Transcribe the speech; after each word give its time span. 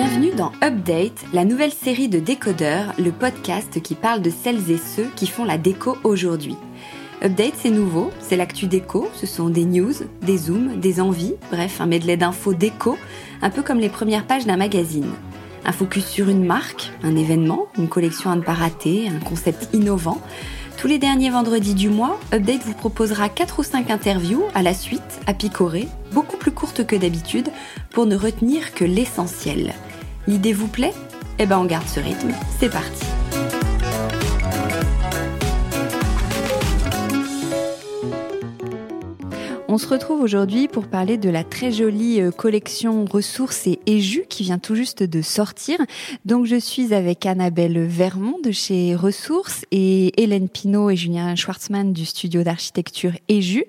Bienvenue 0.00 0.30
dans 0.30 0.52
Update, 0.62 1.24
la 1.32 1.44
nouvelle 1.44 1.72
série 1.72 2.06
de 2.06 2.20
décodeurs, 2.20 2.94
le 3.00 3.10
podcast 3.10 3.82
qui 3.82 3.96
parle 3.96 4.22
de 4.22 4.30
celles 4.30 4.70
et 4.70 4.78
ceux 4.78 5.08
qui 5.16 5.26
font 5.26 5.44
la 5.44 5.58
déco 5.58 5.96
aujourd'hui. 6.04 6.54
Update, 7.20 7.54
c'est 7.56 7.70
nouveau, 7.70 8.12
c'est 8.20 8.36
l'actu 8.36 8.68
déco, 8.68 9.08
ce 9.12 9.26
sont 9.26 9.50
des 9.50 9.64
news, 9.64 9.92
des 10.22 10.38
zooms, 10.38 10.78
des 10.78 11.00
envies, 11.00 11.34
bref, 11.50 11.80
un 11.80 11.86
medley 11.86 12.16
d'infos 12.16 12.54
déco, 12.54 12.96
un 13.42 13.50
peu 13.50 13.64
comme 13.64 13.80
les 13.80 13.88
premières 13.88 14.24
pages 14.24 14.46
d'un 14.46 14.56
magazine. 14.56 15.10
Un 15.64 15.72
focus 15.72 16.06
sur 16.06 16.28
une 16.28 16.44
marque, 16.44 16.92
un 17.02 17.16
événement, 17.16 17.66
une 17.76 17.88
collection 17.88 18.30
à 18.30 18.36
ne 18.36 18.42
pas 18.42 18.54
rater, 18.54 19.08
un 19.08 19.18
concept 19.18 19.68
innovant. 19.72 20.20
Tous 20.76 20.86
les 20.86 21.00
derniers 21.00 21.30
vendredis 21.30 21.74
du 21.74 21.88
mois, 21.88 22.20
Update 22.32 22.62
vous 22.62 22.74
proposera 22.74 23.28
4 23.28 23.58
ou 23.58 23.62
5 23.64 23.90
interviews 23.90 24.44
à 24.54 24.62
la 24.62 24.74
suite, 24.74 25.02
à 25.26 25.34
picorer, 25.34 25.88
beaucoup 26.12 26.36
plus 26.36 26.52
courtes 26.52 26.86
que 26.86 26.94
d'habitude, 26.94 27.48
pour 27.90 28.06
ne 28.06 28.14
retenir 28.14 28.74
que 28.74 28.84
l'essentiel. 28.84 29.74
L'idée 30.28 30.52
vous 30.52 30.68
plaît? 30.68 30.92
Eh 31.38 31.46
ben 31.46 31.56
on 31.56 31.64
garde 31.64 31.88
ce 31.88 32.00
rythme, 32.00 32.34
c'est 32.60 32.68
parti 32.68 33.06
On 39.70 39.76
se 39.76 39.86
retrouve 39.86 40.22
aujourd'hui 40.22 40.66
pour 40.66 40.86
parler 40.86 41.18
de 41.18 41.28
la 41.28 41.44
très 41.44 41.72
jolie 41.72 42.22
euh, 42.22 42.30
collection 42.30 43.04
ressources 43.04 43.66
et 43.66 43.78
éjus 43.84 44.24
qui 44.26 44.42
vient 44.42 44.58
tout 44.58 44.74
juste 44.74 45.02
de 45.02 45.20
sortir. 45.20 45.76
Donc 46.24 46.46
je 46.46 46.58
suis 46.58 46.94
avec 46.94 47.26
Annabelle 47.26 47.78
Vermont 47.84 48.38
de 48.42 48.50
chez 48.50 48.94
Ressources 48.94 49.66
et 49.70 50.18
Hélène 50.22 50.48
Pinault 50.48 50.88
et 50.88 50.96
Julien 50.96 51.36
Schwartzmann 51.36 51.92
du 51.92 52.06
studio 52.06 52.42
d'architecture 52.44 53.12
éjus. 53.28 53.66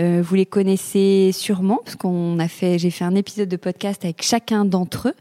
Euh, 0.00 0.20
vous 0.20 0.34
les 0.34 0.46
connaissez 0.46 1.30
sûrement 1.32 1.78
parce 1.84 1.94
qu'on 1.94 2.40
a 2.40 2.48
fait, 2.48 2.80
j'ai 2.80 2.90
fait 2.90 3.04
un 3.04 3.14
épisode 3.14 3.48
de 3.48 3.56
podcast 3.56 4.04
avec 4.04 4.22
chacun 4.22 4.64
d'entre 4.64 5.10
eux. 5.10 5.14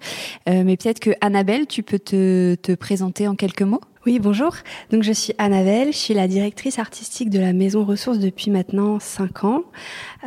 Euh, 0.49 0.63
mais 0.65 0.75
peut-être 0.75 0.99
que 0.99 1.11
Annabelle, 1.21 1.67
tu 1.67 1.83
peux 1.83 1.99
te, 1.99 2.55
te 2.55 2.71
présenter 2.71 3.27
en 3.27 3.35
quelques 3.35 3.61
mots? 3.61 3.81
Oui, 4.05 4.19
bonjour. 4.19 4.53
Donc 4.91 5.01
je 5.01 5.11
suis 5.11 5.33
Annabelle, 5.39 5.87
je 5.87 5.97
suis 5.97 6.13
la 6.13 6.27
directrice 6.27 6.77
artistique 6.77 7.31
de 7.31 7.39
la 7.39 7.53
Maison 7.53 7.83
Ressources 7.83 8.19
depuis 8.19 8.51
maintenant 8.51 8.99
cinq 8.99 9.43
ans. 9.43 9.63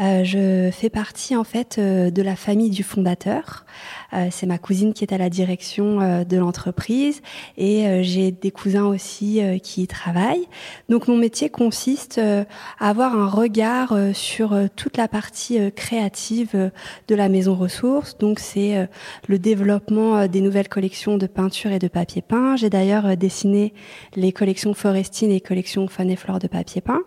Euh, 0.02 0.24
je 0.24 0.70
fais 0.72 0.90
partie 0.90 1.36
en 1.36 1.44
fait 1.44 1.78
euh, 1.78 2.10
de 2.10 2.20
la 2.20 2.34
famille 2.34 2.70
du 2.70 2.82
fondateur. 2.82 3.64
Euh, 4.14 4.28
c'est 4.30 4.46
ma 4.46 4.58
cousine 4.58 4.94
qui 4.94 5.04
est 5.04 5.12
à 5.12 5.18
la 5.18 5.28
direction 5.28 6.00
euh, 6.00 6.24
de 6.24 6.38
l'entreprise 6.38 7.20
et 7.58 7.86
euh, 7.86 8.00
j'ai 8.02 8.30
des 8.30 8.50
cousins 8.50 8.86
aussi 8.86 9.40
qui 9.62 9.82
y 9.82 9.86
travaillent. 9.86 10.46
Donc 10.88 11.08
mon 11.08 11.16
métier 11.16 11.50
consiste 11.50 12.18
à 12.18 12.46
avoir 12.88 13.14
un 13.14 13.28
regard 13.28 13.96
sur 14.14 14.56
toute 14.76 14.96
la 14.96 15.08
partie 15.08 15.58
créative 15.72 16.70
de 17.08 17.14
la 17.14 17.28
maison 17.28 17.54
ressources. 17.54 18.16
Donc 18.18 18.40
c'est 18.40 18.88
le 19.26 19.38
développement 19.38 20.26
des 20.26 20.40
nouvelles 20.40 20.68
collections 20.68 21.18
de 21.18 21.26
peinture 21.26 21.72
et 21.72 21.78
de 21.78 21.88
papier 21.88 22.22
peint. 22.22 22.56
J'ai 22.56 22.70
d'ailleurs 22.70 23.16
dessiné 23.16 23.72
les 24.14 24.32
collections 24.32 24.74
Forestine 24.74 25.30
et 25.30 25.40
collections 25.40 25.88
Fan 25.88 26.10
et 26.10 26.16
Flore 26.16 26.38
de 26.38 26.48
papier 26.48 26.80
peint. 26.80 27.02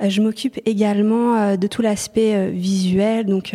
Euh, 0.00 0.08
je 0.08 0.20
m'occupe 0.20 0.58
également 0.66 1.36
euh, 1.36 1.56
de 1.56 1.66
tout 1.66 1.82
l'aspect 1.82 2.34
euh, 2.34 2.50
visuel, 2.50 3.26
donc 3.26 3.54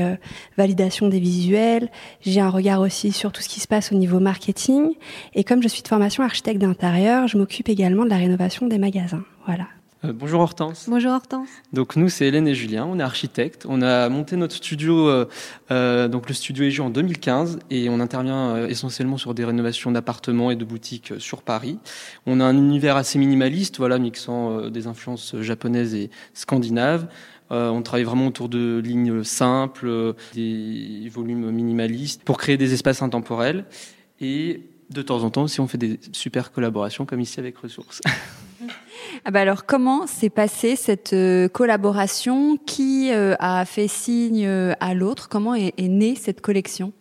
validation 0.58 1.08
des 1.08 1.20
visuels. 1.20 1.90
J'ai 2.22 2.42
un 2.42 2.50
regard 2.50 2.82
aussi 2.82 3.12
sur 3.12 3.32
tout 3.32 3.42
ce 3.42 3.50
qui 3.50 3.60
se 3.60 3.68
passe 3.68 3.92
au 3.92 3.96
niveau 3.96 4.20
marketing. 4.20 4.94
Et 5.36 5.44
comme 5.44 5.62
je 5.62 5.68
suis 5.68 5.84
de 5.84 5.88
formation 5.88 6.24
architecte 6.24 6.60
d'intérieur, 6.60 7.28
je 7.28 7.38
m'occupe 7.38 7.70
également 7.70 8.06
de 8.06 8.10
la 8.10 8.18
rénovation 8.18 8.68
des 8.68 8.78
magasins. 8.78 9.24
Voilà. 9.46 9.68
Euh, 10.06 10.12
bonjour 10.14 10.42
Hortense. 10.42 10.86
Bonjour 10.90 11.14
Hortense. 11.14 11.48
Donc 11.72 11.96
nous 11.96 12.10
c'est 12.10 12.28
Hélène 12.28 12.48
et 12.48 12.56
Julien, 12.56 12.86
on 12.86 13.00
est 13.00 13.04
architectes. 13.04 13.66
On 13.70 13.82
a 13.82 14.10
monté 14.10 14.36
notre 14.36 14.56
studio, 14.56 15.08
euh, 15.08 15.28
euh 15.72 16.08
donc 16.08 16.28
le 16.28 16.34
studio 16.34 16.66
EJU 16.66 16.82
en 16.82 16.90
2015 16.90 17.60
et 17.70 17.90
on 17.90 18.00
intervient 18.00 18.68
essentiellement 18.68 19.18
sur 19.18 19.34
des 19.34 19.46
rénovations 19.46 19.92
d'appartements 19.92 20.52
et 20.52 20.56
de 20.56 20.66
boutiques 20.66 21.14
sur 21.20 21.42
Paris. 21.42 21.80
On 22.26 22.40
a 22.42 22.44
un 22.44 22.58
univers 22.58 22.98
assez 22.98 23.18
minimaliste, 23.18 23.78
voilà, 23.78 23.98
mixant 23.98 24.70
des 24.70 24.88
influences 24.88 25.36
japonaises 25.40 25.96
et 25.96 26.10
scandinaves. 26.34 27.08
on 27.50 27.82
travaille 27.82 28.04
vraiment 28.04 28.28
autour 28.28 28.50
de 28.50 28.82
lignes 28.84 29.24
simples, 29.24 30.16
des 30.34 31.10
volumes 31.12 31.50
minimalistes 31.52 32.24
pour 32.24 32.38
créer 32.38 32.58
des 32.58 32.74
espaces 32.74 33.02
intemporels 33.02 33.66
et 34.20 34.62
de 34.90 35.02
temps 35.02 35.24
en 35.24 35.30
temps 35.30 35.44
aussi 35.44 35.62
on 35.62 35.68
fait 35.68 35.78
des 35.78 36.00
super 36.12 36.52
collaborations 36.52 37.06
comme 37.06 37.22
ici 37.22 37.40
avec 37.40 37.58
Ressources. 37.58 38.02
Ah 39.26 39.32
bah 39.32 39.42
alors 39.42 39.66
comment 39.66 40.08
s'est 40.08 40.30
passée 40.30 40.76
cette 40.76 41.14
euh, 41.14 41.48
collaboration? 41.48 42.58
Qui 42.58 43.12
euh, 43.12 43.36
a 43.40 43.66
fait 43.66 43.88
signe 43.88 44.46
euh, 44.46 44.74
à 44.80 44.94
l'autre? 44.94 45.30
Comment 45.30 45.56
est 45.56 45.74
née 45.80 46.16
cette 46.16 46.42
collection? 46.42 46.94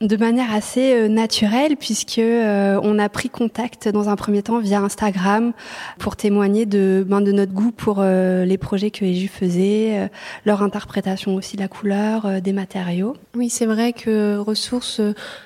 De 0.00 0.16
manière 0.16 0.52
assez 0.52 0.92
euh, 0.92 1.08
naturelle 1.08 1.76
puisque 1.76 2.18
euh, 2.18 2.80
on 2.82 2.98
a 2.98 3.08
pris 3.08 3.28
contact 3.28 3.88
dans 3.88 4.08
un 4.08 4.16
premier 4.16 4.42
temps 4.42 4.58
via 4.58 4.80
Instagram 4.80 5.52
pour 5.98 6.16
témoigner 6.16 6.66
de 6.66 7.04
ben, 7.06 7.20
de 7.20 7.30
notre 7.30 7.52
goût 7.52 7.70
pour 7.70 7.98
euh, 8.00 8.44
les 8.44 8.58
projets 8.58 8.90
que 8.90 9.04
Eju 9.04 9.28
faisait, 9.28 10.10
leur 10.44 10.62
interprétation 10.62 11.34
aussi 11.36 11.56
de 11.56 11.62
la 11.62 11.68
couleur, 11.68 12.42
des 12.42 12.52
matériaux. 12.52 13.16
Oui, 13.36 13.48
c'est 13.48 13.66
vrai 13.66 13.92
que 13.92 14.36
Ressources 14.38 15.00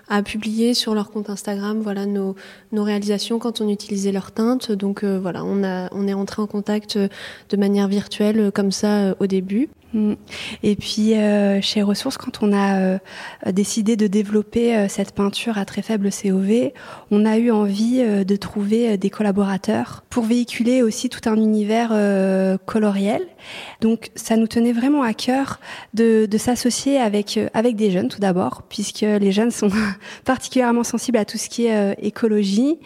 a 0.09 0.23
publié 0.23 0.75
sur 0.75 0.95
leur 0.95 1.11
compte 1.11 1.31
Instagram 1.31 1.81
voilà 1.81 2.07
nos 2.07 2.35
nos 2.73 2.85
réalisations 2.85 3.39
quand 3.39 3.61
on 3.61 3.69
utilisait 3.69 4.13
leur 4.13 4.33
teinte. 4.33 4.73
Donc 4.73 5.05
voilà, 5.05 5.45
on 5.45 5.63
a 5.63 5.89
on 5.93 6.09
est 6.09 6.15
entré 6.15 6.43
en 6.43 6.47
contact 6.47 6.99
de 6.99 7.57
manière 7.57 7.89
virtuelle 7.89 8.51
comme 8.53 8.73
ça 8.73 9.15
au 9.21 9.27
début. 9.27 9.69
Mm. 9.95 10.15
Et 10.63 10.77
puis 10.77 11.15
euh, 11.15 11.61
chez 11.63 11.83
Ressources, 11.83 12.19
quand 12.19 12.43
on 12.43 12.53
a 12.53 12.79
euh, 12.79 12.99
décidé 13.47 13.97
de 13.97 14.07
développer 14.07 14.77
euh, 14.77 14.87
cette 14.89 15.13
peinture 15.13 15.57
à 15.57 15.65
très 15.65 15.81
faible 15.81 16.11
COV, 16.11 16.73
on 17.11 17.25
a 17.25 17.39
eu 17.39 17.51
envie 17.51 18.05
de 18.25 18.37
trouver 18.37 18.99
des 18.99 19.11
collaborateurs 19.11 20.05
pour 20.11 20.25
véhiculer 20.25 20.83
aussi 20.83 21.09
tout 21.09 21.29
un 21.29 21.37
univers 21.37 21.89
coloriel. 22.67 23.23
Donc 23.81 24.11
ça 24.15 24.37
nous 24.37 24.47
tenait 24.47 24.73
vraiment 24.73 25.03
à 25.03 25.15
cœur 25.15 25.61
de, 25.95 26.27
de 26.27 26.39
s'associer 26.39 26.99
avec 26.99 27.39
avec 27.55 27.77
des 27.77 27.91
jeunes 27.91 28.09
tout 28.09 28.21
d'abord, 28.21 28.63
puisque 28.69 29.01
les 29.01 29.33
jeunes 29.33 29.51
sont 29.51 29.71
particulièrement 30.25 30.85
sensibles 30.85 31.19
à 31.19 31.25
tout 31.25 31.39
ce 31.39 31.49
qui 31.49 31.67
est 31.67 31.97
écologie. 32.03 32.79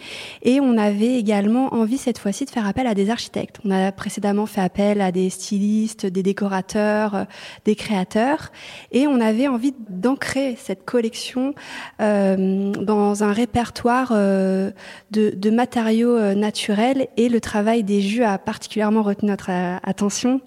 Et 0.43 0.59
on 0.59 0.77
avait 0.77 1.15
également 1.15 1.73
envie 1.73 1.97
cette 1.97 2.17
fois-ci 2.17 2.45
de 2.45 2.49
faire 2.49 2.67
appel 2.67 2.87
à 2.87 2.93
des 2.93 3.09
architectes. 3.09 3.59
On 3.65 3.71
a 3.71 3.91
précédemment 3.91 4.45
fait 4.45 4.61
appel 4.61 5.01
à 5.01 5.11
des 5.11 5.29
stylistes, 5.29 6.05
des 6.05 6.23
décorateurs 6.23 6.92
couleurs, 6.93 7.25
des 7.65 7.75
créateurs. 7.75 8.51
Et 8.91 9.07
on 9.07 9.19
avait 9.19 9.47
envie 9.47 9.73
d'ancrer 9.89 10.55
cette 10.57 10.85
collection 10.85 11.53
dans 11.99 13.23
un 13.23 13.31
répertoire 13.31 14.11
de, 14.11 14.73
de, 15.11 15.49
matériaux 15.49 16.33
naturels. 16.33 17.07
Et 17.17 17.29
le 17.29 17.39
travail 17.39 17.83
des 17.83 18.01
jus 18.01 18.23
a 18.23 18.37
particulièrement 18.37 19.03
retenu 19.03 19.29
notre 19.29 19.49
attention 19.83 20.41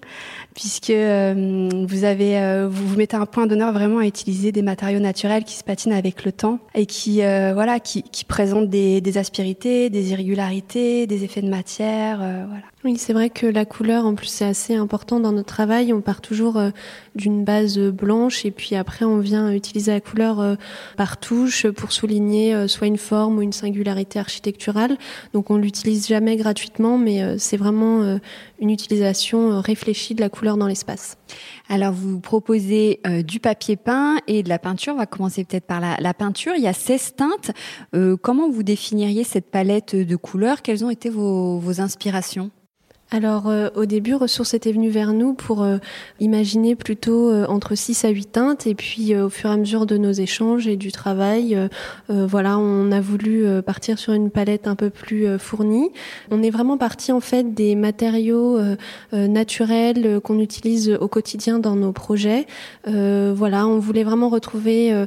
puisque 0.57 0.91
vous 0.91 2.03
avez 2.03 2.67
vous, 2.67 2.87
vous 2.87 2.97
mettez 2.97 3.15
un 3.15 3.27
point 3.27 3.45
d'honneur 3.45 3.71
vraiment 3.71 3.99
à 3.99 4.07
utiliser 4.07 4.51
des 4.51 4.63
matériaux 4.63 4.99
naturels 4.99 5.43
qui 5.43 5.55
se 5.55 5.63
patinent 5.63 5.93
avec 5.93 6.25
le 6.25 6.31
temps 6.31 6.59
et 6.73 6.87
qui 6.87 7.17
voilà 7.17 7.79
qui, 7.79 8.01
qui 8.01 8.25
présentent 8.25 8.69
des, 8.69 8.99
des 8.99 9.17
aspérités, 9.19 9.89
des 9.91 10.11
irrégularités, 10.11 11.05
des 11.05 11.23
effets 11.23 11.41
de 11.41 11.49
matière, 11.49 12.17
voilà. 12.17 12.63
Oui, 12.87 12.95
c'est 12.97 13.11
vrai 13.11 13.29
que 13.29 13.45
la 13.45 13.65
couleur, 13.65 14.05
en 14.05 14.15
plus, 14.15 14.27
c'est 14.27 14.45
assez 14.45 14.75
important 14.75 15.19
dans 15.19 15.33
notre 15.33 15.53
travail. 15.53 15.91
On 15.91 15.99
part 15.99 16.21
toujours 16.21 16.57
euh, 16.57 16.69
d'une 17.15 17.43
base 17.43 17.77
blanche 17.79 18.45
et 18.45 18.51
puis 18.51 18.75
après, 18.75 19.03
on 19.03 19.17
vient 19.17 19.51
utiliser 19.51 19.91
la 19.91 19.99
couleur 19.99 20.39
euh, 20.39 20.55
par 20.95 21.17
touche 21.17 21.67
pour 21.67 21.91
souligner 21.91 22.55
euh, 22.55 22.67
soit 22.67 22.87
une 22.87 22.97
forme 22.97 23.39
ou 23.39 23.41
une 23.41 23.51
singularité 23.51 24.19
architecturale. 24.19 24.95
Donc, 25.33 25.49
on 25.49 25.57
l'utilise 25.57 26.07
jamais 26.07 26.37
gratuitement, 26.37 26.97
mais 26.97 27.37
c'est 27.39 27.57
vraiment 27.57 28.19
une 28.59 28.69
utilisation 28.69 29.61
réfléchie 29.61 30.15
de 30.15 30.21
la 30.21 30.29
couleur 30.29 30.57
dans 30.57 30.67
l'espace. 30.67 31.17
Alors, 31.69 31.93
vous 31.93 32.19
proposez 32.19 33.01
du 33.25 33.39
papier 33.39 33.75
peint 33.75 34.17
et 34.27 34.43
de 34.43 34.49
la 34.49 34.59
peinture. 34.59 34.93
On 34.93 34.97
va 34.97 35.05
commencer 35.05 35.43
peut-être 35.43 35.65
par 35.65 35.79
la, 35.79 36.13
peinture. 36.13 36.53
Il 36.55 36.63
y 36.63 36.67
a 36.67 36.73
16 36.73 37.15
teintes. 37.15 37.51
comment 38.21 38.49
vous 38.49 38.63
définiriez 38.63 39.23
cette 39.23 39.51
palette 39.51 39.95
de 39.95 40.15
couleurs? 40.15 40.61
Quelles 40.61 40.85
ont 40.85 40.89
été 40.89 41.09
vos 41.09 41.81
inspirations? 41.81 42.51
Alors 43.09 43.47
euh, 43.47 43.69
au 43.75 43.85
début, 43.85 44.15
Ressources 44.15 44.53
était 44.53 44.73
venu 44.73 44.89
vers 44.89 45.13
nous 45.13 45.33
pour 45.33 45.63
euh, 45.63 45.77
imaginer 46.19 46.75
plutôt 46.75 47.29
euh, 47.29 47.45
entre 47.47 47.73
6 47.73 48.03
à 48.03 48.09
8 48.09 48.25
teintes 48.33 48.67
et 48.67 48.75
puis 48.75 49.15
au 49.15 49.29
fur 49.29 49.49
et 49.49 49.53
à 49.53 49.57
mesure 49.57 49.85
de 49.85 49.95
nos 49.97 50.11
échanges 50.11 50.67
et 50.67 50.75
du 50.75 50.91
travail, 50.91 51.57
voilà, 52.09 52.57
on 52.57 52.91
a 52.91 52.99
voulu 52.99 53.45
partir 53.65 53.99
sur 53.99 54.13
une 54.13 54.29
palette 54.29 54.67
un 54.67 54.75
peu 54.75 54.89
plus 54.89 55.37
fournie. 55.39 55.89
On 56.31 56.43
est 56.43 56.49
vraiment 56.49 56.77
parti 56.77 57.11
en 57.11 57.19
fait 57.19 57.53
des 57.53 57.75
matériaux 57.75 58.59
naturels 59.11 60.19
qu'on 60.23 60.39
utilise 60.39 60.97
au 60.99 61.07
quotidien 61.07 61.59
dans 61.59 61.75
nos 61.75 61.91
projets. 61.91 62.45
voilà, 62.85 63.67
on 63.67 63.79
voulait 63.79 64.03
vraiment 64.03 64.29
retrouver 64.29 65.05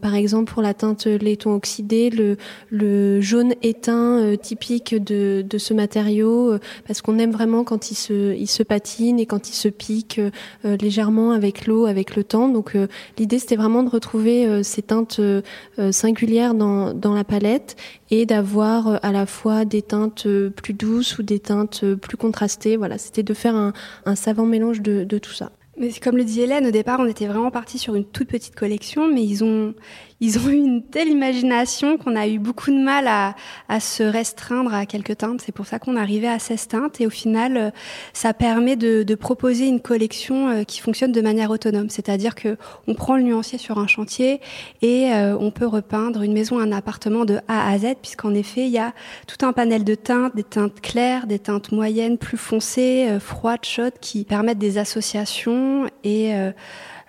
par 0.00 0.14
exemple 0.14 0.52
pour 0.52 0.62
la 0.62 0.74
teinte 0.74 1.06
laiton 1.06 1.54
oxydé 1.54 2.10
le, 2.10 2.36
le 2.70 3.20
jaune 3.20 3.54
éteint 3.62 4.36
typique 4.40 4.94
de, 4.94 5.44
de 5.48 5.58
ce 5.58 5.74
matériau 5.74 6.58
parce 6.86 7.02
qu'on 7.02 7.18
aime 7.18 7.33
vraiment 7.34 7.64
quand 7.64 7.90
il 7.90 7.94
se, 7.94 8.34
il 8.34 8.46
se 8.46 8.62
patine 8.62 9.20
et 9.20 9.26
quand 9.26 9.50
il 9.50 9.54
se 9.54 9.68
pique 9.68 10.18
euh, 10.64 10.76
légèrement 10.76 11.32
avec 11.32 11.66
l'eau, 11.66 11.84
avec 11.84 12.16
le 12.16 12.24
temps. 12.24 12.48
Donc 12.48 12.74
euh, 12.74 12.86
l'idée 13.18 13.38
c'était 13.38 13.56
vraiment 13.56 13.82
de 13.82 13.90
retrouver 13.90 14.46
euh, 14.46 14.62
ces 14.62 14.82
teintes 14.82 15.20
singulières 15.90 16.54
dans, 16.54 16.94
dans 16.94 17.14
la 17.14 17.24
palette 17.24 17.76
et 18.10 18.24
d'avoir 18.24 19.04
à 19.04 19.12
la 19.12 19.26
fois 19.26 19.64
des 19.64 19.82
teintes 19.82 20.26
plus 20.56 20.72
douces 20.74 21.18
ou 21.18 21.22
des 21.22 21.40
teintes 21.40 21.84
plus 21.96 22.16
contrastées. 22.16 22.76
Voilà, 22.76 22.96
c'était 22.96 23.22
de 23.22 23.34
faire 23.34 23.54
un, 23.54 23.72
un 24.06 24.14
savant 24.14 24.46
mélange 24.46 24.80
de, 24.80 25.04
de 25.04 25.18
tout 25.18 25.32
ça. 25.32 25.50
Mais 25.76 25.90
comme 25.92 26.16
le 26.16 26.24
dit 26.24 26.40
Hélène, 26.40 26.66
au 26.66 26.70
départ, 26.70 27.00
on 27.00 27.06
était 27.06 27.26
vraiment 27.26 27.50
parti 27.50 27.78
sur 27.78 27.96
une 27.96 28.04
toute 28.04 28.28
petite 28.28 28.54
collection, 28.54 29.12
mais 29.12 29.24
ils 29.24 29.42
ont, 29.42 29.74
ils 30.24 30.38
ont 30.38 30.48
eu 30.48 30.56
une 30.56 30.82
telle 30.82 31.08
imagination 31.08 31.98
qu'on 31.98 32.16
a 32.16 32.26
eu 32.26 32.38
beaucoup 32.38 32.70
de 32.70 32.82
mal 32.82 33.08
à, 33.08 33.34
à 33.68 33.78
se 33.78 34.02
restreindre 34.02 34.72
à 34.72 34.86
quelques 34.86 35.18
teintes. 35.18 35.42
C'est 35.44 35.52
pour 35.52 35.66
ça 35.66 35.78
qu'on 35.78 35.96
arrivait 35.96 36.28
à 36.28 36.38
16 36.38 36.68
teintes 36.68 37.00
et 37.02 37.06
au 37.06 37.10
final, 37.10 37.56
euh, 37.58 37.70
ça 38.14 38.32
permet 38.32 38.76
de, 38.76 39.02
de 39.02 39.14
proposer 39.14 39.66
une 39.66 39.80
collection 39.80 40.48
euh, 40.48 40.62
qui 40.64 40.80
fonctionne 40.80 41.12
de 41.12 41.20
manière 41.20 41.50
autonome. 41.50 41.90
C'est-à-dire 41.90 42.34
que 42.34 42.56
on 42.88 42.94
prend 42.94 43.16
le 43.16 43.22
nuancier 43.22 43.58
sur 43.58 43.78
un 43.78 43.86
chantier 43.86 44.40
et 44.80 45.12
euh, 45.12 45.36
on 45.38 45.50
peut 45.50 45.66
repeindre 45.66 46.22
une 46.22 46.32
maison, 46.32 46.58
un 46.58 46.72
appartement 46.72 47.26
de 47.26 47.40
A 47.46 47.70
à 47.70 47.78
Z, 47.78 47.96
puisqu'en 48.00 48.32
effet, 48.32 48.64
il 48.64 48.72
y 48.72 48.78
a 48.78 48.94
tout 49.26 49.44
un 49.44 49.52
panel 49.52 49.84
de 49.84 49.94
teintes, 49.94 50.34
des 50.34 50.42
teintes 50.42 50.80
claires, 50.80 51.26
des 51.26 51.38
teintes 51.38 51.70
moyennes, 51.70 52.16
plus 52.16 52.38
foncées, 52.38 53.18
froides, 53.20 53.64
chaudes, 53.64 53.98
qui 54.00 54.24
permettent 54.24 54.58
des 54.58 54.78
associations 54.78 55.86
et 56.02 56.32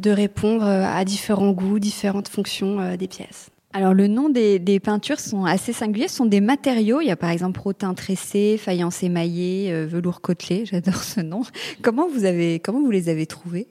de 0.02 0.12
répondre 0.12 0.66
euh, 0.66 0.84
à 0.86 1.06
différents 1.06 1.52
goûts, 1.52 1.80
différentes 1.80 2.28
fonctions 2.28 2.80
euh, 2.80 2.98
des 2.98 3.08
pièces. 3.08 3.50
Alors 3.74 3.94
le 3.94 4.08
nom 4.08 4.30
des, 4.30 4.80
peintures 4.82 5.20
sont 5.20 5.44
assez 5.44 5.74
singuliers, 5.74 6.08
ce 6.08 6.16
sont 6.16 6.26
des 6.26 6.40
matériaux. 6.40 7.02
Il 7.02 7.08
y 7.08 7.12
a 7.12 7.18
par 7.18 7.30
exemple 7.30 7.60
rotin 7.60 7.94
tressé, 7.94 8.58
faïence 8.58 9.04
émaillée, 9.04 9.72
euh, 9.72 9.86
velours 9.86 10.22
côtelé. 10.22 10.66
J'adore 10.66 11.04
ce 11.04 11.20
nom. 11.20 11.42
Comment 11.82 12.08
vous 12.08 12.24
avez, 12.24 12.60
comment 12.60 12.80
vous 12.80 12.92
les 12.92 13.10
avez 13.10 13.26
trouvés? 13.26 13.68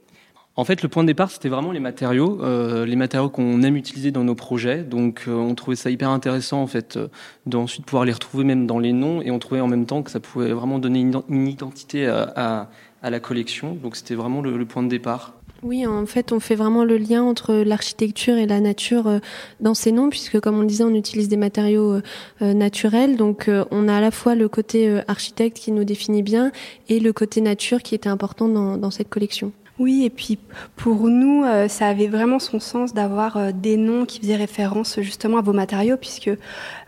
En 0.57 0.65
fait, 0.65 0.83
le 0.83 0.89
point 0.89 1.03
de 1.03 1.09
départ, 1.09 1.33
c'était 1.33 1.49
vraiment 1.49 1.73
les 1.73 1.81
matériaux, 1.81 2.41
les 2.85 2.95
matériaux 2.95 3.29
qu'on 3.29 3.61
aime 3.63 3.75
utiliser 3.75 4.13
dans 4.13 4.23
nos 4.23 4.37
projets. 4.37 4.85
Donc, 4.85 5.25
on 5.27 5.53
trouvait 5.57 5.75
ça 5.75 5.91
hyper 5.91 6.11
intéressant, 6.11 6.63
en 6.63 6.69
fait, 6.69 6.97
d'ensuite 7.45 7.85
pouvoir 7.85 8.05
les 8.05 8.13
retrouver 8.13 8.45
même 8.45 8.65
dans 8.65 8.79
les 8.79 8.93
noms, 8.93 9.21
et 9.21 9.33
on 9.33 9.41
trouvait 9.41 9.61
en 9.61 9.67
même 9.67 9.85
temps 9.85 10.05
que 10.05 10.13
ça 10.13 10.21
pouvait 10.21 10.53
vraiment 10.53 10.79
donner 10.79 11.01
une, 11.01 11.49
identité 11.49 12.07
à, 12.07 12.71
la 13.03 13.19
collection. 13.19 13.75
Donc, 13.75 13.97
c'était 13.97 14.15
vraiment 14.15 14.43
le 14.43 14.65
point 14.65 14.85
de 14.85 14.89
départ. 14.89 15.35
Oui, 15.65 15.87
en 15.87 16.05
fait, 16.05 16.31
on 16.33 16.41
fait 16.41 16.57
vraiment 16.57 16.85
le 16.85 16.99
lien 16.99 17.23
entre 17.23 17.55
l'architecture 17.55 18.37
et 18.37 18.45
la 18.47 18.61
nature 18.61 19.07
euh, 19.07 19.19
dans 19.61 19.73
ces 19.73 19.93
noms, 19.93 20.11
puisque 20.11 20.39
comme 20.39 20.59
on 20.59 20.63
disait, 20.63 20.85
on 20.85 20.95
utilise 20.95 21.31
des 21.31 21.39
matériaux 21.39 21.95
euh, 21.95 22.03
euh, 22.43 22.53
naturels. 22.53 23.17
Donc, 23.17 23.51
on 23.71 23.89
a 23.89 23.97
à 23.97 24.01
la 24.03 24.11
fois 24.11 24.35
le 24.35 24.47
côté 24.51 25.01
architecte 25.09 25.57
qui 25.57 25.73
nous 25.73 25.85
définit 25.85 26.23
bien 26.23 26.53
et 26.91 27.01
le 27.01 27.15
côté 27.15 27.41
nature 27.41 27.83
qui 27.83 27.95
était 27.95 28.11
important 28.11 28.47
dans, 28.47 28.77
dans 28.77 28.91
cette 28.91 29.09
collection. 29.09 29.53
Oui, 29.79 30.05
et 30.05 30.11
puis 30.11 30.39
pour 30.77 31.09
nous, 31.09 31.45
ça 31.69 31.89
avait 31.89 32.07
vraiment 32.07 32.39
son 32.39 32.61
sens 32.61 32.95
d'avoir 32.95 33.53
des 33.53 33.77
noms 33.77 34.05
qui 34.05 34.21
faisaient 34.21 34.37
référence 34.37 35.01
justement 35.01 35.39
à 35.39 35.43
vos 35.43 35.53
matériaux, 35.53 35.97
puisque 35.97 36.31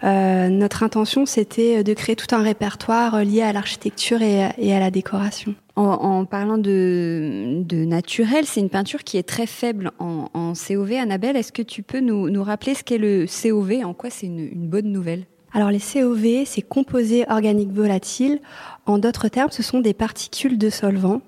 notre 0.02 0.84
intention, 0.84 1.26
c'était 1.26 1.82
de 1.82 1.94
créer 1.94 2.14
tout 2.14 2.32
un 2.32 2.42
répertoire 2.42 3.24
lié 3.24 3.42
à 3.42 3.52
l'architecture 3.52 4.22
et, 4.22 4.50
et 4.58 4.72
à 4.72 4.78
la 4.78 4.92
décoration. 4.92 5.54
En, 5.78 6.24
parlant 6.24 6.56
de, 6.56 7.62
de 7.62 7.84
naturel, 7.84 8.46
c'est 8.46 8.60
une 8.60 8.70
peinture 8.70 9.04
qui 9.04 9.18
est 9.18 9.28
très 9.28 9.46
faible 9.46 9.90
en, 9.98 10.30
en 10.32 10.54
COV. 10.54 10.92
Annabelle, 10.92 11.36
est-ce 11.36 11.52
que 11.52 11.60
tu 11.60 11.82
peux 11.82 12.00
nous, 12.00 12.30
nous 12.30 12.42
rappeler 12.42 12.74
ce 12.74 12.82
qu'est 12.82 12.96
le 12.96 13.26
COV 13.26 13.84
En 13.84 13.92
quoi 13.92 14.08
c'est 14.08 14.24
une, 14.26 14.38
une 14.38 14.68
bonne 14.68 14.90
nouvelle? 14.90 15.24
Alors 15.52 15.70
les 15.70 15.80
COV, 15.80 16.44
c'est 16.46 16.62
composés 16.62 17.26
organiques 17.28 17.72
volatiles. 17.72 18.40
En 18.86 18.98
d'autres 18.98 19.26
termes, 19.26 19.50
ce 19.50 19.64
sont 19.64 19.80
des 19.80 19.94
particules 19.94 20.58
de 20.58 20.70
solvant. 20.70 21.20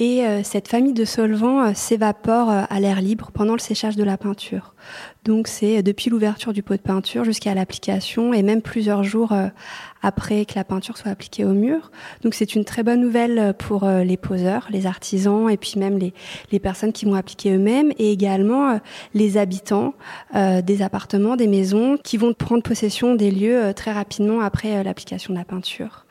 Et 0.00 0.24
euh, 0.24 0.42
cette 0.42 0.68
famille 0.68 0.92
de 0.92 1.04
solvants 1.04 1.62
euh, 1.62 1.72
s'évapore 1.74 2.50
euh, 2.50 2.62
à 2.68 2.80
l'air 2.80 3.00
libre 3.00 3.30
pendant 3.32 3.52
le 3.52 3.60
séchage 3.60 3.94
de 3.94 4.02
la 4.02 4.16
peinture. 4.16 4.74
Donc 5.24 5.46
c'est 5.46 5.82
depuis 5.82 6.10
l'ouverture 6.10 6.52
du 6.52 6.62
pot 6.62 6.74
de 6.74 6.80
peinture 6.80 7.24
jusqu'à 7.24 7.54
l'application 7.54 8.32
et 8.32 8.42
même 8.42 8.62
plusieurs 8.62 9.04
jours 9.04 9.34
après 10.00 10.46
que 10.46 10.54
la 10.54 10.64
peinture 10.64 10.96
soit 10.96 11.10
appliquée 11.10 11.44
au 11.44 11.52
mur. 11.52 11.90
Donc 12.22 12.32
c'est 12.32 12.54
une 12.54 12.64
très 12.64 12.82
bonne 12.82 13.00
nouvelle 13.00 13.52
pour 13.58 13.86
les 13.86 14.16
poseurs, 14.16 14.66
les 14.70 14.86
artisans 14.86 15.50
et 15.50 15.58
puis 15.58 15.74
même 15.76 15.98
les, 15.98 16.14
les 16.50 16.58
personnes 16.58 16.94
qui 16.94 17.04
vont 17.04 17.14
appliquer 17.14 17.52
eux-mêmes 17.52 17.92
et 17.98 18.10
également 18.10 18.80
les 19.12 19.36
habitants 19.36 19.92
des 20.34 20.80
appartements, 20.80 21.36
des 21.36 21.48
maisons 21.48 21.98
qui 22.02 22.16
vont 22.16 22.32
prendre 22.32 22.62
possession 22.62 23.14
des 23.14 23.30
lieux 23.30 23.74
très 23.76 23.92
rapidement 23.92 24.40
après 24.40 24.82
l'application 24.82 25.34
de 25.34 25.38
la 25.38 25.44
peinture. 25.44 26.06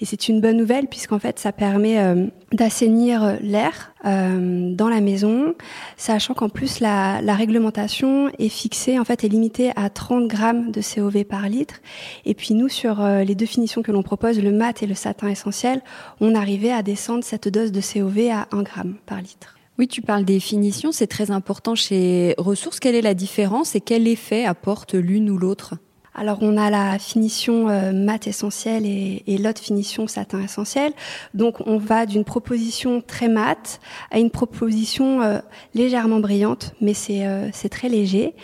Et 0.00 0.04
c'est 0.04 0.28
une 0.28 0.40
bonne 0.40 0.56
nouvelle 0.56 0.86
puisqu'en 0.88 1.18
fait 1.18 1.38
ça 1.38 1.52
permet 1.52 1.98
euh, 1.98 2.26
d'assainir 2.52 3.38
l'air 3.40 3.92
euh, 4.04 4.74
dans 4.74 4.88
la 4.88 5.00
maison, 5.00 5.54
sachant 5.96 6.34
qu'en 6.34 6.48
plus 6.48 6.80
la, 6.80 7.20
réglementation 7.34 8.30
est 8.38 8.48
fixée, 8.48 8.98
en 8.98 9.04
fait 9.04 9.24
est 9.24 9.28
limitée 9.28 9.70
à 9.76 9.90
30 9.90 10.28
grammes 10.28 10.70
de 10.70 10.80
COV 10.80 11.24
par 11.24 11.48
litre. 11.48 11.76
Et 12.24 12.34
puis 12.34 12.54
nous 12.54 12.68
sur 12.68 13.00
euh, 13.00 13.24
les 13.24 13.34
deux 13.34 13.46
finitions 13.46 13.82
que 13.82 13.92
l'on 13.92 14.02
propose, 14.02 14.40
le 14.40 14.52
mat 14.52 14.82
et 14.82 14.86
le 14.86 14.94
satin 14.94 15.28
essentiel, 15.28 15.80
on 16.20 16.34
arrivait 16.34 16.72
à 16.72 16.82
descendre 16.82 17.24
cette 17.24 17.48
dose 17.48 17.72
de 17.72 17.80
COV 17.80 18.30
à 18.30 18.48
1 18.52 18.62
gramme 18.62 18.96
par 19.06 19.20
litre. 19.20 19.56
Oui, 19.78 19.88
tu 19.88 20.02
parles 20.02 20.24
des 20.24 20.38
finitions, 20.38 20.92
c'est 20.92 21.06
très 21.06 21.30
important 21.30 21.74
chez 21.74 22.34
Ressources. 22.36 22.78
Quelle 22.78 22.94
est 22.94 23.02
la 23.02 23.14
différence 23.14 23.74
et 23.74 23.80
quel 23.80 24.06
effet 24.06 24.44
apporte 24.44 24.94
l'une 24.94 25.30
ou 25.30 25.38
l'autre? 25.38 25.74
Alors 26.14 26.38
on 26.42 26.56
a 26.56 26.68
la 26.68 26.98
finition 26.98 27.68
euh, 27.68 27.92
mat 27.92 28.26
essentielle 28.26 28.84
et, 28.84 29.22
et 29.26 29.38
l'autre 29.38 29.60
finition 29.60 30.06
satin 30.06 30.42
essentiel. 30.42 30.92
Donc 31.32 31.66
on 31.66 31.78
va 31.78 32.04
d'une 32.04 32.24
proposition 32.24 33.00
très 33.00 33.28
mat 33.28 33.80
à 34.10 34.18
une 34.18 34.30
proposition 34.30 35.22
euh, 35.22 35.38
légèrement 35.74 36.20
brillante, 36.20 36.74
mais 36.80 36.94
c'est 36.94 37.26
euh, 37.26 37.50
très 37.70 37.88
léger. 37.88 38.34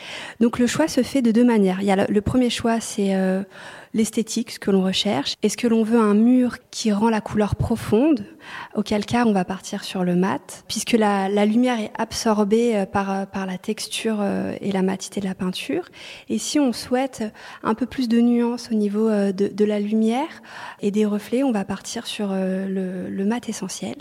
Donc 0.40 0.58
le 0.58 0.66
choix 0.66 0.88
se 0.88 1.02
fait 1.02 1.20
de 1.20 1.30
deux 1.30 1.44
manières. 1.44 1.78
Il 1.80 1.87
y 1.87 1.90
a 1.90 2.06
le, 2.06 2.20
premier 2.22 2.50
choix, 2.50 2.80
c'est 2.80 3.14
l'esthétique, 3.95 4.52
ce 4.52 4.59
que 4.59 4.71
l'on 4.71 4.83
recherche. 4.83 5.35
Est-ce 5.42 5.57
que 5.57 5.66
l'on 5.66 5.83
veut 5.83 5.99
un 5.99 6.14
mur 6.14 6.57
qui 6.71 6.92
rend 6.92 7.11
la 7.11 7.21
couleur 7.21 7.57
profonde 7.57 8.25
Auquel 8.75 9.04
cas, 9.04 9.25
on 9.26 9.33
va 9.33 9.45
partir 9.45 9.85
sur 9.85 10.04
le 10.04 10.16
mat, 10.16 10.64
puisque 10.68 10.92
la, 10.92 11.28
la 11.28 11.45
lumière 11.45 11.78
est 11.80 11.92
absorbée 11.99 12.76
euh, 12.76 12.87
par, 12.87 13.11
euh, 13.11 13.25
par 13.26 13.47
la 13.47 13.59
texture 13.59 14.25
et 14.61 14.73
la 14.73 14.83
matité 14.83 15.21
de 15.21 15.26
la 15.26 15.35
peinture. 15.35 15.88
Et 16.28 16.38
si 16.38 16.59
on 16.59 16.73
souhaite 16.73 17.25
un 17.62 17.75
peu 17.75 17.87
plus 17.87 18.09
de 18.09 18.21
nuances 18.21 18.71
au 18.71 18.75
niveau 18.75 19.11
de, 19.11 19.33
de 19.49 19.64
la 19.64 19.80
lumière 19.80 20.42
et 20.80 20.90
des 20.90 21.04
reflets, 21.04 21.42
on 21.42 21.52
va 21.52 21.64
partir 21.64 22.07
sur 22.07 22.28
le, 22.33 23.09
le 23.09 23.25
mat 23.25 23.49
essentiel. 23.49 23.97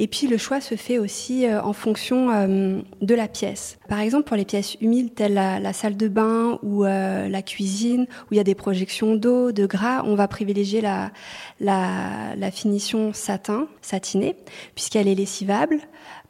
Et 0.00 0.06
puis 0.06 0.28
le 0.28 0.38
choix 0.38 0.60
se 0.60 0.76
fait 0.76 0.98
aussi 0.98 1.44
euh, 1.44 1.60
en 1.60 1.72
fonction 1.72 2.30
euh, 2.30 2.80
de 3.02 3.14
la 3.16 3.26
pièce. 3.26 3.78
Par 3.88 3.98
exemple, 3.98 4.28
pour 4.28 4.36
les 4.36 4.44
pièces 4.44 4.76
humides 4.80 5.12
telles 5.12 5.34
la, 5.34 5.72
salle 5.72 5.96
de 5.96 6.06
bain 6.06 6.60
ou 6.62 6.84
euh, 6.84 7.28
la 7.28 7.42
cuisine, 7.42 8.06
où 8.22 8.34
il 8.34 8.36
y 8.36 8.40
a 8.40 8.44
des 8.44 8.54
projections 8.54 9.16
d'eau, 9.16 9.50
de 9.50 9.66
gras, 9.66 10.02
on 10.04 10.14
va 10.14 10.28
privilégier 10.28 10.80
la, 10.80 11.10
la, 11.58 12.36
la 12.36 12.50
finition 12.52 13.12
satin, 13.12 13.66
satinée, 13.82 14.36
puisqu'elle 14.76 15.08
est 15.08 15.16
lessivable. 15.16 15.80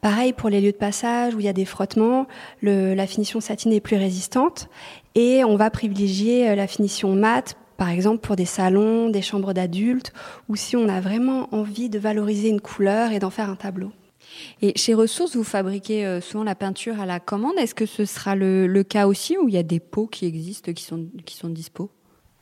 Pareil 0.00 0.32
pour 0.32 0.48
les 0.48 0.62
lieux 0.62 0.72
de 0.72 0.76
passage 0.76 1.34
où 1.34 1.40
il 1.40 1.44
y 1.44 1.48
a 1.48 1.52
des 1.52 1.66
frottements, 1.66 2.26
le, 2.62 2.94
la 2.94 3.06
finition 3.06 3.40
satinée 3.40 3.76
est 3.76 3.80
plus 3.80 3.96
résistante 3.96 4.70
et 5.14 5.44
on 5.44 5.56
va 5.56 5.68
privilégier 5.68 6.54
la 6.56 6.66
finition 6.66 7.14
mate 7.14 7.56
par 7.78 7.88
exemple 7.88 8.18
pour 8.18 8.36
des 8.36 8.44
salons, 8.44 9.08
des 9.08 9.22
chambres 9.22 9.54
d'adultes, 9.54 10.12
ou 10.48 10.56
si 10.56 10.76
on 10.76 10.88
a 10.88 11.00
vraiment 11.00 11.48
envie 11.54 11.88
de 11.88 11.98
valoriser 11.98 12.48
une 12.48 12.60
couleur 12.60 13.12
et 13.12 13.20
d'en 13.20 13.30
faire 13.30 13.48
un 13.48 13.56
tableau. 13.56 13.92
Et 14.60 14.76
chez 14.76 14.92
Ressources, 14.92 15.36
vous 15.36 15.44
fabriquez 15.44 16.04
euh, 16.04 16.20
souvent 16.20 16.44
la 16.44 16.54
peinture 16.54 17.00
à 17.00 17.06
la 17.06 17.20
commande. 17.20 17.54
Est-ce 17.56 17.74
que 17.74 17.86
ce 17.86 18.04
sera 18.04 18.34
le, 18.34 18.82
cas 18.82 19.06
aussi, 19.06 19.38
où 19.38 19.48
il 19.48 19.54
y 19.54 19.58
a 19.58 19.62
des 19.62 19.80
pots 19.80 20.08
qui 20.08 20.26
existent, 20.26 20.72
qui 20.72 20.82
sont, 20.82 21.06
qui 21.24 21.36
sont 21.36 21.48
dispo? 21.48 21.90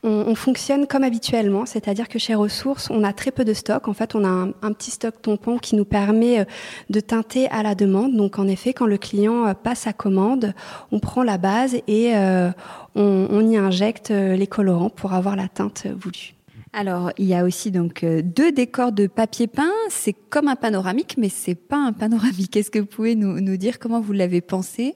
On, 0.07 0.35
fonctionne 0.35 0.87
comme 0.87 1.03
habituellement, 1.03 1.65
c'est-à-dire 1.65 2.07
que 2.07 2.19
chez 2.19 2.35
Ressources, 2.35 2.89
on 2.89 3.03
a 3.03 3.13
très 3.13 3.31
peu 3.31 3.43
de 3.43 3.53
stock. 3.53 3.87
En 3.87 3.93
fait, 3.93 4.15
on 4.15 4.23
a 4.23 4.27
un, 4.27 4.73
petit 4.73 4.91
stock 4.91 5.21
tampon 5.21 5.57
qui 5.57 5.75
nous 5.75 5.85
permet 5.85 6.39
euh, 6.39 6.45
de 6.89 6.99
teinter 6.99 7.47
à 7.49 7.63
la 7.63 7.75
demande. 7.75 8.15
Donc, 8.15 8.39
en 8.39 8.47
effet, 8.47 8.73
quand 8.73 8.85
le 8.85 8.97
client 8.97 9.47
euh, 9.47 9.53
passe 9.53 9.79
sa 9.79 9.93
commande, 9.93 10.53
on 10.91 10.99
prend 10.99 11.23
la 11.23 11.37
base 11.37 11.75
et 11.87 12.15
euh, 12.15 12.51
on, 12.95 13.47
y 13.47 13.57
injecte 13.57 14.09
les 14.09 14.47
colorants 14.47 14.89
pour 14.89 15.13
avoir 15.13 15.35
la 15.35 15.47
teinte 15.47 15.87
voulue. 15.87 16.33
Alors, 16.73 17.11
il 17.17 17.25
y 17.25 17.35
a 17.35 17.43
aussi 17.43 17.71
donc 17.71 18.03
deux 18.03 18.51
décors 18.51 18.91
de 18.91 19.07
papier 19.07 19.47
peint. 19.47 19.71
C'est 19.89 20.13
comme 20.13 20.47
un 20.47 20.55
panoramique, 20.55 21.15
mais 21.17 21.29
c'est 21.29 21.55
pas 21.55 21.77
un 21.77 21.93
panoramique. 21.93 22.55
Est-ce 22.57 22.71
que 22.71 22.79
vous 22.79 22.85
pouvez 22.85 23.15
nous, 23.15 23.39
nous 23.39 23.57
dire 23.57 23.79
comment 23.79 24.01
vous 24.01 24.13
l'avez 24.13 24.41
pensé? 24.41 24.95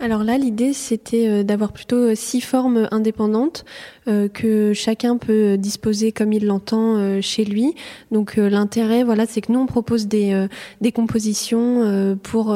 Alors 0.00 0.24
là, 0.24 0.36
l'idée, 0.38 0.72
c'était 0.72 1.28
euh, 1.28 1.42
d'avoir 1.44 1.72
plutôt 1.72 1.96
euh, 1.96 2.14
six 2.16 2.40
formes 2.40 2.88
indépendantes 2.90 3.64
euh, 4.08 4.28
que 4.28 4.72
chacun 4.72 5.16
peut 5.18 5.56
disposer 5.56 6.10
comme 6.10 6.32
il 6.32 6.46
l'entend 6.46 7.20
chez 7.22 7.44
lui. 7.44 7.74
Donc 8.10 8.36
l'intérêt, 8.36 9.04
voilà, 9.04 9.24
c'est 9.26 9.40
que 9.40 9.52
nous, 9.52 9.60
on 9.60 9.66
propose 9.66 10.06
des, 10.06 10.48
compositions 10.94 12.18
pour 12.22 12.54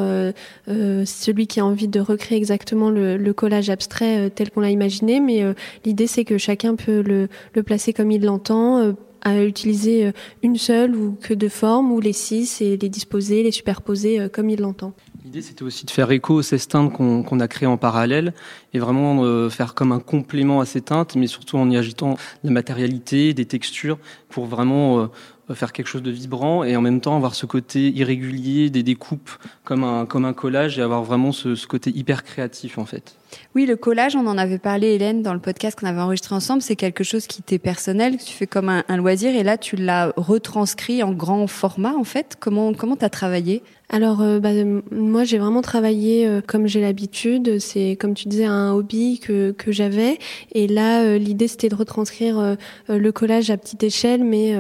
celui 0.67 1.47
qui 1.47 1.61
a 1.61 1.65
envie 1.65 1.89
de 1.89 2.01
recréer 2.01 2.37
exactement 2.37 2.91
le, 2.91 3.33
collage 3.33 3.71
abstrait 3.71 4.31
tel 4.31 4.51
qu'on 4.51 4.61
l'a 4.61 4.71
imaginé. 4.71 5.21
Mais 5.21 5.43
l'idée, 5.85 6.07
c'est 6.07 6.25
que 6.25 6.39
chacun 6.39 6.77
peut 6.77 7.01
le, 7.01 7.29
le 7.55 7.63
placer 7.63 7.93
comme 7.93 8.11
il 8.11 8.25
l'entend 8.25 8.95
à 9.23 9.43
utiliser 9.43 10.13
une 10.43 10.57
seule 10.57 10.95
ou 10.95 11.17
que 11.21 11.35
deux 11.35 11.49
formes 11.49 11.93
ou 11.93 12.01
les 12.01 12.13
six 12.13 12.61
et 12.61 12.77
les 12.77 12.89
disposer, 12.89 13.43
les 13.43 13.53
superposer 13.53 14.29
comme 14.31 14.51
il 14.51 14.61
l'entend. 14.61 14.93
L'idée, 15.29 15.43
c'était 15.43 15.63
aussi 15.63 15.85
de 15.85 15.91
faire 15.91 16.11
écho 16.11 16.37
aux 16.37 16.43
16 16.43 16.69
teintes 16.69 16.93
qu'on 16.95 17.41
a 17.41 17.49
créées 17.49 17.69
en 17.69 17.77
parallèle 17.77 18.33
et 18.73 18.79
vraiment 18.79 19.51
faire 19.51 19.75
comme 19.75 19.93
un 19.93 20.01
complément 20.01 20.63
à 20.63 20.65
ces 20.65 20.81
teintes, 20.81 21.17
mais 21.17 21.27
surtout 21.27 21.59
en 21.59 21.69
y 21.69 21.77
agitant 21.77 22.17
la 22.45 22.51
matérialité, 22.51 23.35
des 23.35 23.45
textures, 23.45 23.99
pour 24.31 24.47
vraiment 24.47 25.11
euh, 25.51 25.55
faire 25.55 25.75
quelque 25.75 25.89
chose 25.89 26.03
de 26.03 26.11
vibrant 26.11 26.65
et 26.65 26.77
en 26.77 26.81
même 26.81 27.03
temps 27.03 27.15
avoir 27.15 27.35
ce 27.35 27.45
côté 27.45 27.91
irrégulier 27.91 28.71
des 28.71 28.83
découpes 28.83 29.31
comme 29.65 29.85
un, 29.85 30.07
comme 30.07 30.25
un 30.25 30.33
collage 30.33 30.79
et 30.79 30.83
avoir 30.83 31.03
vraiment 31.03 31.33
ce, 31.33 31.57
ce 31.57 31.67
côté 31.67 31.91
hyper 31.91 32.25
créatif 32.25 32.79
en 32.79 32.87
fait. 32.87 33.15
Oui, 33.55 33.67
le 33.67 33.77
collage, 33.77 34.17
on 34.17 34.27
en 34.27 34.39
avait 34.39 34.59
parlé, 34.59 34.95
Hélène, 34.95 35.23
dans 35.23 35.35
le 35.35 35.41
podcast 35.41 35.79
qu'on 35.79 35.87
avait 35.87 36.01
enregistré 36.01 36.35
ensemble. 36.35 36.63
C'est 36.63 36.77
quelque 36.77 37.05
chose 37.05 37.27
qui 37.27 37.43
t'est 37.43 37.59
personnel, 37.59 38.17
que 38.17 38.23
tu 38.23 38.33
fais 38.33 38.47
comme 38.47 38.69
un, 38.69 38.97
loisir, 38.97 39.35
et 39.35 39.43
là, 39.43 39.59
tu 39.59 39.77
l'as 39.77 40.13
retranscrit 40.17 41.03
en 41.03 41.13
grand 41.13 41.47
format, 41.47 41.95
en 41.95 42.05
fait. 42.05 42.37
Comment 42.39 42.73
comment 42.73 42.97
t'as 42.97 43.09
travaillé? 43.09 43.63
Alors, 43.91 44.21
euh, 44.21 44.39
bah, 44.39 44.51
moi, 44.91 45.25
j'ai 45.25 45.39
vraiment 45.39 45.63
travaillé 45.63 46.27
euh, 46.27 46.43
comme 46.47 46.67
j'ai 46.67 46.83
l'habitude. 46.83 47.59
C'est, 47.59 47.97
comme 47.99 48.13
tu 48.13 48.29
disais, 48.29 48.45
un 48.45 48.73
hobby 48.73 49.19
que, 49.19 49.53
que 49.53 49.73
j'avais. 49.73 50.19
Et 50.53 50.67
là, 50.67 51.03
euh, 51.05 51.17
l'idée, 51.17 51.49
c'était 51.49 51.71
de 51.71 51.75
retranscrire 51.75 52.57
le 52.89 53.13
collage 53.13 53.51
à 53.51 53.57
petite 53.57 53.83
échelle, 53.83 54.25
mais 54.25 54.55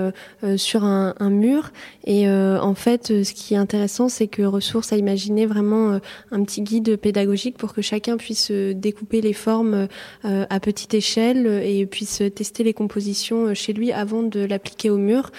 sur 0.56 0.84
un, 0.84 1.14
un, 1.18 1.30
mur. 1.30 1.70
Et 2.04 2.28
en 2.28 2.74
fait, 2.74 3.22
ce 3.22 3.32
qui 3.32 3.54
est 3.54 3.58
intéressant, 3.58 4.08
c'est 4.08 4.26
que 4.28 4.42
Ressources 4.42 4.92
a 4.92 4.96
imaginé 4.96 5.46
vraiment 5.46 6.00
un 6.30 6.42
petit 6.44 6.62
guide 6.62 6.96
pédagogique 6.96 7.56
pour 7.56 7.74
que 7.74 7.82
chacun 7.82 8.16
puisse 8.16 8.50
découper 8.74 9.20
les 9.20 9.32
formes 9.32 9.88
à 10.24 10.60
petite 10.60 10.94
échelle 10.94 11.46
et 11.64 11.86
puisse 11.86 12.22
tester 12.34 12.64
les 12.64 12.74
compositions 12.74 13.54
chez 13.54 13.72
lui 13.72 13.92
avant 13.92 14.22
de 14.22 14.40
l'appliquer 14.40 14.90
au 14.90 14.98
mur, 14.98 15.30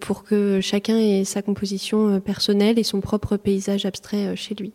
pour 0.00 0.24
que 0.24 0.60
chacun 0.60 0.98
ait 0.98 1.24
sa 1.24 1.42
composition 1.42 2.20
personnelle 2.20 2.78
et 2.78 2.82
son 2.82 3.00
propre 3.00 3.36
paysage 3.36 3.86
abstrait 3.86 4.26
euh, 4.26 4.36
chez 4.36 4.54
lui. 4.54 4.72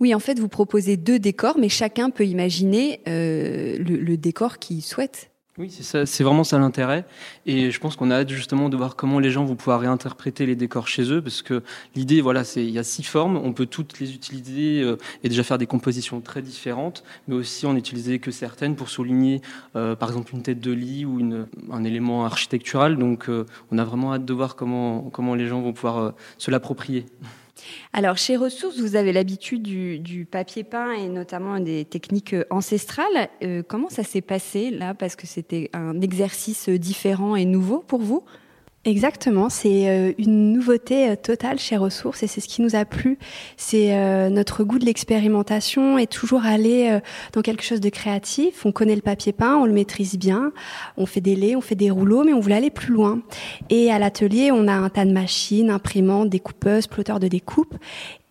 Oui, 0.00 0.14
en 0.14 0.18
fait, 0.18 0.38
vous 0.38 0.48
proposez 0.48 0.96
deux 0.96 1.18
décors, 1.18 1.58
mais 1.58 1.68
chacun 1.68 2.10
peut 2.10 2.26
imaginer 2.26 3.00
euh, 3.06 3.78
le, 3.78 4.16
décor 4.16 4.58
qu'il 4.58 4.82
souhaite. 4.82 5.30
Oui, 5.58 5.70
c'est 5.70 6.22
vraiment 6.22 6.44
ça 6.44 6.58
l'intérêt. 6.58 7.04
Et 7.44 7.70
je 7.70 7.78
pense 7.78 7.94
qu'on 7.94 8.10
a 8.10 8.14
hâte 8.14 8.30
justement 8.30 8.70
de 8.70 8.76
voir 8.78 8.96
comment 8.96 9.18
les 9.18 9.30
gens 9.30 9.44
vont 9.44 9.54
pouvoir 9.54 9.80
réinterpréter 9.80 10.46
les 10.46 10.56
décors 10.56 10.88
chez 10.88 11.12
eux, 11.12 11.20
parce 11.20 11.42
que 11.42 11.62
l'idée, 11.94 12.22
voilà, 12.22 12.42
c'est 12.42 12.64
il 12.64 12.70
y 12.70 12.78
a 12.78 12.82
six 12.82 13.02
formes, 13.02 13.36
on 13.36 13.52
peut 13.52 13.66
toutes 13.66 14.00
les 14.00 14.14
utiliser 14.14 14.80
euh, 14.80 14.96
et 15.22 15.28
déjà 15.28 15.42
faire 15.42 15.58
des 15.58 15.66
compositions 15.66 16.22
très 16.22 16.40
différentes, 16.40 17.04
mais 17.28 17.34
aussi 17.34 17.66
en 17.66 17.76
utiliser 17.76 18.18
que 18.18 18.30
certaines 18.30 18.76
pour 18.76 18.88
souligner, 18.88 19.42
par 19.74 20.08
exemple, 20.08 20.34
une 20.34 20.42
tête 20.42 20.60
de 20.60 20.72
lit 20.72 21.04
ou 21.04 21.20
un 21.70 21.84
élément 21.84 22.24
architectural. 22.24 22.96
Donc, 22.96 23.28
on 23.70 23.78
a 23.78 23.84
vraiment 23.84 24.14
hâte 24.14 24.24
de 24.24 24.32
voir 24.32 24.56
comment 24.56 25.10
comment 25.10 25.34
les 25.34 25.46
gens 25.46 25.60
vont 25.60 25.74
pouvoir 25.74 26.14
se 26.38 26.50
l'approprier. 26.50 27.04
Alors, 27.92 28.16
chez 28.16 28.36
Ressources, 28.36 28.78
vous 28.78 28.96
avez 28.96 29.12
l'habitude 29.12 29.62
du, 29.62 30.26
papier 30.30 30.64
peint 30.64 30.92
et 30.92 31.08
notamment 31.08 31.60
des 31.60 31.84
techniques 31.84 32.34
euh, 32.34 32.44
ancestrales. 32.50 33.28
Euh, 33.42 33.62
comment 33.66 33.88
ça 33.88 34.04
s'est 34.04 34.20
passé 34.20 34.70
là? 34.70 34.94
Parce 34.94 35.16
que 35.16 35.26
c'était 35.26 35.70
un 35.72 36.00
exercice 36.00 36.68
différent 36.68 37.36
et 37.36 37.44
nouveau 37.44 37.78
pour 37.80 38.00
vous? 38.00 38.24
Exactement, 38.84 39.48
c'est 39.48 39.88
euh, 39.88 40.12
une 40.18 40.52
nouveauté 40.52 41.10
euh, 41.10 41.14
totale 41.14 41.60
chez 41.60 41.76
Ressources 41.76 42.24
et 42.24 42.26
c'est 42.26 42.40
ce 42.40 42.48
qui 42.48 42.62
nous 42.62 42.74
a 42.74 42.84
plu. 42.84 43.16
C'est 43.56 43.96
euh, 43.96 44.28
notre 44.28 44.64
goût 44.64 44.80
de 44.80 44.84
l'expérimentation 44.84 45.98
et 45.98 46.08
toujours 46.08 46.44
aller 46.44 46.98
dans 47.32 47.42
quelque 47.42 47.62
chose 47.62 47.80
de 47.80 47.88
créatif. 47.90 48.66
On 48.66 48.72
connaît 48.72 48.96
le 48.96 49.00
papier 49.00 49.32
peint, 49.32 49.54
on 49.54 49.66
le 49.66 49.72
maîtrise 49.72 50.18
bien, 50.18 50.52
on 50.96 51.06
fait 51.06 51.20
des 51.20 51.36
laits, 51.36 51.54
on 51.54 51.60
fait 51.60 51.76
des 51.76 51.92
rouleaux, 51.92 52.24
mais 52.24 52.32
on 52.32 52.40
voulait 52.40 52.56
aller 52.56 52.70
plus 52.70 52.92
loin. 52.92 53.20
Et 53.70 53.92
à 53.92 54.00
l'atelier, 54.00 54.50
on 54.50 54.66
a 54.66 54.72
un 54.72 54.88
tas 54.88 55.04
de 55.04 55.12
machines, 55.12 55.70
imprimantes, 55.70 56.28
découpeuses, 56.28 56.88
plotteurs 56.88 57.20
de 57.20 57.28
découpe 57.28 57.76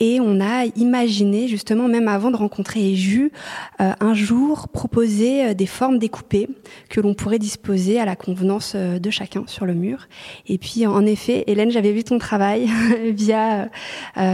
et 0.01 0.19
on 0.19 0.41
a 0.41 0.65
imaginé 0.75 1.47
justement, 1.47 1.87
même 1.87 2.07
avant 2.07 2.31
de 2.31 2.35
rencontrer 2.35 2.91
Eju, 2.91 3.31
euh, 3.79 3.91
un 3.99 4.15
jour 4.15 4.67
proposer 4.67 5.45
euh, 5.45 5.53
des 5.53 5.67
formes 5.67 5.99
découpées 5.99 6.49
que 6.89 6.99
l'on 6.99 7.13
pourrait 7.13 7.37
disposer 7.37 7.99
à 7.99 8.05
la 8.05 8.15
convenance 8.15 8.73
euh, 8.75 8.97
de 8.97 9.09
chacun 9.11 9.43
sur 9.45 9.67
le 9.67 9.75
mur. 9.75 10.07
Et 10.47 10.57
puis 10.57 10.87
en 10.87 11.05
effet, 11.05 11.43
Hélène, 11.45 11.69
j'avais 11.69 11.91
vu 11.91 12.03
ton 12.03 12.17
travail 12.17 12.67
via 13.11 13.69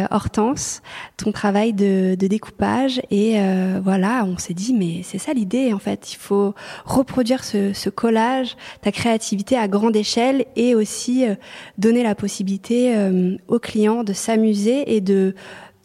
Hortense, 0.09 0.81
ton 1.17 1.33
travail 1.33 1.73
de, 1.73 2.15
de 2.15 2.27
découpage 2.27 3.01
et 3.11 3.35
voilà, 3.83 4.23
on 4.25 4.37
s'est 4.37 4.53
dit 4.53 4.73
mais 4.73 5.01
c'est 5.03 5.17
ça 5.17 5.33
l'idée 5.33 5.73
en 5.73 5.79
fait, 5.79 6.13
il 6.13 6.17
faut 6.17 6.53
reproduire 6.85 7.43
ce, 7.43 7.73
ce, 7.73 7.89
collage, 7.89 8.55
ta 8.81 8.91
créativité 8.91 9.57
à 9.57 9.67
grande 9.67 9.95
échelle 9.95 10.45
et 10.55 10.75
aussi 10.75 11.25
donner 11.77 12.03
la 12.03 12.15
possibilité 12.15 12.95
aux 13.47 13.59
clients 13.59 14.03
de 14.03 14.13
s'amuser 14.13 14.95
et 14.95 15.01
de 15.01 15.35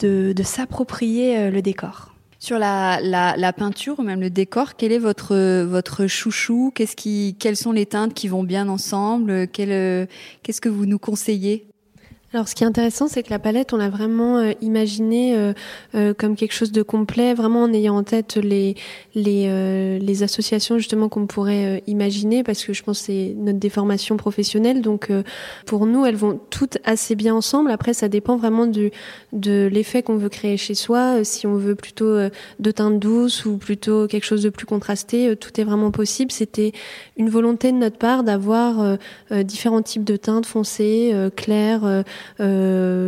de, 0.07 0.43
s'approprier 0.43 1.39
euh, 1.39 1.51
le 1.51 1.63
décor. 1.63 2.15
Sur 2.39 2.59
la, 2.59 3.53
peinture 3.57 4.01
ou 4.01 4.03
même 4.03 4.21
le 4.21 4.31
décor, 4.31 4.75
quel 4.75 4.91
est 4.91 4.99
votre 4.99 6.07
chouchou? 6.09 6.73
Quelles 6.75 7.57
sont 7.57 7.73
les 7.73 7.87
teintes 7.87 8.15
qui 8.15 8.27
vont 8.27 8.43
bien 8.43 8.69
ensemble? 8.69 9.47
Qu'est-ce 9.49 10.61
que 10.61 10.69
vous 10.69 10.87
nous 10.87 10.99
conseillez? 10.99 11.72
Alors, 12.33 12.49
ce 12.49 12.55
qui 12.55 12.65
est 12.65 12.67
intéressant, 12.67 13.09
c'est 13.09 13.23
que 13.23 13.31
la 13.31 13.39
palette, 13.39 13.75
on 13.75 13.77
l'a 13.77 13.91
vraiment 13.91 14.39
euh, 14.39 14.53
imaginée 14.62 15.37
euh, 15.37 15.53
euh, 15.95 16.15
comme 16.15 16.35
quelque 16.35 16.55
chose 16.55 16.73
de 16.73 16.83
complet, 16.83 17.35
vraiment 17.35 17.65
en 17.65 17.73
ayant 17.75 17.97
en 17.97 18.03
tête 18.03 18.37
les 18.37 18.75
les, 19.15 19.99
les 19.99 20.23
associations 20.23 20.79
justement 20.79 21.11
qu'on 21.11 21.27
pourrait 21.27 21.83
imaginer, 21.87 22.43
parce 22.43 22.65
que 22.65 22.73
je 22.73 22.83
pense 22.83 23.01
que 23.01 23.07
c'est 23.07 23.35
notre 23.37 23.59
déformation 23.59 24.17
professionnelle. 24.17 24.81
Donc, 24.81 25.11
pour 25.67 25.85
nous, 25.85 26.07
elles 26.07 26.17
vont 26.17 26.41
toutes 26.49 26.79
assez 26.85 27.15
bien 27.15 27.35
ensemble. 27.35 27.71
Après, 27.71 27.93
ça 27.93 28.09
dépend 28.09 28.37
vraiment 28.37 28.67
du 28.67 28.91
de 29.33 29.69
l'effet 29.71 30.03
qu'on 30.03 30.17
veut 30.17 30.31
créer 30.31 30.57
chez 30.57 30.75
soi. 30.75 31.25
Si 31.25 31.47
on 31.47 31.57
veut 31.57 31.75
plutôt 31.75 32.17
de 32.59 32.71
teinte 32.71 32.99
douce 32.99 33.45
ou 33.45 33.59
plutôt 33.59 34.07
quelque 34.07 34.25
chose 34.25 34.43
de 34.43 34.49
plus 34.49 34.67
contrasté, 34.67 35.37
tout 35.37 35.61
est 35.61 35.65
vraiment 35.65 35.91
possible. 35.91 36.33
C'était 36.33 36.73
une 37.19 37.29
volonté 37.29 37.71
de 37.71 37.77
notre 37.77 37.99
part 37.99 38.25
d'avoir 38.25 38.97
différents 39.31 39.83
types 39.83 40.05
de 40.05 40.17
teintes 40.17 40.47
foncées, 40.47 41.15
claires 41.37 41.85
euh, 41.85 42.03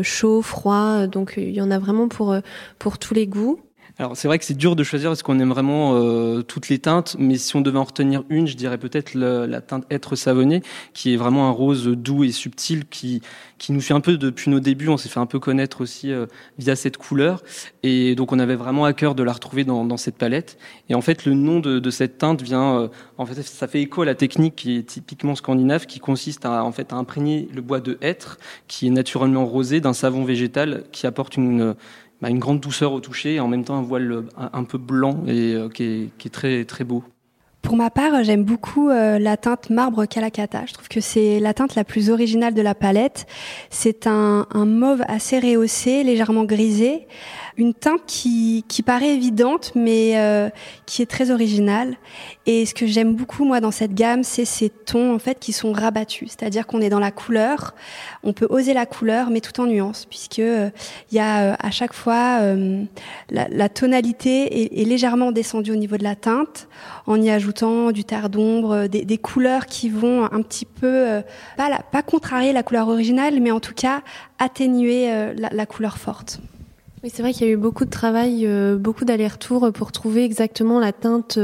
chaud, 0.02 0.42
froid. 0.42 1.06
Donc 1.06 1.35
il 1.37 1.50
y 1.50 1.61
en 1.61 1.71
a 1.71 1.78
vraiment 1.78 2.09
pour, 2.09 2.33
euh, 2.33 2.40
pour 2.78 2.99
tous 2.99 3.14
les 3.14 3.26
goûts. 3.26 3.61
Alors 3.97 4.17
c'est 4.17 4.27
vrai 4.27 4.41
que 4.41 4.45
c'est 4.45 4.57
dur 4.57 4.75
de 4.75 4.83
choisir 4.83 5.11
parce 5.11 5.23
qu'on 5.23 5.39
aime 5.39 5.51
vraiment 5.51 5.95
euh, 5.95 6.43
toutes 6.43 6.69
les 6.69 6.81
teintes, 6.81 7.15
mais 7.17 7.37
si 7.37 7.55
on 7.55 7.61
devait 7.61 7.79
en 7.79 7.85
retenir 7.85 8.25
une, 8.29 8.49
je 8.49 8.57
dirais 8.57 8.77
peut-être 8.77 9.15
la 9.15 9.61
teinte 9.61 9.85
être 9.89 10.17
savonné, 10.17 10.63
qui 10.95 11.15
est 11.15 11.17
vraiment 11.17 11.47
un 11.47 11.53
rose 11.53 11.87
doux 11.87 12.25
et 12.25 12.33
subtil 12.33 12.87
qui 12.87 13.23
qui 13.57 13.73
nous 13.73 13.81
fait 13.81 13.95
un 13.95 14.01
peu 14.01 14.19
depuis 14.19 14.51
nos 14.51 14.59
débuts, 14.59 14.89
on 14.89 14.97
s'est 14.97 15.09
fait 15.09 15.21
un 15.21 15.27
peu 15.27 15.39
connaître 15.39 15.81
aussi 15.81 16.11
euh, 16.11 16.27
via 16.59 16.75
cette 16.75 16.97
couleur, 16.97 17.43
et 17.85 18.17
donc 18.17 18.33
on 18.33 18.41
avait 18.41 18.57
vraiment 18.57 18.85
à 18.85 18.93
cœur 18.93 19.15
de 19.15 19.23
la 19.23 19.33
retrouver 19.33 19.63
dans, 19.65 19.85
dans 19.85 19.97
cette 19.97 20.17
palette. 20.17 20.59
Et 20.89 20.95
en 20.97 21.01
fait, 21.01 21.25
le 21.25 21.35
nom 21.35 21.61
de, 21.61 21.79
de 21.79 21.91
cette 21.91 22.19
teinte 22.19 22.43
vient, 22.43 22.81
euh, 22.81 22.89
en 23.17 23.27
fait, 23.27 23.41
ça 23.43 23.69
fait 23.69 23.81
écho 23.81 24.03
à 24.03 24.07
la 24.07 24.17
technique 24.17 24.57
qui 24.57 24.77
est 24.77 24.83
typiquement 24.83 25.37
scandinave, 25.37 25.87
qui 25.87 26.01
consiste 26.01 26.45
à 26.45 26.65
en 26.65 26.73
fait 26.73 26.93
à 26.93 26.97
imprégner 26.97 27.49
le 27.55 27.63
bois 27.63 27.81
de 27.81 27.97
hêtre, 28.01 28.39
qui 28.67 28.89
est 28.89 28.91
naturellement 28.91 29.47
rosé, 29.47 29.81
d'un 29.81 29.93
savon 29.93 30.25
végétal 30.25 30.83
qui 30.91 31.07
apporte 31.07 31.37
une 31.37 31.77
bah, 32.25 32.31
une 32.31 32.38
grande 32.38 32.61
douceur 32.61 32.95
au 32.95 33.00
toucher 33.00 33.35
et 33.35 33.40
en 33.40 33.49
même 33.49 33.64
temps 33.64 33.76
un 33.76 33.83
voile 33.83 34.25
un, 34.38 34.64
peu 34.64 34.78
blanc 34.78 35.25
et 35.26 35.52
euh, 35.52 35.69
qui, 35.69 35.83
est, 35.83 36.09
qui, 36.16 36.28
est, 36.28 36.31
très 36.31 36.64
très 36.64 36.83
beau. 36.83 37.04
Pour 37.61 37.76
ma 37.76 37.90
part, 37.90 38.25
j'aime 38.25 38.45
beaucoup 38.45 38.88
euh, 38.88 39.19
la 39.19 39.37
teinte 39.37 39.69
marbre 39.69 40.07
Calacata. 40.07 40.64
Je 40.64 40.73
trouve 40.73 40.88
que 40.88 41.02
c'est 41.02 41.38
la 41.38 41.52
teinte 41.52 41.75
la 41.75 41.85
plus 41.85 42.09
originale 42.09 42.54
de 42.54 42.62
la 42.62 42.75
palette. 42.75 43.26
C'est 43.69 44.07
un, 44.07 44.47
un, 44.50 44.64
mauve 44.64 45.02
assez 45.07 45.38
rehaussé, 45.38 46.02
légèrement 46.02 46.45
grisé. 46.45 47.07
Une 47.56 47.75
teinte 47.75 48.02
qui, 48.06 48.64
qui 48.68 48.82
paraît 48.82 49.14
évidente, 49.14 49.73
mais 49.75 50.18
euh, 50.18 50.50
qui 50.87 51.02
est 51.02 51.06
très 51.06 51.30
originale. 51.30 51.96
Et 52.46 52.66
ce 52.66 52.75
que 52.75 52.87
j'aime 52.87 53.14
beaucoup, 53.14 53.44
moi, 53.44 53.61
dans 53.61 53.70
cette 53.70 53.94
gamme, 53.94 54.25
c'est 54.25 54.44
ces 54.44 54.70
tons, 54.70 55.14
en 55.14 55.18
fait, 55.18 55.38
qui 55.38 55.52
sont 55.52 55.73
rabattus. 55.73 56.30
C'est-à-dire 56.30 56.66
qu'on 56.66 56.80
est 56.80 56.90
dans 56.90 57.00
la 57.00 57.11
couleur, 57.11 57.75
on 58.23 58.32
peut 58.32 58.46
oser 58.50 58.75
la 58.75 58.87
couleur, 58.87 59.30
mais 59.30 59.40
tout 59.40 59.61
en 59.61 59.66
nuance, 59.66 60.06
puisque 60.06 60.40
euh, 60.40 60.70
il 61.11 61.16
y 61.16 61.20
a 61.20 61.54
à 61.54 61.70
chaque 61.70 61.92
fois 61.92 62.40
la, 63.30 63.49
la, 63.49 63.68
tonalité 63.68 64.62
est, 64.62 64.80
est 64.80 64.84
légèrement 64.84 65.32
descendue 65.32 65.73
au 65.73 65.76
niveau 65.76 65.96
de 65.96 66.02
la 66.02 66.16
teinte, 66.16 66.68
en 67.06 67.20
y 67.20 67.30
ajoutant 67.30 67.92
du 67.92 68.04
terre 68.04 68.30
d'ombre, 68.30 68.73
euh, 68.73 68.88
des, 68.88 69.18
couleurs 69.18 69.66
qui 69.66 69.88
vont 69.88 70.25
un 70.25 70.42
petit 70.42 70.64
peu, 70.64 70.87
euh, 70.87 71.23
pas, 71.56 71.78
pas 71.90 72.02
contrarier 72.02 72.52
la 72.52 72.62
couleur 72.62 72.88
originale, 72.88 73.40
mais 73.40 73.50
en 73.50 73.61
tout 73.61 73.75
cas 73.75 74.02
atténuer 74.38 75.12
euh, 75.12 75.34
la, 75.37 75.66
couleur 75.66 75.99
forte. 75.99 76.40
Oui, 77.04 77.11
c'est 77.12 77.20
vrai 77.20 77.34
qu'il 77.34 77.46
y 77.46 77.50
a 77.50 77.52
eu 77.52 77.58
beaucoup 77.58 77.84
de 77.84 77.90
travail, 77.90 78.49
beaucoup 78.78 79.04
d'allers-retours 79.04 79.70
pour 79.75 79.92
trouver 79.92 80.25
exactement 80.25 80.80
la 80.80 80.90
teinte 80.90 81.38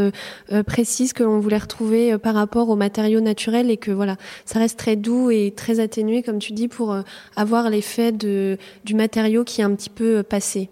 précise 0.66 1.12
que 1.12 1.22
l'on 1.22 1.38
voulait 1.38 1.58
retrouver 1.58 2.16
par 2.16 2.34
rapport 2.34 2.70
aux 2.70 2.76
matériaux 2.76 3.20
naturels 3.20 3.70
et 3.70 3.76
que 3.76 3.90
voilà, 3.90 4.16
ça 4.46 4.58
reste 4.58 4.78
très 4.78 4.96
doux 4.96 5.30
et 5.30 5.52
très 5.54 5.78
atténué, 5.78 6.22
comme 6.22 6.38
tu 6.38 6.54
dis, 6.54 6.66
pour 6.66 6.96
avoir 7.36 7.68
l'effet 7.68 8.10
du 8.10 8.94
matériau 8.94 9.44
qui 9.44 9.60
est 9.60 9.64
un 9.64 9.74
petit 9.74 9.90
peu 9.90 10.22
passé. 10.22 10.70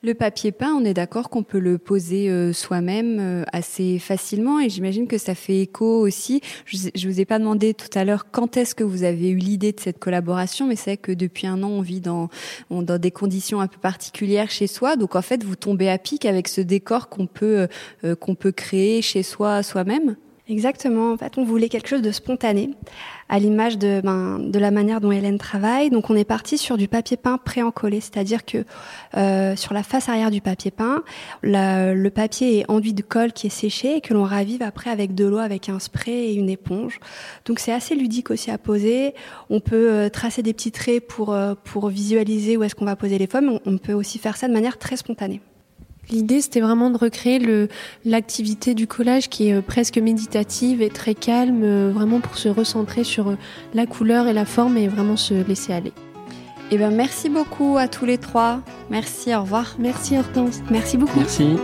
Le 0.00 0.14
papier 0.14 0.52
peint, 0.52 0.74
on 0.74 0.84
est 0.84 0.94
d'accord 0.94 1.28
qu'on 1.28 1.42
peut 1.42 1.58
le 1.58 1.76
poser 1.76 2.30
euh, 2.30 2.52
soi-même 2.52 3.18
euh, 3.18 3.42
assez 3.52 3.98
facilement 3.98 4.60
et 4.60 4.68
j'imagine 4.68 5.08
que 5.08 5.18
ça 5.18 5.34
fait 5.34 5.62
écho 5.62 5.98
aussi. 6.00 6.40
Je, 6.66 7.08
vous 7.08 7.20
ai 7.20 7.24
pas 7.24 7.40
demandé 7.40 7.74
tout 7.74 7.90
à 7.98 8.04
l'heure 8.04 8.30
quand 8.30 8.56
est-ce 8.56 8.76
que 8.76 8.84
vous 8.84 9.02
avez 9.02 9.30
eu 9.30 9.36
l'idée 9.36 9.72
de 9.72 9.80
cette 9.80 9.98
collaboration, 9.98 10.68
mais 10.68 10.76
c'est 10.76 10.98
que 10.98 11.10
depuis 11.10 11.48
un 11.48 11.64
an, 11.64 11.70
on 11.70 11.80
vit 11.80 12.00
dans, 12.00 12.28
dans 12.70 12.98
des 12.98 13.10
conditions 13.10 13.60
un 13.60 13.66
peu 13.66 13.80
particulières 13.80 14.52
chez 14.52 14.68
soi. 14.68 14.94
Donc 14.94 15.16
en 15.16 15.22
fait, 15.22 15.42
vous 15.42 15.56
tombez 15.56 15.88
à 15.88 15.98
pic 15.98 16.26
avec 16.26 16.46
ce 16.46 16.60
décor 16.60 17.08
qu'on 17.08 17.26
peut, 17.26 17.66
euh, 18.04 18.14
qu'on 18.14 18.36
peut 18.36 18.52
créer 18.52 19.02
chez 19.02 19.24
soi 19.24 19.64
soi-même. 19.64 20.14
Exactement. 20.50 21.12
En 21.12 21.18
fait, 21.18 21.36
on 21.36 21.44
voulait 21.44 21.68
quelque 21.68 21.88
chose 21.88 22.00
de 22.00 22.10
spontané, 22.10 22.70
à 23.28 23.38
l'image 23.38 23.76
de, 23.76 24.00
ben, 24.02 24.38
de 24.38 24.58
la 24.58 24.70
manière 24.70 25.02
dont 25.02 25.12
Hélène 25.12 25.36
travaille. 25.36 25.90
Donc, 25.90 26.08
on 26.08 26.16
est 26.16 26.24
parti 26.24 26.56
sur 26.56 26.78
du 26.78 26.88
papier 26.88 27.18
peint 27.18 27.36
pré-encollé, 27.36 28.00
c'est-à-dire 28.00 28.46
que 28.46 28.64
euh, 29.18 29.56
sur 29.56 29.74
la 29.74 29.82
face 29.82 30.08
arrière 30.08 30.30
du 30.30 30.40
papier 30.40 30.70
peint, 30.70 31.02
le 31.42 32.08
papier 32.08 32.60
est 32.60 32.70
enduit 32.70 32.94
de 32.94 33.02
colle 33.02 33.34
qui 33.34 33.48
est 33.48 33.50
séché 33.50 33.96
et 33.96 34.00
que 34.00 34.14
l'on 34.14 34.24
ravive 34.24 34.62
après 34.62 34.88
avec 34.88 35.14
de 35.14 35.26
l'eau, 35.26 35.36
avec 35.36 35.68
un 35.68 35.78
spray 35.78 36.30
et 36.30 36.32
une 36.32 36.48
éponge. 36.48 36.98
Donc, 37.44 37.58
c'est 37.58 37.72
assez 37.72 37.94
ludique 37.94 38.30
aussi 38.30 38.50
à 38.50 38.56
poser. 38.56 39.12
On 39.50 39.60
peut 39.60 39.92
euh, 39.92 40.08
tracer 40.08 40.42
des 40.42 40.54
petits 40.54 40.72
traits 40.72 41.06
pour 41.06 41.34
euh, 41.34 41.54
pour 41.62 41.88
visualiser 41.88 42.56
où 42.56 42.62
est-ce 42.62 42.74
qu'on 42.74 42.86
va 42.86 42.96
poser 42.96 43.18
les 43.18 43.26
formes. 43.26 43.60
on 43.66 43.76
peut 43.76 43.92
aussi 43.92 44.18
faire 44.18 44.38
ça 44.38 44.48
de 44.48 44.54
manière 44.54 44.78
très 44.78 44.96
spontanée. 44.96 45.42
L'idée, 46.10 46.40
c'était 46.40 46.60
vraiment 46.60 46.90
de 46.90 46.96
recréer 46.96 47.38
le, 47.38 47.68
l'activité 48.04 48.74
du 48.74 48.86
collage 48.86 49.28
qui 49.28 49.48
est 49.48 49.54
euh, 49.54 49.60
presque 49.60 49.98
méditative 49.98 50.80
et 50.80 50.88
très 50.88 51.14
calme, 51.14 51.62
euh, 51.62 51.92
vraiment 51.94 52.20
pour 52.20 52.38
se 52.38 52.48
recentrer 52.48 53.04
sur 53.04 53.28
euh, 53.28 53.38
la 53.74 53.84
couleur 53.84 54.26
et 54.26 54.32
la 54.32 54.46
forme 54.46 54.78
et 54.78 54.88
vraiment 54.88 55.16
se 55.16 55.34
laisser 55.46 55.72
aller. 55.72 55.92
Eh 56.70 56.78
ben, 56.78 56.90
merci 56.90 57.28
beaucoup 57.28 57.76
à 57.78 57.88
tous 57.88 58.04
les 58.04 58.18
trois. 58.18 58.60
Merci, 58.90 59.34
au 59.34 59.42
revoir. 59.42 59.76
Merci 59.78 60.16
Hortense. 60.16 60.60
Merci 60.70 60.96
beaucoup. 60.96 61.18
Merci. 61.18 61.56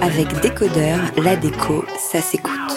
Avec 0.00 0.40
Décodeur, 0.40 1.00
la 1.16 1.34
déco, 1.34 1.84
ça 1.98 2.20
s'écoute. 2.20 2.75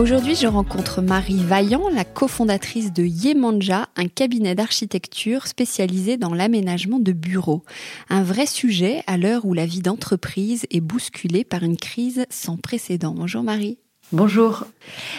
Aujourd'hui, 0.00 0.34
je 0.34 0.46
rencontre 0.46 1.02
Marie 1.02 1.44
Vaillant, 1.44 1.90
la 1.90 2.06
cofondatrice 2.06 2.90
de 2.90 3.02
Yemanja, 3.02 3.86
un 3.96 4.08
cabinet 4.08 4.54
d'architecture 4.54 5.46
spécialisé 5.46 6.16
dans 6.16 6.32
l'aménagement 6.32 6.98
de 6.98 7.12
bureaux. 7.12 7.64
Un 8.08 8.22
vrai 8.22 8.46
sujet 8.46 9.02
à 9.06 9.18
l'heure 9.18 9.44
où 9.44 9.52
la 9.52 9.66
vie 9.66 9.82
d'entreprise 9.82 10.64
est 10.70 10.80
bousculée 10.80 11.44
par 11.44 11.64
une 11.64 11.76
crise 11.76 12.24
sans 12.30 12.56
précédent. 12.56 13.12
Bonjour 13.14 13.42
Marie. 13.42 13.76
Bonjour. 14.10 14.64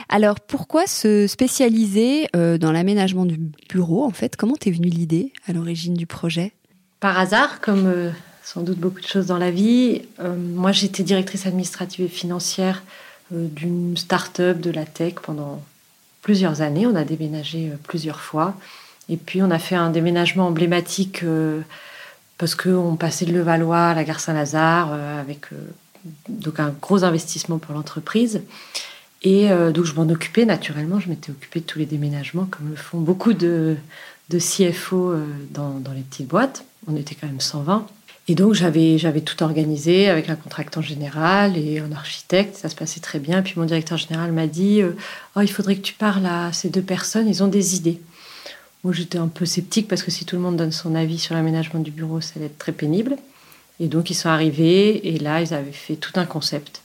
Alors, 0.10 0.40
pourquoi 0.40 0.88
se 0.88 1.28
spécialiser 1.28 2.26
euh, 2.36 2.58
dans 2.58 2.72
l'aménagement 2.72 3.28
du 3.28 3.38
bureau 3.70 4.04
En 4.04 4.10
fait, 4.10 4.36
comment 4.36 4.56
t'es 4.56 4.72
venue 4.72 4.90
l'idée 4.90 5.32
à 5.48 5.54
l'origine 5.54 5.94
du 5.94 6.08
projet? 6.08 6.54
Par 7.00 7.20
hasard, 7.20 7.62
comme 7.62 7.86
euh, 7.86 8.10
sans 8.42 8.62
doute 8.62 8.80
beaucoup 8.80 9.00
de 9.00 9.06
choses 9.06 9.28
dans 9.28 9.38
la 9.38 9.52
vie. 9.52 10.02
Euh, 10.20 10.36
moi, 10.36 10.72
j'étais 10.72 11.04
directrice 11.04 11.46
administrative 11.46 12.06
et 12.06 12.10
financière 12.10 12.82
d'une 13.32 13.96
start-up 13.98 14.60
de 14.60 14.72
la 14.72 14.86
tech 14.86 15.16
pendant 15.24 15.64
plusieurs 16.22 16.62
années. 16.62 16.86
On 16.86 16.96
a 16.96 17.04
déménagé 17.04 17.70
euh, 17.70 17.76
plusieurs 17.88 18.22
fois. 18.22 18.56
Et 19.10 19.18
puis, 19.18 19.42
on 19.42 19.52
a 19.52 19.60
fait 19.60 19.76
un 19.76 19.90
déménagement 19.90 20.48
emblématique 20.48 21.24
euh, 21.24 21.62
parce 22.38 22.56
qu'on 22.56 22.96
passait 22.96 23.26
de 23.26 23.34
Levallois 23.34 23.88
à 23.88 23.94
la 23.94 24.04
gare 24.04 24.20
Saint-Lazare 24.20 24.94
avec 24.94 25.50
donc 26.28 26.60
un 26.60 26.74
gros 26.82 27.04
investissement 27.04 27.60
pour 27.60 27.76
l'entreprise. 27.76 28.42
Et 29.22 29.50
donc, 29.50 29.86
je 29.86 29.94
m'en 29.94 30.10
occupais 30.10 30.46
naturellement. 30.46 31.00
Je 31.00 31.10
m'étais 31.10 31.30
occupée 31.30 31.60
de 31.60 31.66
tous 31.66 31.78
les 31.78 31.86
déménagements, 31.86 32.46
comme 32.46 32.70
le 32.70 32.76
font 32.76 33.00
beaucoup 33.00 33.34
de, 33.34 33.76
de 34.30 34.40
CFO 34.40 35.14
dans, 35.52 35.78
dans 35.80 35.92
les 35.92 36.02
petites 36.02 36.28
boîtes. 36.28 36.66
On 36.88 36.96
était 36.96 37.14
quand 37.14 37.28
même 37.28 37.40
120. 37.40 37.86
Et 38.32 38.36
donc 38.36 38.54
j'avais 38.54 39.20
tout 39.20 39.44
organisé 39.44 40.08
avec 40.08 40.30
un 40.30 40.38
contractant 40.38 40.82
général 40.82 41.58
et 41.58 41.80
un 41.80 41.92
architecte, 41.92 42.56
ça 42.56 42.70
se 42.70 42.76
passait 42.76 43.02
très 43.02 43.20
bien. 43.20 43.42
Puis 43.42 43.56
mon 43.58 43.66
directeur 43.66 43.98
général 43.98 44.32
m'a 44.32 44.48
dit 44.48 44.82
euh, 44.82 44.96
"Oh, 45.36 45.42
il 45.42 45.52
faudrait 45.52 45.76
que 45.76 45.82
tu 45.82 45.94
parles 45.94 46.26
à 46.26 46.54
ces 46.54 46.70
deux 46.70 46.82
personnes, 46.82 47.28
ils 47.28 47.44
ont 47.44 47.50
des 47.50 47.76
idées." 47.76 48.00
Moi, 48.86 48.94
j'étais 48.94 49.18
un 49.18 49.28
peu 49.28 49.46
sceptique 49.46 49.90
parce 49.90 50.02
que 50.02 50.12
si 50.12 50.24
tout 50.24 50.38
le 50.38 50.42
monde 50.42 50.56
donne 50.56 50.72
son 50.72 50.96
avis 50.96 51.20
sur 51.20 51.36
l'aménagement 51.36 51.82
du 51.82 51.92
bureau, 51.92 52.22
ça 52.22 52.36
allait 52.38 52.46
être 52.46 52.58
très 52.58 52.72
pénible. 52.72 53.18
Et 53.82 53.90
donc 53.90 54.10
ils 54.10 54.16
sont 54.16 54.30
arrivés 54.30 55.10
et 55.10 55.20
là, 55.20 55.42
ils 55.42 55.54
avaient 55.54 55.74
fait 55.74 55.98
tout 55.98 56.14
un 56.16 56.26
concept, 56.26 56.84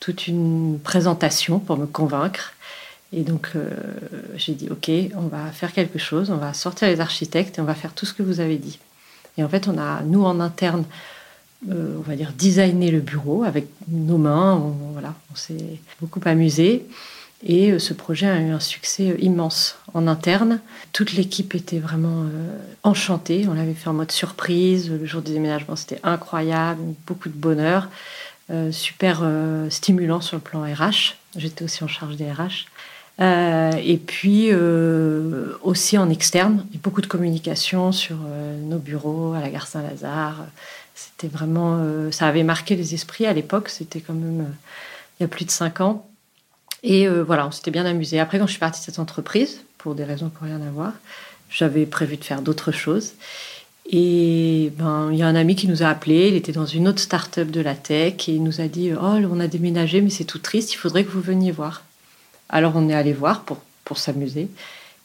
toute 0.00 0.26
une 0.26 0.78
présentation 0.84 1.60
pour 1.60 1.78
me 1.78 1.86
convaincre. 1.86 2.52
Et 3.14 3.22
donc 3.22 3.52
euh, 3.56 3.70
j'ai 4.36 4.52
dit 4.52 4.68
"OK, 4.70 4.90
on 5.16 5.28
va 5.28 5.50
faire 5.50 5.72
quelque 5.72 5.98
chose, 5.98 6.28
on 6.30 6.36
va 6.36 6.52
sortir 6.52 6.88
les 6.88 7.00
architectes 7.00 7.56
et 7.56 7.62
on 7.62 7.64
va 7.64 7.74
faire 7.74 7.94
tout 7.94 8.04
ce 8.04 8.12
que 8.12 8.22
vous 8.22 8.40
avez 8.40 8.58
dit." 8.58 8.78
Et 9.36 9.44
en 9.44 9.48
fait, 9.48 9.68
on 9.68 9.78
a, 9.78 10.02
nous, 10.02 10.24
en 10.24 10.40
interne, 10.40 10.84
euh, 11.70 11.96
on 11.98 12.02
va 12.02 12.16
dire, 12.16 12.32
designé 12.36 12.90
le 12.90 13.00
bureau 13.00 13.44
avec 13.44 13.66
nos 13.88 14.18
mains. 14.18 14.54
On, 14.54 14.92
voilà, 14.92 15.14
on 15.32 15.36
s'est 15.36 15.80
beaucoup 16.00 16.20
amusé. 16.24 16.86
Et 17.46 17.72
euh, 17.72 17.78
ce 17.78 17.92
projet 17.92 18.26
a 18.26 18.40
eu 18.40 18.50
un 18.50 18.60
succès 18.60 19.10
euh, 19.10 19.16
immense 19.20 19.76
en 19.92 20.06
interne. 20.06 20.60
Toute 20.92 21.12
l'équipe 21.12 21.54
était 21.54 21.78
vraiment 21.78 22.26
enchantée. 22.82 23.46
On 23.48 23.54
l'avait 23.54 23.74
fait 23.74 23.88
en 23.88 23.94
mode 23.94 24.12
surprise. 24.12 24.90
Le 24.90 25.04
jour 25.04 25.22
du 25.22 25.32
déménagement, 25.32 25.76
c'était 25.76 26.00
incroyable, 26.02 26.80
beaucoup 27.06 27.28
de 27.28 27.34
bonheur. 27.34 27.88
super 28.70 29.24
stimulant 29.70 30.20
sur 30.20 30.36
le 30.36 30.42
plan 30.42 30.62
RH. 30.62 31.16
J'étais 31.36 31.64
aussi 31.64 31.82
en 31.82 31.88
charge 31.88 32.16
des 32.16 32.30
RH. 32.30 32.66
Et 33.18 34.00
puis 34.04 34.50
aussi 35.62 35.98
en 35.98 36.10
externe, 36.10 36.66
beaucoup 36.82 37.00
de 37.00 37.06
communication 37.06 37.92
sur 37.92 38.16
nos 38.16 38.78
bureaux 38.78 39.34
à 39.34 39.40
la 39.40 39.50
gare 39.50 39.66
Saint-Lazare. 39.66 40.46
C'était 40.94 41.28
vraiment, 41.28 41.80
ça 42.10 42.26
avait 42.26 42.42
marqué 42.42 42.76
les 42.76 42.94
esprits 42.94 43.26
à 43.26 43.32
l'époque. 43.32 43.68
C'était 43.68 44.00
quand 44.00 44.14
même 44.14 44.46
il 45.18 45.22
y 45.22 45.26
a 45.26 45.28
plus 45.28 45.44
de 45.44 45.50
cinq 45.50 45.80
ans. 45.80 46.08
Et 46.82 47.08
voilà, 47.08 47.46
on 47.46 47.50
s'était 47.50 47.70
bien 47.70 47.86
amusé. 47.86 48.18
Après, 48.18 48.38
quand 48.38 48.46
je 48.46 48.52
suis 48.52 48.60
partie 48.60 48.80
de 48.80 48.84
cette 48.84 48.98
entreprise, 48.98 49.60
pour 49.78 49.94
des 49.94 50.04
raisons 50.04 50.30
qui 50.30 50.42
n'ont 50.42 50.56
rien 50.56 50.66
à 50.66 50.70
voir, 50.70 50.92
j'avais 51.50 51.86
prévu 51.86 52.16
de 52.16 52.24
faire 52.24 52.42
d'autres 52.42 52.72
choses. 52.72 53.12
Et 53.90 54.72
ben, 54.78 55.10
il 55.12 55.18
y 55.18 55.22
a 55.22 55.26
un 55.26 55.34
ami 55.34 55.56
qui 55.56 55.68
nous 55.68 55.82
a 55.82 55.88
appelé, 55.88 56.28
il 56.28 56.34
était 56.36 56.52
dans 56.52 56.64
une 56.64 56.88
autre 56.88 57.00
start-up 57.00 57.50
de 57.50 57.60
la 57.60 57.74
tech 57.74 58.28
et 58.28 58.32
il 58.32 58.42
nous 58.42 58.60
a 58.62 58.66
dit 58.66 58.92
Oh, 58.94 59.18
on 59.30 59.40
a 59.40 59.46
déménagé, 59.46 60.00
mais 60.00 60.10
c'est 60.10 60.24
tout 60.24 60.38
triste, 60.38 60.72
il 60.72 60.76
faudrait 60.76 61.04
que 61.04 61.10
vous 61.10 61.20
veniez 61.20 61.52
voir. 61.52 61.83
Alors 62.54 62.72
on 62.76 62.88
est 62.88 62.94
allé 62.94 63.12
voir 63.12 63.42
pour, 63.42 63.58
pour 63.84 63.98
s'amuser. 63.98 64.48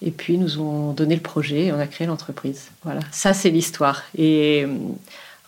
Et 0.01 0.11
puis 0.11 0.35
ils 0.35 0.39
nous 0.39 0.59
ont 0.59 0.93
donné 0.93 1.15
le 1.15 1.21
projet 1.21 1.65
et 1.65 1.73
on 1.73 1.79
a 1.79 1.87
créé 1.87 2.07
l'entreprise. 2.07 2.69
Voilà, 2.83 3.01
ça 3.11 3.33
c'est 3.33 3.49
l'histoire. 3.49 4.03
Et 4.17 4.65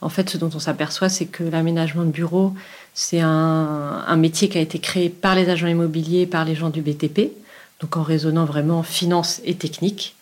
en 0.01 0.09
fait, 0.09 0.29
ce 0.29 0.37
dont 0.37 0.49
on 0.53 0.59
s'aperçoit, 0.59 1.09
c'est 1.09 1.27
que 1.27 1.43
l'aménagement 1.43 2.03
de 2.03 2.09
bureaux, 2.09 2.53
c'est 2.93 3.21
un, 3.21 4.03
un, 4.05 4.15
métier 4.17 4.49
qui 4.49 4.57
a 4.57 4.61
été 4.61 4.79
créé 4.79 5.09
par 5.09 5.35
les 5.35 5.47
agents 5.47 5.67
immobiliers, 5.67 6.25
par 6.25 6.43
les 6.43 6.55
gens 6.55 6.71
du 6.71 6.81
BTP, 6.81 7.31
donc 7.79 7.95
en 7.95 8.03
raisonnant 8.03 8.45
vraiment 8.45 8.81
finance 8.81 9.39
et 9.45 9.55
technique. 9.55 10.15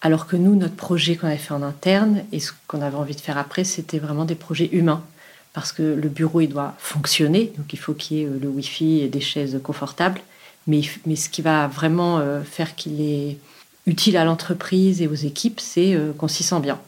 Alors 0.00 0.26
que 0.26 0.36
nous, 0.36 0.56
notre 0.56 0.74
projet 0.74 1.16
qu'on 1.16 1.26
avait 1.26 1.36
fait 1.36 1.54
en 1.54 1.62
interne 1.62 2.24
et 2.32 2.40
ce 2.40 2.52
qu'on 2.66 2.80
avait 2.80 2.96
envie 2.96 3.14
de 3.14 3.20
faire 3.20 3.38
après, 3.38 3.64
c'était 3.64 3.98
vraiment 3.98 4.24
des 4.24 4.34
projets 4.34 4.70
humains. 4.72 5.04
Parce 5.52 5.72
que 5.72 5.82
le 5.82 6.08
bureau, 6.08 6.40
il 6.40 6.48
doit 6.48 6.74
fonctionner, 6.78 7.52
donc 7.56 7.72
il 7.72 7.78
faut 7.78 7.94
qu'il 7.94 8.16
y 8.16 8.20
ait 8.22 8.26
euh, 8.26 8.38
le 8.40 8.48
Wi-Fi 8.48 9.00
et 9.00 9.08
des 9.08 9.20
chaises 9.20 9.60
confortables. 9.62 10.20
Mais, 10.66 10.82
mais 11.06 11.16
ce 11.16 11.28
qui 11.28 11.42
va 11.42 11.68
vraiment 11.68 12.18
euh, 12.18 12.42
faire 12.42 12.74
qu'il 12.74 13.00
est 13.00 13.38
utile 13.86 14.16
à 14.16 14.24
l'entreprise 14.24 15.00
et 15.00 15.06
aux 15.06 15.14
équipes, 15.14 15.60
c'est 15.60 15.94
euh, 15.94 16.12
qu'on 16.12 16.28
s'y 16.28 16.42
sent 16.42 16.60
bien. 16.60 16.80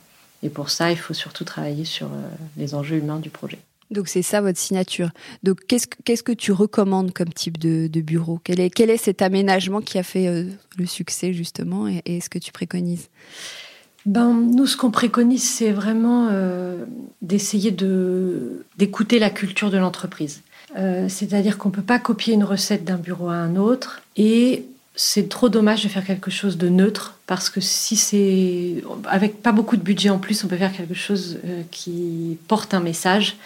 Et 0.42 0.48
pour 0.48 0.70
ça, 0.70 0.90
il 0.90 0.96
faut 0.96 1.14
surtout 1.14 1.44
travailler 1.44 1.84
sur 1.84 2.08
les 2.56 2.74
enjeux 2.74 2.96
humains 2.96 3.18
du 3.18 3.28
projet. 3.28 3.58
Donc 3.90 4.08
c'est 4.08 4.22
ça 4.22 4.40
votre 4.40 4.58
signature. 4.58 5.10
Donc 5.42 5.60
qu'est-ce 5.66 5.86
que, 5.86 5.96
qu'est-ce 6.04 6.22
que 6.22 6.32
tu 6.32 6.52
recommandes 6.52 7.12
comme 7.12 7.32
type 7.32 7.58
de, 7.58 7.88
bureau? 8.00 8.38
Quel 8.44 8.60
est, 8.60 8.70
quel 8.70 8.90
est 8.90 8.98
cet 8.98 9.22
aménagement 9.22 9.80
qui 9.80 9.98
a 9.98 10.02
fait 10.02 10.28
euh, 10.28 10.44
le 10.76 10.86
succès 10.86 11.32
justement 11.32 11.88
et, 11.88 12.02
et 12.04 12.20
ce 12.20 12.28
que 12.28 12.38
tu 12.38 12.52
préconises? 12.52 13.08
Ben, 14.06 14.32
nous, 14.32 14.66
ce 14.66 14.76
qu'on 14.76 14.90
préconise, 14.90 15.42
c'est 15.42 15.72
vraiment 15.72 16.28
euh, 16.30 16.84
d'essayer 17.20 17.70
de, 17.70 18.64
d'écouter 18.76 19.18
la 19.18 19.30
culture 19.30 19.70
de 19.70 19.76
l'entreprise. 19.76 20.42
Euh, 20.76 21.08
c'est-à-dire 21.08 21.56
qu'on 21.56 21.70
ne 21.70 21.74
peut 21.74 21.82
pas 21.82 21.98
copier 21.98 22.34
une 22.34 22.44
recette 22.44 22.84
d'un 22.84 22.96
bureau 22.96 23.28
à 23.28 23.34
un 23.34 23.56
autre 23.56 24.02
et 24.16 24.66
c'est 24.94 25.28
trop 25.28 25.48
dommage 25.48 25.82
de 25.84 25.88
faire 25.88 26.04
quelque 26.04 26.30
chose 26.30 26.58
de 26.58 26.68
neutre 26.68 27.18
parce 27.26 27.48
que 27.48 27.60
si 27.60 27.96
c'est 27.96 28.82
avec 29.06 29.42
pas 29.42 29.52
beaucoup 29.52 29.76
de 29.76 29.82
budget 29.82 30.10
en 30.10 30.18
plus, 30.18 30.44
on 30.44 30.48
peut 30.48 30.56
faire 30.56 30.72
quelque 30.72 30.94
chose 30.94 31.38
qui 31.70 32.36
porte 32.48 32.74
un 32.74 32.80
message 32.80 33.36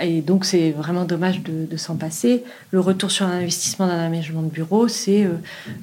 et 0.00 0.20
donc, 0.20 0.44
c'est 0.44 0.70
vraiment 0.70 1.04
dommage 1.04 1.40
de, 1.42 1.76
s'en 1.76 1.96
passer. 1.96 2.44
Le 2.70 2.78
retour 2.78 3.10
sur 3.10 3.26
un 3.26 3.32
investissement 3.32 3.88
d'un 3.88 3.98
aménagement 3.98 4.42
de 4.42 4.48
bureau, 4.48 4.86
c'est 4.86 5.24
euh, 5.24 5.32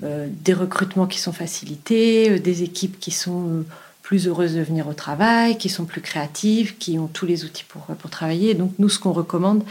euh, 0.04 0.28
des 0.30 0.54
recrutements 0.54 1.06
qui 1.06 1.19
sont 1.19 1.34
facilités, 1.34 2.30
euh, 2.30 2.39
des 2.39 2.63
équipes 2.63 2.98
qui 3.00 3.12
sont 3.12 3.65
plus 4.02 4.28
heureuses 4.28 4.56
de 4.56 4.62
venir 4.62 4.88
au 4.88 4.93
travail, 4.93 5.58
qui 5.58 5.67
sont 5.67 5.84
plus 5.84 6.00
créatives, 6.00 6.78
qui 6.78 6.98
ont 6.98 7.08
tous 7.08 7.26
les 7.26 7.43
outils 7.43 7.65
pour, 7.67 7.82
pour 7.82 8.10
travailler. 8.10 8.54
Donc, 8.54 8.72
nous, 8.80 8.88
ce 8.88 9.00
qu'on 9.00 9.12
recommande, 9.12 9.63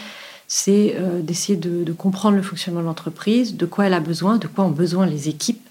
c'est 0.49 0.97
d'essayer 1.23 1.57
de, 1.57 1.93
comprendre 1.93 2.37
le 2.37 2.43
fonctionnement 2.43 2.81
de 2.81 2.87
l'entreprise, 2.87 3.57
de 3.57 3.67
quoi 3.67 3.87
elle 3.87 3.95
a 3.95 4.01
besoin, 4.01 4.39
de 4.39 4.47
quoi 4.47 4.65
ont 4.65 4.71
besoin 4.71 5.07
les 5.07 5.29
équipes, 5.29 5.69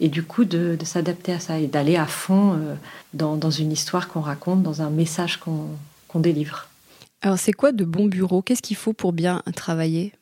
et 0.00 0.08
du 0.08 0.22
coup 0.22 0.44
de, 0.44 0.76
s'adapter 0.84 1.32
à 1.32 1.40
ça 1.40 1.58
et 1.58 1.68
d'aller 1.68 1.96
à 1.96 2.06
fond 2.06 2.58
dans, 3.14 3.36
dans, 3.36 3.50
une 3.50 3.70
histoire 3.70 4.08
qu'on 4.08 4.20
raconte, 4.20 4.62
dans 4.62 4.82
un 4.82 4.90
message 4.90 5.38
qu'on 5.38 6.18
délivre. 6.20 6.68
Alors, 7.22 7.38
c'est 7.38 7.52
quoi 7.52 7.72
de 7.72 7.84
bons 7.84 8.06
bureaux 8.06 8.42
Qu'est-ce 8.42 8.62
qu'il 8.62 8.76
faut 8.76 8.92
pour 8.92 9.12
bien 9.12 9.42
travailler? 9.54 10.12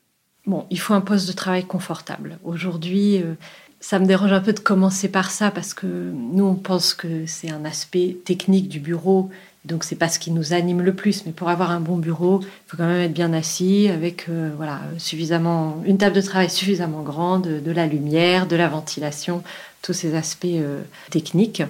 Bon, 0.47 0.67
il 0.71 0.79
faut 0.79 0.95
un 0.95 1.01
poste 1.01 1.27
de 1.27 1.33
travail 1.33 1.64
confortable. 1.64 2.38
Aujourd'hui, 2.45 3.19
euh, 3.19 3.35
ça 3.81 3.99
me 3.99 4.07
dérange 4.07 4.33
un 4.33 4.40
peu 4.40 4.53
de 4.53 4.61
commencer 4.61 5.09
par 5.09 5.31
ça 5.31 5.51
parce 5.51 5.75
que 5.75 5.87
nous, 5.87 6.45
on 6.45 6.55
pense 6.55 6.95
que 6.95 7.27
c'est 7.27 7.51
un 7.51 7.64
aspect 7.64 8.17
technique 8.25 8.69
du 8.69 8.79
bureau. 8.79 9.31
Donc, 9.64 9.85
c'est 9.85 9.96
pas 9.96 10.09
ce 10.09 10.18
qui 10.18 10.31
nous 10.31 10.53
anime 10.53 10.83
le 10.83 10.94
plus. 10.94 11.24
Mais 11.27 11.33
pour 11.33 11.48
avoir 11.48 11.70
un 11.70 11.81
bon 11.81 11.96
bureau, 11.96 12.40
il 12.42 12.46
faut 12.66 12.77
quand 12.77 12.87
même 12.87 13.00
être 13.00 13.14
bien 13.14 13.33
assis 13.33 13.88
avec 13.88 14.29
euh, 14.29 14.50
voilà, 14.57 14.81
suffisamment, 14.98 15.83
une 15.87 15.98
table 15.98 16.14
de 16.14 16.20
travail 16.20 16.50
suffisamment 16.50 17.03
grande, 17.03 17.48
de 17.62 17.70
la 17.72 17.87
lumière, 17.87 18.46
de 18.46 18.57
la 18.57 18.68
ventilation, 18.68 19.42
tous 19.83 19.92
ces 19.92 20.14
aspects 20.14 20.44
euh, 20.46 20.83
techniques 21.11 21.62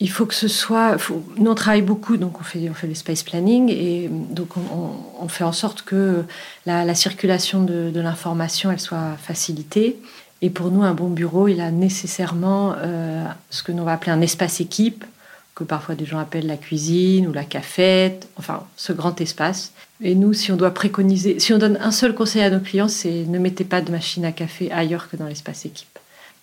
il 0.00 0.10
faut 0.10 0.24
que 0.24 0.34
ce 0.34 0.48
soit. 0.48 0.96
nous, 1.36 1.50
on 1.50 1.54
travaille 1.54 1.82
beaucoup, 1.82 2.16
donc 2.16 2.40
on 2.40 2.42
fait, 2.42 2.68
on 2.70 2.74
fait 2.74 2.86
le 2.86 2.94
space 2.94 3.22
planning, 3.22 3.68
et 3.68 4.08
donc 4.10 4.48
on, 4.56 5.28
fait 5.28 5.44
en 5.44 5.52
sorte 5.52 5.82
que 5.82 6.24
la, 6.64 6.94
circulation 6.94 7.62
de, 7.62 7.92
l'information 8.00 8.72
elle 8.72 8.80
soit 8.80 9.16
facilitée. 9.22 9.98
Et 10.42 10.48
pour 10.48 10.70
nous, 10.70 10.82
un 10.82 10.94
bon 10.94 11.10
bureau, 11.10 11.48
il 11.48 11.60
a 11.60 11.70
nécessairement 11.70 12.74
euh, 12.78 13.26
ce 13.50 13.62
que 13.62 13.72
l'on 13.72 13.84
va 13.84 13.92
appeler 13.92 14.10
un 14.10 14.22
espace 14.22 14.62
équipe, 14.62 15.04
que 15.54 15.64
parfois 15.64 15.94
des 15.94 16.06
gens 16.06 16.18
appellent 16.18 16.46
la 16.46 16.56
cuisine 16.56 17.26
ou 17.26 17.32
la 17.32 17.44
cafette, 17.44 18.28
enfin 18.36 18.64
ce 18.76 18.92
grand 18.92 19.20
espace. 19.20 19.72
Et 20.02 20.14
nous, 20.14 20.32
si 20.32 20.50
on 20.52 20.56
doit 20.56 20.72
préconiser, 20.72 21.40
si 21.40 21.52
on 21.52 21.58
donne 21.58 21.78
un 21.80 21.90
seul 21.90 22.14
conseil 22.14 22.42
à 22.42 22.50
nos 22.50 22.60
clients, 22.60 22.88
c'est 22.88 23.24
ne 23.24 23.38
mettez 23.38 23.64
pas 23.64 23.80
de 23.82 23.90
machine 23.90 24.24
à 24.24 24.32
café 24.32 24.70
ailleurs 24.72 25.10
que 25.10 25.16
dans 25.16 25.26
l'espace 25.26 25.66
équipe. 25.66 25.98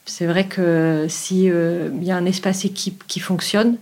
C'est 0.06 0.28
vrai 0.28 0.46
que 0.46 1.08
s'il 1.10 1.52
euh, 1.52 1.90
y 2.02 2.12
a 2.12 2.16
un 2.16 2.26
espace 2.26 2.66
équipe 2.66 3.04
qui 3.08 3.20
fonctionne, 3.20 3.78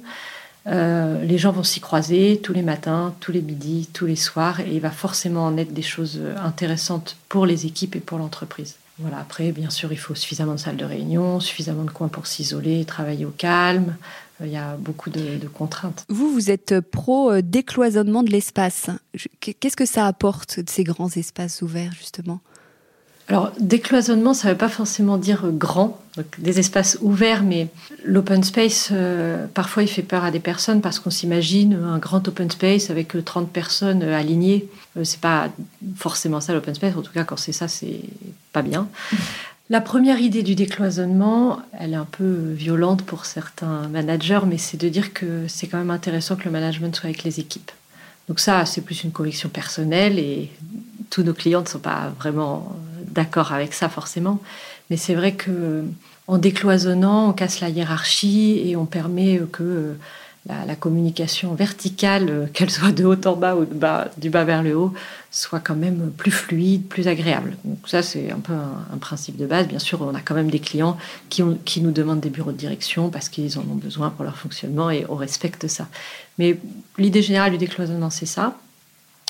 euh, 0.68 1.24
les 1.24 1.38
gens 1.38 1.52
vont 1.52 1.64
s'y 1.64 1.80
croiser 1.80 2.40
tous 2.42 2.54
les 2.54 2.64
matins, 2.64 3.14
tous 3.20 3.32
les 3.32 3.42
midis, 3.42 3.88
tous 3.94 4.08
les 4.08 4.16
soirs, 4.16 4.62
et 4.62 4.72
il 4.72 4.80
va 4.80 4.90
forcément 4.90 5.46
en 5.46 5.58
être 5.58 5.74
des 5.74 5.84
choses 5.84 6.20
intéressantes 6.42 7.18
pour 7.30 7.46
les 7.46 7.66
équipes 7.68 7.96
et 7.96 8.00
pour 8.00 8.18
l'entreprise. 8.18 8.76
Voilà, 8.98 9.20
après, 9.20 9.52
bien 9.52 9.70
sûr, 9.70 9.92
il 9.92 9.98
faut 9.98 10.16
suffisamment 10.16 10.54
de 10.54 10.60
salles 10.60 10.78
de 10.78 10.86
réunion, 10.86 11.42
suffisamment 11.42 11.84
de 11.84 11.92
coins 11.92 12.08
pour 12.08 12.28
s'isoler, 12.28 12.86
travailler 12.86 13.26
au 13.26 13.34
calme. 13.38 13.96
Euh, 14.42 14.48
il 14.48 14.52
y 14.52 14.58
a 14.58 14.76
beaucoup 14.78 15.10
de, 15.10 15.38
de 15.38 15.48
contraintes. 15.48 16.06
Vous, 16.10 16.32
vous 16.32 16.52
êtes 16.52 16.80
pro 16.80 17.42
décloisonnement 17.42 18.24
de 18.24 18.32
l'espace. 18.32 18.90
Qu'est-ce 19.40 19.78
que 19.78 19.86
ça 19.86 20.08
apporte, 20.08 20.60
de 20.60 20.70
ces 20.70 20.84
grands 20.84 21.10
espaces 21.10 21.62
ouverts, 21.62 21.94
justement? 21.98 22.42
Alors, 23.28 23.52
décloisonnement, 23.60 24.36
ça 24.36 24.48
ne 24.48 24.54
veut 24.54 24.58
pas 24.58 24.70
forcément 24.70 25.18
dire 25.18 25.48
grand, 25.52 26.00
des 26.38 26.60
espaces 26.60 27.00
ouverts, 27.02 27.42
mais 27.42 27.70
l'open 28.04 28.44
space, 28.44 28.90
euh, 28.92 29.48
parfois, 29.52 29.82
il 29.82 29.88
fait 29.88 30.04
peur 30.04 30.24
à 30.24 30.30
des 30.30 30.40
personnes 30.40 30.80
parce 30.80 31.00
qu'on 31.00 31.10
s'imagine 31.10 31.74
un 31.74 31.98
grand 31.98 32.28
open 32.28 32.52
space 32.52 32.92
avec 32.92 33.16
30 33.26 33.50
personnes 33.52 34.04
euh, 34.04 34.16
alignées. 34.16 34.68
Euh, 34.96 35.04
c'est 35.04 35.20
pas 35.20 35.50
forcément 35.96 36.40
ça 36.40 36.54
l'open 36.54 36.76
space, 36.76 36.96
en 36.96 37.02
tout 37.02 37.12
cas, 37.12 37.24
quand 37.24 37.38
c'est 37.38 37.52
ça, 37.52 37.68
c'est 37.68 38.02
pas 38.54 38.62
bien. 38.62 38.88
La 39.72 39.82
première 39.82 40.20
idée 40.20 40.44
du 40.44 40.54
décloisonnement, 40.54 41.60
elle 41.80 41.94
est 41.94 41.98
un 41.98 42.06
peu 42.06 42.52
violente 42.52 43.02
pour 43.02 43.26
certains 43.26 43.88
managers, 43.88 44.42
mais 44.46 44.60
c'est 44.60 44.78
de 44.78 44.88
dire 44.90 45.12
que 45.12 45.48
c'est 45.48 45.66
quand 45.66 45.80
même 45.80 45.90
intéressant 45.90 46.36
que 46.36 46.46
le 46.46 46.52
management 46.52 46.96
soit 46.96 47.10
avec 47.10 47.24
les 47.24 47.40
équipes. 47.40 47.72
Donc 48.28 48.40
ça, 48.40 48.66
c'est 48.66 48.82
plus 48.82 49.04
une 49.04 49.12
conviction 49.12 49.50
personnelle 49.50 50.20
et 50.20 50.52
tous 51.10 51.24
nos 51.24 51.34
clients 51.34 51.62
ne 51.62 51.68
sont 51.68 51.80
pas 51.80 52.14
vraiment 52.20 52.76
d'accord 53.08 53.54
avec 53.54 53.74
ça 53.74 53.90
forcément, 53.90 54.40
mais 54.92 54.98
c'est 54.98 55.16
vrai 55.16 55.34
que 55.34 55.84
en 56.28 56.38
décloisonnant, 56.38 57.30
on 57.30 57.34
casse 57.34 57.60
la 57.60 57.70
hiérarchie 57.70 58.62
et 58.66 58.76
on 58.76 58.86
permet 58.86 59.42
que 59.52 59.96
la, 60.48 60.76
communication 60.76 61.56
verticale, 61.56 62.30
euh, 62.30 62.46
qu'elle 62.54 62.70
soit 62.70 62.92
de 62.92 63.06
haut 63.06 63.28
en 63.28 63.36
bas 63.36 63.56
ou 63.56 63.66
du 64.18 64.30
bas 64.30 64.44
vers 64.44 64.62
le 64.62 64.78
haut, 64.78 64.94
soit 65.32 65.60
quand 65.60 65.76
même 65.76 66.12
plus 66.16 66.32
fluide, 66.32 66.88
plus 66.88 67.08
agréable. 67.08 67.58
Donc 67.66 67.80
ça, 67.88 68.02
c'est 68.02 68.32
un 68.32 68.40
peu 68.40 68.54
un, 68.54 68.98
principe 68.98 69.38
de 69.38 69.46
base. 69.46 69.68
Bien 69.68 69.80
sûr, 69.80 70.02
on 70.02 70.14
a 70.14 70.22
quand 70.22 70.36
même 70.36 70.50
des 70.50 70.60
clients 70.60 70.98
qui, 71.30 71.44
qui 71.66 71.82
nous 71.82 71.92
demandent 71.92 72.20
des 72.20 72.30
bureaux 72.30 72.52
de 72.52 72.58
direction 72.58 73.10
parce 73.10 73.30
qu'ils 73.30 73.58
en 73.58 73.62
ont 73.62 73.76
besoin 73.76 74.10
pour 74.10 74.24
leur 74.24 74.38
fonctionnement 74.38 74.90
et 74.90 75.06
on 75.10 75.16
respecte 75.16 75.68
ça. 75.68 75.88
Mais 76.38 76.60
l'idée 76.98 77.22
générale 77.22 77.52
du 77.52 77.58
décloisonnement, 77.58 78.10
c'est 78.10 78.26
ça 78.26 78.58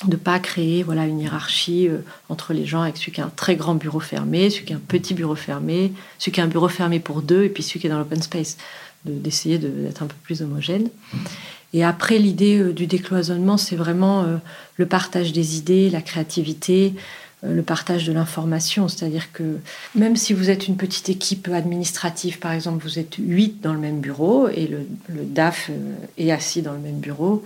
de 0.04 0.17
pas 0.17 0.39
créer 0.39 0.84
voilà 0.84 1.06
une 1.06 1.21
hiérarchie 1.21 1.88
euh, 1.88 1.99
entre 2.28 2.54
les 2.54 2.65
gens 2.65 2.82
avec 2.82 2.97
celui 2.97 3.13
qui 3.13 3.21
a 3.21 3.25
un 3.25 3.32
très 3.34 3.56
grand 3.56 3.75
bureau 3.75 4.01
fermé, 4.01 4.49
celui 4.49 4.65
qui 4.65 4.73
a 4.73 4.75
un 4.75 4.82
petit 4.86 5.13
bureau 5.13 5.36
fermé, 5.36 5.93
celui 6.19 6.34
qui 6.34 6.41
a 6.41 6.43
un 6.43 6.47
bureau 6.47 6.67
fermé 6.67 6.99
pour 6.99 7.21
deux 7.21 7.45
et 7.45 7.49
puis 7.49 7.63
celui 7.63 7.80
qui 7.80 7.88
est 7.88 7.89
dans 7.89 7.97
l'open 7.97 8.21
space, 8.21 8.58
d'essayer 9.06 9.58
d'être 9.58 10.04
un 10.04 10.08
peu 10.08 10.15
plus 10.24 10.41
homogène. 10.41 10.89
Et 11.74 11.84
après, 11.84 12.18
l'idée 12.18 12.60
euh, 12.60 12.74
du 12.74 12.88
décloisonnement, 12.88 13.58
c'est 13.58 13.76
vraiment 13.76 14.24
euh, 14.24 14.38
le 14.78 14.86
partage 14.86 15.34
des 15.34 15.58
idées, 15.58 15.89
la 15.89 16.02
créativité, 16.02 16.94
le 17.44 17.62
partage 17.62 18.08
de 18.08 18.13
l'information. 18.13 18.88
C'est-à-dire 18.88 19.32
que 19.32 19.60
même 19.94 20.15
si 20.15 20.34
vous 20.34 20.50
êtes 20.50 20.68
une 20.68 20.78
petite 20.78 21.10
équipe 21.10 21.48
administrative, 21.50 22.39
par 22.39 22.54
exemple, 22.54 22.84
vous 22.84 22.98
êtes 22.98 23.15
huit 23.20 23.62
dans 23.62 23.74
le 23.74 23.80
même 23.80 24.00
bureau 24.00 24.48
et 24.48 24.65
le 24.65 24.86
DAF 25.10 25.70
est 26.18 26.32
assis 26.32 26.63
dans 26.63 26.74
le 26.74 26.80
même 26.80 27.00
bureau, 27.00 27.44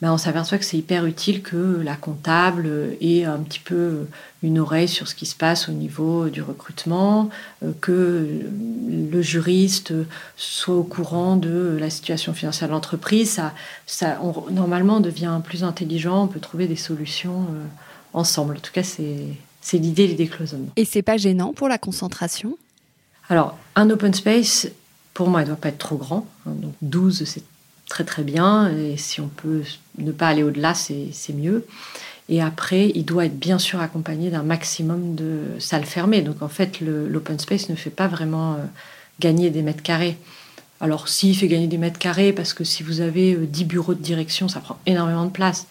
ben, 0.00 0.12
on 0.12 0.18
s'aperçoit 0.18 0.58
que 0.58 0.64
c'est 0.64 0.76
hyper 0.76 1.06
utile 1.06 1.42
que 1.42 1.80
la 1.82 1.96
comptable 1.96 2.96
ait 3.00 3.24
un 3.24 3.38
petit 3.38 3.58
peu 3.58 4.06
une 4.44 4.60
oreille 4.60 4.86
sur 4.86 5.08
ce 5.08 5.14
qui 5.16 5.26
se 5.26 5.34
passe 5.34 5.68
au 5.68 5.72
niveau 5.72 6.28
du 6.28 6.40
recrutement, 6.40 7.30
euh, 7.64 7.72
que 7.80 8.28
le 8.88 9.22
juriste 9.22 9.92
soit 10.36 10.76
au 10.76 10.84
courant 10.84 11.34
de 11.34 11.76
la 11.80 11.90
situation 11.90 12.32
financière 12.32 12.68
de 12.68 12.74
l'entreprise. 12.74 13.30
Ça, 13.30 13.52
ça, 13.86 14.20
normalement, 14.52 14.98
on 14.98 15.00
devient 15.00 15.40
plus 15.42 15.64
intelligent, 15.64 16.24
on 16.24 16.28
peut 16.28 16.40
trouver 16.40 16.68
des 16.68 16.76
solutions 16.76 17.42
euh, 17.50 17.64
ensemble. 18.12 18.58
En 18.58 18.60
tout 18.60 18.72
cas, 18.72 18.84
c'est 18.84 19.78
l'idée 19.78 20.06
du 20.06 20.14
décloisonnement. 20.14 20.70
Et 20.76 20.84
c'est 20.84 21.02
pas 21.02 21.16
gênant 21.16 21.52
pour 21.52 21.68
la 21.68 21.78
concentration? 21.78 22.56
Alors, 23.28 23.58
un 23.74 23.90
open 23.90 24.14
space, 24.14 24.68
pour 25.12 25.28
moi, 25.28 25.40
il 25.40 25.44
ne 25.44 25.48
doit 25.48 25.56
pas 25.56 25.70
être 25.70 25.78
trop 25.78 25.96
grand. 25.96 26.24
Donc 26.46 26.72
12, 26.82 27.24
c'est 27.24 27.42
très 27.88 28.04
très 28.04 28.22
bien. 28.22 28.70
Et 28.70 28.96
si 28.96 29.20
on 29.20 29.28
peut 29.28 29.62
ne 29.98 30.12
pas 30.12 30.28
aller 30.28 30.42
au-delà, 30.42 30.74
c'est 30.74 31.32
mieux. 31.34 31.66
Et 32.28 32.42
après, 32.42 32.92
il 32.94 33.04
doit 33.04 33.24
être 33.26 33.38
bien 33.38 33.58
sûr 33.58 33.80
accompagné 33.80 34.30
d'un 34.30 34.42
maximum 34.42 35.14
de 35.14 35.40
salles 35.58 35.86
fermées. 35.86 36.22
Donc 36.22 36.42
en 36.42 36.48
fait, 36.48 36.80
l'open 36.80 37.38
space 37.38 37.68
ne 37.70 37.74
fait 37.74 37.90
pas 37.90 38.06
vraiment 38.06 38.54
euh, 38.54 38.56
gagner 39.18 39.50
des 39.50 39.62
mètres 39.62 39.82
carrés. 39.82 40.18
Alors 40.80 41.08
s'il 41.08 41.36
fait 41.36 41.48
gagner 41.48 41.66
des 41.66 41.78
mètres 41.78 41.98
carrés, 41.98 42.32
parce 42.32 42.52
que 42.52 42.64
si 42.64 42.82
vous 42.82 43.00
avez 43.00 43.34
10 43.34 43.62
euh, 43.62 43.66
bureaux 43.66 43.94
de 43.94 44.02
direction, 44.02 44.48
ça 44.48 44.60
prend 44.60 44.78
énormément 44.84 45.24
de 45.24 45.30
place. 45.30 45.66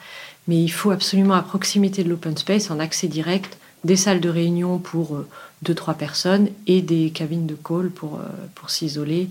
Mais 0.47 0.61
il 0.61 0.69
faut 0.69 0.91
absolument 0.91 1.35
à 1.35 1.43
proximité 1.43 2.03
de 2.03 2.09
l'open 2.09 2.35
space, 2.35 2.71
en 2.71 2.79
accès 2.79 3.07
direct, 3.07 3.57
des 3.83 3.95
salles 3.95 4.19
de 4.19 4.29
réunion 4.29 4.79
pour 4.79 5.23
2-3 5.63 5.91
euh, 5.91 5.93
personnes 5.93 6.49
et 6.65 6.81
des 6.81 7.11
cabines 7.11 7.45
de 7.45 7.55
call 7.55 7.91
pour, 7.91 8.19
pour 8.55 8.71
s'isoler 8.71 9.29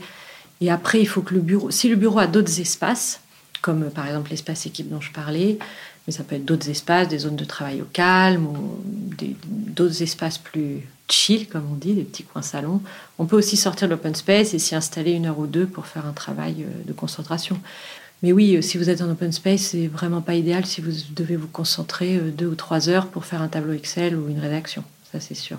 et 0.60 0.70
après, 0.70 1.00
il 1.00 1.06
faut 1.06 1.22
que 1.22 1.34
le 1.34 1.40
bureau, 1.40 1.70
si 1.70 1.88
le 1.88 1.96
bureau 1.96 2.18
a 2.18 2.26
d'autres 2.26 2.60
espaces, 2.60 3.20
comme 3.66 3.82
euh, 3.82 3.90
par 3.90 4.06
exemple 4.06 4.30
l'espace 4.30 4.64
équipe 4.64 4.88
dont 4.88 5.00
je 5.00 5.10
parlais, 5.10 5.58
mais 6.06 6.12
ça 6.12 6.22
peut 6.22 6.36
être 6.36 6.44
d'autres 6.44 6.70
espaces, 6.70 7.08
des 7.08 7.18
zones 7.18 7.34
de 7.34 7.44
travail 7.44 7.82
au 7.82 7.88
calme, 7.92 8.46
ou 8.46 8.78
d'autres 9.74 10.02
espaces 10.04 10.38
plus 10.38 10.86
chill, 11.08 11.48
comme 11.48 11.64
on 11.72 11.74
dit, 11.74 11.94
des 11.94 12.04
petits 12.04 12.22
coins 12.22 12.42
salons. 12.42 12.80
On 13.18 13.26
peut 13.26 13.36
aussi 13.36 13.56
sortir 13.56 13.88
de 13.88 13.94
l'open 13.94 14.14
space 14.14 14.54
et 14.54 14.60
s'y 14.60 14.76
installer 14.76 15.12
une 15.12 15.26
heure 15.26 15.40
ou 15.40 15.48
deux 15.48 15.66
pour 15.66 15.86
faire 15.86 16.06
un 16.06 16.12
travail 16.12 16.62
euh, 16.62 16.84
de 16.86 16.92
concentration. 16.92 17.58
Mais 18.22 18.32
oui, 18.32 18.56
euh, 18.56 18.62
si 18.62 18.78
vous 18.78 18.88
êtes 18.88 19.02
en 19.02 19.10
open 19.10 19.32
space, 19.32 19.62
c'est 19.62 19.88
vraiment 19.88 20.20
pas 20.20 20.36
idéal 20.36 20.64
si 20.64 20.80
vous 20.80 20.92
devez 21.16 21.34
vous 21.34 21.48
concentrer 21.48 22.18
deux 22.18 22.46
ou 22.46 22.54
trois 22.54 22.88
heures 22.88 23.08
pour 23.08 23.24
faire 23.24 23.42
un 23.42 23.48
tableau 23.48 23.72
Excel 23.72 24.14
ou 24.16 24.28
une 24.28 24.38
rédaction 24.38 24.84
ça 25.20 25.26
c'est 25.28 25.34
sûr. 25.34 25.58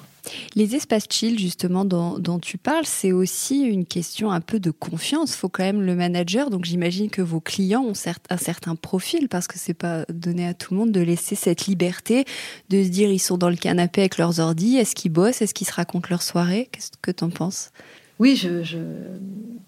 Les 0.56 0.76
espaces 0.76 1.06
chill, 1.10 1.40
justement, 1.40 1.86
dont, 1.86 2.40
tu 2.40 2.58
parles, 2.58 2.86
c'est 2.86 3.12
aussi 3.12 3.62
une 3.62 3.86
question 3.86 4.32
un 4.32 4.42
peu 4.42 4.60
de 4.60 4.72
confiance. 4.72 5.32
Il 5.34 5.38
faut 5.38 5.50
quand 5.50 5.64
même 5.64 5.82
le 5.82 5.96
manager. 5.96 6.50
Donc 6.50 6.66
j'imagine 6.66 7.10
que 7.10 7.22
vos 7.22 7.40
clients 7.40 7.84
ont 7.84 7.94
un 8.30 8.38
certain 8.38 8.76
profil 8.76 9.30
parce 9.30 9.48
que 9.48 9.58
c'est 9.58 9.74
pas 9.74 10.06
donné 10.10 10.48
à 10.48 10.54
tout 10.54 10.74
le 10.74 10.80
monde 10.80 10.92
de 10.92 11.00
laisser 11.00 11.36
cette 11.36 11.68
liberté 11.68 12.26
de 12.70 12.84
se 12.84 12.90
dire 12.90 13.10
ils 13.10 13.20
sont 13.20 13.38
dans 13.38 13.50
le 13.50 13.56
canapé 13.56 14.02
avec 14.02 14.18
leurs 14.18 14.40
ordi, 14.40 14.78
est-ce 14.78 14.96
qu'ils 14.96 15.12
bossent, 15.12 15.42
est-ce 15.42 15.54
qu'ils 15.54 15.68
se 15.68 15.74
racontent 15.74 16.08
leur 16.10 16.22
soirée? 16.22 16.70
Qu'est-ce 16.72 16.92
que 17.02 17.12
tu 17.12 17.24
en 17.24 17.30
penses? 17.30 17.72
Oui, 18.20 18.36
je, 18.36 18.64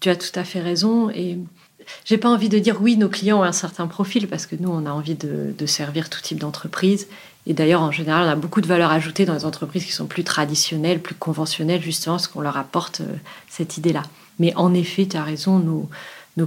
tu 0.00 0.08
as 0.08 0.16
tout 0.16 0.38
à 0.38 0.44
fait 0.44 0.60
raison. 0.60 1.10
Et 1.10 1.38
j'ai 2.04 2.18
pas 2.18 2.28
envie 2.28 2.48
de 2.48 2.58
dire 2.58 2.82
oui, 2.82 2.96
nos 2.96 3.08
clients 3.08 3.40
ont 3.40 3.44
un 3.44 3.52
certain 3.52 3.86
profil 3.86 4.28
parce 4.28 4.46
que 4.46 4.56
nous, 4.56 4.68
on 4.68 4.86
a 4.86 4.90
envie 4.90 5.14
de, 5.14 5.54
de 5.56 5.66
servir 5.66 6.10
tout 6.10 6.20
type 6.20 6.38
d'entreprise 6.38 7.06
et 7.46 7.54
d'ailleurs, 7.54 7.82
en 7.82 7.90
général, 7.90 8.26
on 8.26 8.30
a 8.30 8.36
beaucoup 8.36 8.60
de 8.60 8.66
valeur 8.66 8.90
ajoutée 8.90 9.24
dans 9.24 9.34
les 9.34 9.44
entreprises 9.44 9.84
qui 9.84 9.92
sont 9.92 10.06
plus 10.06 10.24
traditionnelles, 10.24 11.00
plus 11.00 11.14
conventionnelles, 11.14 11.82
justement, 11.82 12.16
parce 12.16 12.28
qu'on 12.28 12.42
leur 12.42 12.56
apporte 12.56 13.00
euh, 13.00 13.16
cette 13.48 13.78
idée-là. 13.78 14.02
Mais 14.38 14.52
en 14.56 14.74
effet, 14.74 15.06
tu 15.06 15.16
as 15.16 15.24
raison, 15.24 15.58
nos, 15.58 15.88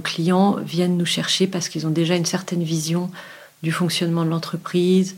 clients 0.00 0.56
viennent 0.56 0.96
nous 0.96 1.06
chercher 1.06 1.46
parce 1.46 1.68
qu'ils 1.68 1.86
ont 1.86 1.90
déjà 1.90 2.16
une 2.16 2.24
certaine 2.24 2.64
vision 2.64 3.12
du 3.62 3.70
fonctionnement 3.70 4.24
de 4.24 4.30
l'entreprise, 4.30 5.14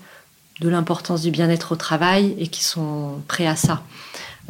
de 0.60 0.68
l'importance 0.68 1.22
du 1.22 1.30
bien-être 1.30 1.72
au 1.72 1.76
travail 1.76 2.34
et 2.38 2.48
qui 2.48 2.62
sont 2.62 3.22
prêts 3.26 3.46
à 3.46 3.56
ça. 3.56 3.82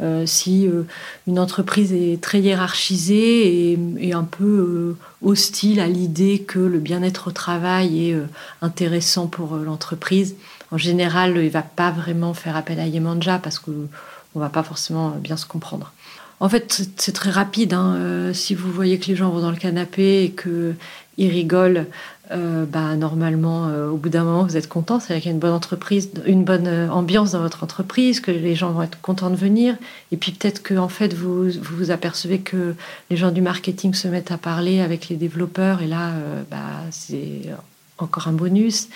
Euh, 0.01 0.25
si 0.25 0.67
euh, 0.67 0.83
une 1.27 1.39
entreprise 1.39 1.93
est 1.93 2.21
très 2.21 2.41
hiérarchisée 2.41 3.79
et 3.99 4.13
un 4.13 4.25
peu 4.25 4.97
hostile 5.21 5.79
à 5.79 5.87
l'idée 5.87 6.39
que 6.45 6.59
le 6.59 6.79
bien-être 6.79 7.29
au 7.29 7.31
travail 7.31 8.09
est 8.09 8.17
intéressant 8.61 9.27
pour 9.27 9.55
l'entreprise, 9.55 10.35
en 10.71 10.77
général, 10.77 11.37
il 11.37 11.49
va 11.49 11.61
pas 11.61 11.91
vraiment 11.91 12.33
faire 12.33 12.55
appel 12.55 12.79
à 12.79 12.87
Yemanja 12.87 13.39
parce 13.39 13.59
qu'on 13.59 13.71
ne 13.71 14.39
va 14.39 14.49
pas 14.49 14.63
forcément 14.63 15.09
bien 15.09 15.37
se 15.37 15.45
comprendre. 15.45 15.93
En 16.39 16.49
fait, 16.49 16.87
c'est 16.97 17.13
très 17.13 17.31
rapide. 17.31 17.73
Hein. 17.73 17.95
Euh, 17.95 18.33
si 18.33 18.53
vous 18.53 18.71
voyez 18.71 18.99
que 18.99 19.07
les 19.07 19.15
gens 19.15 19.29
vont 19.29 19.41
dans 19.41 19.49
le 19.49 19.57
canapé 19.57 20.23
et 20.23 20.31
qu'ils 20.31 21.31
rigolent, 21.31 21.87
euh, 22.31 22.65
bah, 22.65 22.95
normalement, 22.95 23.67
euh, 23.67 23.89
au 23.89 23.97
bout 23.97 24.09
d'un 24.09 24.23
moment, 24.23 24.43
vous 24.43 24.55
êtes 24.55 24.69
content. 24.69 24.99
C'est-à-dire 24.99 25.23
qu'il 25.23 25.31
y 25.31 25.33
a 25.33 25.33
une 25.33 25.39
bonne 25.39 25.53
entreprise, 25.53 26.11
une 26.25 26.43
bonne 26.43 26.67
ambiance 26.91 27.31
dans 27.31 27.41
votre 27.41 27.63
entreprise, 27.63 28.19
que 28.19 28.29
les 28.29 28.53
gens 28.53 28.71
vont 28.71 28.83
être 28.83 29.01
contents 29.01 29.31
de 29.31 29.35
venir. 29.35 29.75
Et 30.11 30.17
puis 30.17 30.31
peut-être 30.31 30.61
que 30.61 30.75
en 30.75 30.89
fait, 30.89 31.13
vous, 31.13 31.49
vous, 31.49 31.89
apercevez 31.89 32.39
que 32.39 32.75
les 33.09 33.17
gens 33.17 33.31
du 33.31 33.41
marketing 33.41 33.95
se 33.95 34.07
mettent 34.07 34.31
à 34.31 34.37
parler 34.37 34.81
avec 34.81 35.09
les 35.09 35.15
développeurs. 35.15 35.81
Et 35.81 35.87
là, 35.87 36.11
bah, 36.51 36.57
c'est 36.91 37.49
encore 37.97 38.27
un 38.27 38.33
bonus. 38.33 38.89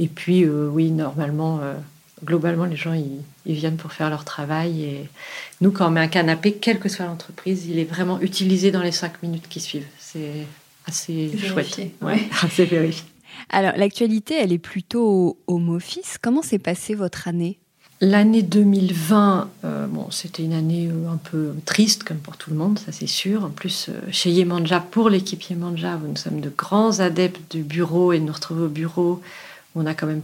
Et 0.00 0.08
puis, 0.08 0.44
euh, 0.44 0.66
oui, 0.72 0.90
normalement, 0.90 1.60
euh, 1.60 1.74
globalement, 2.24 2.64
les 2.64 2.74
gens, 2.74 2.94
ils, 2.94 3.54
viennent 3.54 3.76
pour 3.76 3.92
faire 3.92 4.08
leur 4.08 4.24
travail. 4.24 4.82
Et 4.82 5.08
nous, 5.60 5.70
quand 5.70 5.88
on 5.88 5.90
met 5.90 6.00
un 6.00 6.08
canapé, 6.08 6.54
quelle 6.54 6.78
que 6.78 6.88
soit 6.88 7.04
l'entreprise, 7.04 7.66
il 7.66 7.78
est 7.78 7.84
vraiment 7.84 8.18
utilisé 8.22 8.70
dans 8.70 8.82
les 8.82 8.92
cinq 8.92 9.22
minutes 9.22 9.46
qui 9.50 9.60
suivent. 9.60 9.86
C'est 9.98 10.46
assez 10.86 11.30
chouette. 11.36 11.80
Ouais, 12.00 12.22
assez 12.42 12.64
vérifié. 12.64 13.04
Alors, 13.50 13.72
l'actualité, 13.76 14.36
elle 14.40 14.54
est 14.54 14.58
plutôt 14.58 15.38
home 15.46 15.68
office. 15.68 16.16
Comment 16.20 16.40
s'est 16.40 16.58
passée 16.58 16.94
votre 16.94 17.28
année? 17.28 17.58
L'année 18.00 18.40
2020, 18.40 19.50
euh, 19.64 19.86
bon, 19.86 20.10
c'était 20.10 20.42
une 20.42 20.54
année 20.54 20.88
un 21.12 21.18
peu 21.18 21.52
triste, 21.66 22.04
comme 22.04 22.16
pour 22.16 22.38
tout 22.38 22.48
le 22.48 22.56
monde, 22.56 22.78
ça 22.78 22.92
c'est 22.92 23.06
sûr. 23.06 23.44
En 23.44 23.50
plus, 23.50 23.90
chez 24.10 24.30
Yemanja, 24.30 24.80
pour 24.80 25.10
l'équipe 25.10 25.42
Yemanja, 25.42 25.98
nous 26.02 26.16
sommes 26.16 26.40
de 26.40 26.48
grands 26.48 27.00
adeptes 27.00 27.54
du 27.54 27.62
bureau 27.62 28.14
et 28.14 28.18
de 28.18 28.24
nous 28.24 28.32
retrouver 28.32 28.62
au 28.62 28.68
bureau 28.68 29.20
on 29.74 29.86
a 29.86 29.94
quand 29.94 30.06
même 30.06 30.22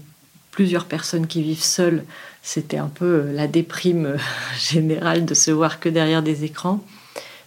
plusieurs 0.56 0.86
personnes 0.86 1.26
qui 1.26 1.42
vivent 1.42 1.62
seules. 1.62 2.04
C'était 2.42 2.78
un 2.78 2.88
peu 2.88 3.04
euh, 3.04 3.32
la 3.32 3.46
déprime 3.46 4.06
euh, 4.06 4.18
générale 4.58 5.26
de 5.26 5.34
se 5.34 5.50
voir 5.50 5.80
que 5.80 5.88
derrière 5.88 6.22
des 6.22 6.44
écrans. 6.44 6.82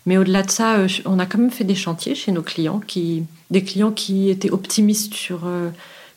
Mais 0.05 0.17
au-delà 0.17 0.43
de 0.43 0.51
ça, 0.51 0.75
euh, 0.75 0.87
on 1.05 1.17
a 1.19 1.25
quand 1.25 1.39
même 1.39 1.51
fait 1.51 1.63
des 1.63 1.75
chantiers 1.75 2.15
chez 2.15 2.31
nos 2.31 2.43
clients, 2.43 2.79
qui, 2.79 3.25
des 3.49 3.63
clients 3.63 3.91
qui 3.91 4.29
étaient 4.29 4.51
optimistes 4.51 5.13
sur 5.13 5.41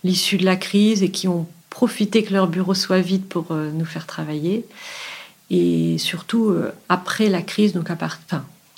l'issue 0.05 0.37
de 0.37 0.45
la 0.45 0.57
crise 0.57 1.03
et 1.03 1.11
qui 1.11 1.29
ont 1.29 1.47
profité 1.71 2.23
que 2.23 2.33
leur 2.33 2.47
bureau 2.47 2.75
soit 2.75 3.01
vide 3.01 3.25
pour 3.25 3.53
nous 3.55 3.85
faire 3.85 4.07
travailler. 4.07 4.67
Et 5.51 5.97
surtout, 5.99 6.55
après 6.89 7.29
la 7.29 7.43
crise, 7.43 7.73
donc 7.73 7.91
à 7.91 7.97
part, 7.97 8.19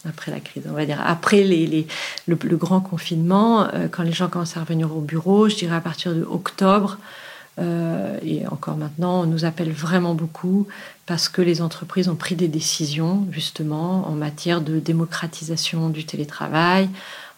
après 0.08 0.30
la 0.30 0.40
crise, 0.40 0.64
on 0.68 0.74
va 0.74 0.86
dire, 0.86 1.00
après 1.04 1.42
les, 1.42 1.86
le, 2.26 2.56
grand 2.56 2.80
confinement, 2.80 3.68
euh, 3.74 3.88
quand 3.90 4.02
les 4.02 4.12
gens 4.12 4.28
commencent 4.28 4.56
à 4.56 4.60
revenir 4.60 4.94
au 4.94 5.00
bureau, 5.00 5.48
je 5.48 5.56
dirais 5.56 5.76
à 5.76 5.80
partir 5.80 6.14
de 6.14 6.22
octobre, 6.22 6.98
euh, 7.60 8.18
et 8.22 8.46
encore 8.48 8.76
maintenant, 8.76 9.22
on 9.22 9.26
nous 9.26 9.44
appelle 9.44 9.70
vraiment 9.70 10.14
beaucoup 10.14 10.66
parce 11.06 11.28
que 11.28 11.40
les 11.40 11.62
entreprises 11.62 12.08
ont 12.08 12.16
pris 12.16 12.34
des 12.34 12.48
décisions 12.48 13.26
justement 13.30 14.08
en 14.08 14.12
matière 14.12 14.60
de 14.60 14.80
démocratisation 14.80 15.88
du 15.88 16.04
télétravail, 16.04 16.88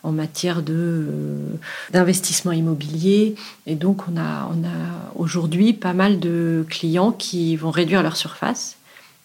en 0.02 0.12
matière 0.12 0.62
de 0.62 0.72
euh, 0.72 1.48
d'investissement 1.92 2.52
immobilier. 2.52 3.34
Et 3.66 3.74
donc, 3.74 4.08
on 4.08 4.16
on 4.16 4.64
a 4.64 5.12
aujourd'hui 5.16 5.74
pas 5.74 5.92
mal 5.92 6.18
de 6.18 6.64
clients 6.70 7.12
qui 7.12 7.56
vont 7.56 7.70
réduire 7.70 8.02
leur 8.02 8.16
surface 8.16 8.76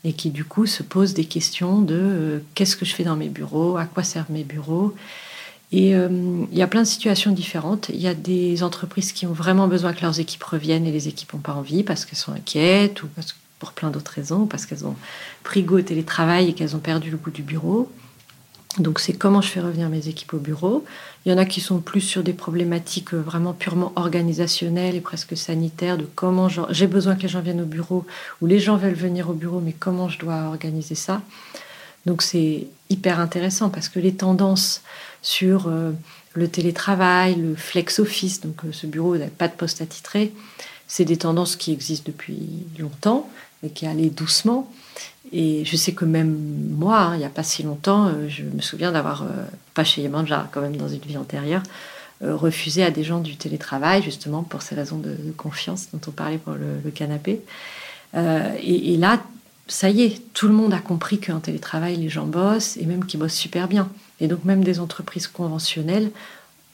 et 0.03 0.13
qui 0.13 0.29
du 0.31 0.45
coup 0.45 0.65
se 0.65 0.83
posent 0.83 1.13
des 1.13 1.25
questions 1.25 1.81
de 1.81 1.97
euh, 1.99 2.39
qu'est-ce 2.55 2.75
que 2.75 2.85
je 2.85 2.93
fais 2.95 3.03
dans 3.03 3.15
mes 3.15 3.29
bureaux, 3.29 3.77
à 3.77 3.85
quoi 3.85 4.03
servent 4.03 4.31
mes 4.31 4.43
bureaux. 4.43 4.95
Et 5.71 5.95
euh, 5.95 6.09
il 6.51 6.57
y 6.57 6.61
a 6.61 6.67
plein 6.67 6.81
de 6.81 6.87
situations 6.87 7.31
différentes. 7.31 7.89
Il 7.89 8.01
y 8.01 8.07
a 8.07 8.13
des 8.13 8.63
entreprises 8.63 9.13
qui 9.13 9.25
ont 9.25 9.31
vraiment 9.31 9.67
besoin 9.67 9.93
que 9.93 10.01
leurs 10.01 10.19
équipes 10.19 10.43
reviennent 10.43 10.85
et 10.85 10.91
les 10.91 11.07
équipes 11.07 11.33
n'ont 11.33 11.39
pas 11.39 11.53
envie 11.53 11.83
parce 11.83 12.05
qu'elles 12.05 12.17
sont 12.17 12.33
inquiètes 12.33 13.03
ou 13.03 13.07
parce, 13.07 13.35
pour 13.59 13.71
plein 13.71 13.89
d'autres 13.89 14.11
raisons, 14.11 14.47
parce 14.47 14.65
qu'elles 14.65 14.85
ont 14.85 14.95
pris 15.43 15.63
goût 15.63 15.77
au 15.77 15.81
télétravail 15.81 16.49
et 16.49 16.53
qu'elles 16.53 16.75
ont 16.75 16.79
perdu 16.79 17.09
le 17.09 17.17
goût 17.17 17.31
du 17.31 17.43
bureau. 17.43 17.89
Donc 18.79 18.99
c'est 18.99 19.13
comment 19.13 19.41
je 19.41 19.49
fais 19.49 19.61
revenir 19.61 19.89
mes 19.89 20.07
équipes 20.07 20.33
au 20.33 20.39
bureau. 20.39 20.83
Il 21.25 21.31
y 21.31 21.35
en 21.35 21.37
a 21.37 21.45
qui 21.45 21.61
sont 21.61 21.79
plus 21.79 22.01
sur 22.01 22.23
des 22.23 22.33
problématiques 22.33 23.13
euh, 23.13 23.21
vraiment 23.21 23.53
purement 23.53 23.93
organisationnelles 23.95 24.95
et 24.95 25.01
presque 25.01 25.37
sanitaires, 25.37 25.97
de 25.97 26.07
comment 26.15 26.47
j'ai 26.69 26.87
besoin 26.87 27.15
que 27.15 27.21
les 27.21 27.27
gens 27.27 27.41
viennent 27.41 27.61
au 27.61 27.65
bureau, 27.65 28.05
ou 28.41 28.47
les 28.47 28.59
gens 28.59 28.77
veulent 28.77 28.93
venir 28.93 29.29
au 29.29 29.33
bureau, 29.33 29.59
mais 29.59 29.73
comment 29.73 30.09
je 30.09 30.17
dois 30.17 30.45
organiser 30.45 30.95
ça. 30.95 31.21
Donc 32.07 32.23
c'est 32.23 32.67
hyper 32.89 33.19
intéressant 33.19 33.69
parce 33.69 33.87
que 33.87 33.99
les 33.99 34.13
tendances 34.13 34.81
sur 35.21 35.67
euh, 35.67 35.91
le 36.33 36.47
télétravail, 36.47 37.35
le 37.35 37.55
flex 37.55 37.99
office, 37.99 38.41
donc 38.41 38.65
euh, 38.65 38.71
ce 38.71 38.87
bureau 38.87 39.15
n'a 39.15 39.27
pas 39.27 39.47
de 39.47 39.53
poste 39.53 39.81
attitré, 39.81 40.33
c'est 40.87 41.05
des 41.05 41.17
tendances 41.17 41.55
qui 41.55 41.71
existent 41.71 42.11
depuis 42.11 42.65
longtemps, 42.79 43.29
mais 43.61 43.69
qui 43.69 43.85
allaient 43.85 44.09
doucement. 44.09 44.71
Et 45.33 45.63
je 45.65 45.75
sais 45.77 45.93
que 45.93 46.03
même 46.03 46.35
moi, 46.71 46.99
hein, 46.99 47.15
il 47.15 47.19
n'y 47.19 47.25
a 47.25 47.29
pas 47.29 47.43
si 47.43 47.63
longtemps, 47.63 48.07
euh, 48.07 48.27
je 48.27 48.43
me 48.43 48.61
souviens 48.61 48.91
d'avoir, 48.91 49.23
euh, 49.23 49.27
pas 49.73 49.83
chez 49.83 50.01
Yemanja, 50.01 50.49
quand 50.51 50.61
même 50.61 50.75
dans 50.75 50.89
une 50.89 50.99
vie 50.99 51.17
antérieure, 51.17 51.63
refusé 52.23 52.83
à 52.83 52.91
des 52.91 53.03
gens 53.03 53.19
du 53.19 53.35
télétravail, 53.35 54.03
justement 54.03 54.43
pour 54.43 54.61
ces 54.61 54.75
raisons 54.75 54.99
de, 54.99 55.17
confiance 55.37 55.87
dont 55.91 56.01
on 56.07 56.11
parlait 56.11 56.37
pour 56.37 56.53
le, 56.53 56.91
canapé. 56.91 57.41
Et, 58.13 58.93
et, 58.93 58.97
là, 58.97 59.19
ça 59.67 59.89
y 59.89 60.03
est, 60.03 60.21
tout 60.35 60.47
le 60.47 60.53
monde 60.53 60.71
a 60.71 60.77
compris 60.77 61.19
qu'en 61.19 61.39
télétravail, 61.39 61.95
les 61.95 62.09
gens 62.09 62.27
bossent 62.27 62.77
et 62.77 62.85
même 62.85 63.05
qu'ils 63.05 63.19
bossent 63.19 63.33
super 63.33 63.67
bien. 63.67 63.89
Et 64.19 64.27
donc 64.27 64.45
même 64.45 64.63
des 64.63 64.79
entreprises 64.79 65.25
conventionnelles 65.25 66.11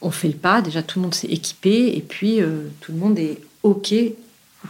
ont 0.02 0.10
fait 0.10 0.28
le 0.28 0.34
pas. 0.34 0.60
Déjà, 0.60 0.82
tout 0.82 0.98
le 0.98 1.04
monde 1.04 1.14
s'est 1.14 1.28
équipé 1.28 1.96
et 1.96 2.02
puis 2.06 2.40
tout 2.82 2.92
le 2.92 2.98
monde 2.98 3.18
est 3.18 3.40
OK 3.62 3.94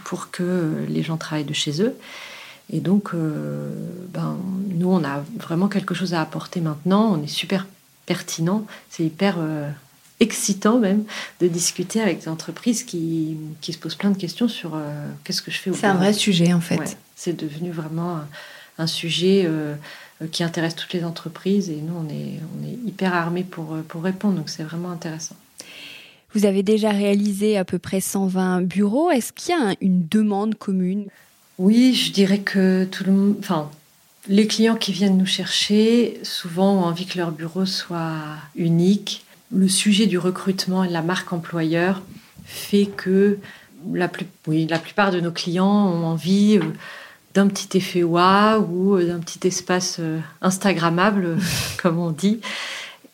pour 0.05 0.31
que 0.31 0.85
les 0.87 1.03
gens 1.03 1.17
travaillent 1.17 1.43
de 1.43 1.53
chez 1.53 1.81
eux. 1.81 1.93
Et 2.71 2.79
donc, 2.79 3.09
euh, 3.13 3.71
ben, 4.13 4.37
nous, 4.69 4.89
on 4.89 5.03
a 5.03 5.23
vraiment 5.37 5.67
quelque 5.67 5.93
chose 5.93 6.13
à 6.13 6.21
apporter 6.21 6.61
maintenant. 6.61 7.13
On 7.13 7.23
est 7.23 7.27
super 7.27 7.67
pertinent. 8.05 8.65
C'est 8.89 9.03
hyper 9.03 9.37
euh, 9.39 9.69
excitant 10.19 10.79
même 10.79 11.03
de 11.39 11.47
discuter 11.47 12.01
avec 12.01 12.21
des 12.21 12.27
entreprises 12.27 12.83
qui, 12.83 13.37
qui, 13.61 13.73
se 13.73 13.77
posent 13.77 13.95
plein 13.95 14.11
de 14.11 14.17
questions 14.17 14.47
sur 14.47 14.75
euh, 14.75 15.07
qu'est-ce 15.23 15.41
que 15.41 15.51
je 15.51 15.57
fais 15.57 15.69
au 15.71 15.73
C'est 15.73 15.87
un 15.87 15.95
vrai 15.95 16.13
sujet, 16.13 16.53
en 16.53 16.61
fait. 16.61 16.97
c'est 17.15 17.33
devenu 17.33 17.71
vraiment 17.71 18.19
un, 18.77 18.87
sujet 18.87 19.49
qui 20.31 20.43
intéresse 20.43 20.75
toutes 20.75 20.93
les 20.93 21.03
entreprises. 21.03 21.69
Et 21.69 21.77
nous, 21.77 21.95
on 21.95 22.07
est, 22.09 22.39
on 22.57 22.67
est 22.67 22.87
hyper 22.87 23.13
armés 23.13 23.43
pour, 23.43 23.75
pour 23.87 24.03
répondre. 24.03 24.35
Donc, 24.35 24.49
c'est 24.49 24.63
vraiment 24.63 24.91
intéressant. 24.91 25.35
Vous 26.35 26.45
avez 26.45 26.61
déjà 26.61 26.91
réalisé 26.91 27.57
à 27.57 27.65
peu 27.65 27.79
près 27.79 27.99
120 27.99 28.61
bureaux. 28.61 29.09
Est-ce 29.09 29.33
qu'il 29.33 29.55
y 29.55 29.57
a 29.57 29.73
une 29.81 30.07
demande 30.07 30.55
commune? 30.55 31.07
Oui, 31.59 31.93
je 31.93 32.13
dirais 32.13 32.39
que 32.39 32.85
tout 32.85 33.03
le 33.03 33.11
monde, 33.11 33.35
enfin, 33.37 33.69
les 34.29 34.47
clients 34.47 34.77
qui 34.77 34.93
viennent 34.93 35.17
nous 35.17 35.25
chercher, 35.25 36.17
souvent 36.23 36.75
ont 36.75 36.83
envie 36.85 37.05
que 37.05 37.17
leur 37.17 37.31
bureau 37.31 37.65
soit 37.65 38.15
unique. 38.55 39.25
Le 39.51 39.67
sujet 39.67 40.05
du 40.05 40.17
recrutement 40.17 40.85
et 40.85 40.87
de 40.87 40.93
la 40.93 41.01
marque 41.01 41.33
employeur 41.33 42.01
fait 42.45 42.85
que 42.85 43.39
la, 43.91 44.07
plus, 44.07 44.25
oui, 44.47 44.67
la 44.67 44.79
plupart 44.79 45.11
de 45.11 45.19
nos 45.19 45.31
clients 45.31 45.67
ont 45.67 46.05
envie 46.05 46.59
euh, 46.59 46.63
d'un 47.33 47.47
petit 47.47 47.77
effet 47.77 48.03
ou 48.03 48.17
euh, 48.17 49.05
d'un 49.05 49.19
petit 49.19 49.45
espace 49.45 49.97
euh, 49.99 50.17
Instagrammable, 50.41 51.39
comme 51.81 51.99
on 51.99 52.11
dit. 52.11 52.39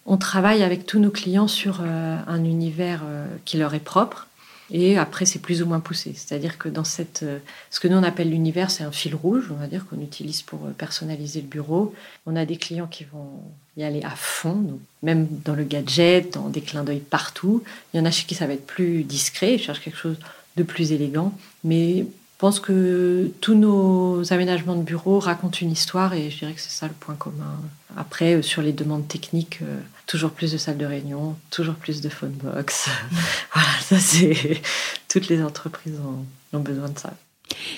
On 0.05 0.17
travaille 0.17 0.61
avec 0.61 0.85
tous 0.85 0.99
nos 0.99 1.09
clients 1.09 1.47
sur 1.47 1.81
un 1.81 2.43
univers 2.43 3.01
qui 3.43 3.57
leur 3.57 3.73
est 3.73 3.79
propre. 3.79 4.27
Et 4.71 4.97
après, 4.97 5.25
c'est 5.25 5.39
plus 5.39 5.61
ou 5.61 5.65
moins 5.65 5.79
poussé. 5.79 6.13
C'est-à-dire 6.15 6.57
que 6.57 6.69
dans 6.69 6.83
cette, 6.83 7.23
euh, 7.23 7.39
ce 7.69 7.79
que 7.79 7.87
nous 7.87 7.97
on 7.97 8.03
appelle 8.03 8.29
l'univers, 8.29 8.71
c'est 8.71 8.83
un 8.83 8.91
fil 8.91 9.13
rouge, 9.15 9.51
on 9.51 9.55
va 9.55 9.67
dire, 9.67 9.85
qu'on 9.85 10.01
utilise 10.01 10.41
pour 10.41 10.59
personnaliser 10.71 11.41
le 11.41 11.47
bureau. 11.47 11.93
On 12.25 12.35
a 12.35 12.45
des 12.45 12.57
clients 12.57 12.87
qui 12.87 13.03
vont 13.03 13.29
y 13.77 13.83
aller 13.83 14.01
à 14.03 14.11
fond, 14.11 14.79
même 15.03 15.27
dans 15.43 15.55
le 15.55 15.63
gadget, 15.63 16.33
dans 16.33 16.49
des 16.49 16.61
clins 16.61 16.83
d'œil 16.83 16.99
partout. 16.99 17.63
Il 17.93 17.97
y 17.97 17.99
en 17.99 18.05
a 18.05 18.11
chez 18.11 18.25
qui 18.25 18.35
ça 18.35 18.47
va 18.47 18.53
être 18.53 18.65
plus 18.65 19.03
discret, 19.03 19.55
ils 19.55 19.61
cherchent 19.61 19.81
quelque 19.81 19.97
chose 19.97 20.17
de 20.55 20.63
plus 20.63 20.91
élégant. 20.91 21.37
Mais 21.63 22.05
pense 22.45 22.59
que 22.59 23.31
tous 23.41 23.55
nos 23.55 24.31
aménagements 24.31 24.75
de 24.75 24.83
bureaux 24.83 25.17
racontent 25.17 25.57
une 25.61 25.71
histoire 25.71 26.13
et 26.13 26.29
je 26.29 26.37
dirais 26.37 26.53
que 26.53 26.61
c'est 26.61 26.69
ça 26.69 26.85
le 26.85 26.93
point 26.93 27.15
commun. 27.15 27.59
Après, 27.97 28.35
euh, 28.35 28.43
sur 28.43 28.61
les 28.61 28.71
demandes 28.71 29.07
techniques, 29.07 29.63
euh, 29.63 29.79
toujours 30.05 30.29
plus 30.29 30.51
de 30.51 30.59
salles 30.59 30.77
de 30.77 30.85
réunion, 30.85 31.35
toujours 31.49 31.73
plus 31.73 32.01
de 32.01 32.09
phone 32.09 32.33
box. 32.33 32.87
voilà, 33.51 33.69
ça 33.81 33.97
c'est. 33.97 34.61
Toutes 35.09 35.27
les 35.27 35.41
entreprises 35.41 35.95
ont, 36.53 36.59
besoin 36.59 36.89
de 36.89 36.99
ça. 36.99 37.13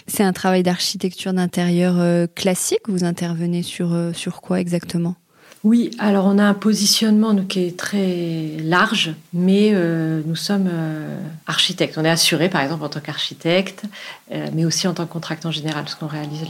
C'est 0.06 0.24
un 0.24 0.34
travail 0.34 0.64
d'architecture 0.64 1.32
d'intérieur 1.32 1.96
euh, 1.98 2.28
classique? 2.28 2.90
Vous 2.90 3.06
intervenez 3.06 3.64
sur, 3.64 3.96
sur 4.14 4.42
quoi 4.42 4.60
exactement? 4.60 5.16
Oui, 5.64 5.92
alors 5.98 6.26
on 6.26 6.38
a 6.38 6.44
un 6.44 6.54
positionnement 6.54 7.36
qui 7.36 7.66
est 7.66 7.78
très 7.78 8.58
large, 8.62 9.14
mais 9.34 9.72
euh, 9.74 10.22
nous 10.26 10.36
sommes 10.36 10.70
euh, 10.72 11.20
architectes. 11.48 11.98
On 11.98 12.06
est 12.06 12.10
assuré, 12.10 12.48
par 12.48 12.62
exemple, 12.62 12.84
en 12.84 12.90
tant 12.90 13.00
qu'architecte, 13.00 13.84
euh, 14.32 14.48
mais 14.54 14.66
aussi 14.66 14.88
en 14.88 14.94
tant 14.94 15.06
que 15.06 15.12
contractant 15.12 15.52
général, 15.52 15.84
parce 15.84 15.96
qu'on 15.96 16.08
réalise 16.08 16.44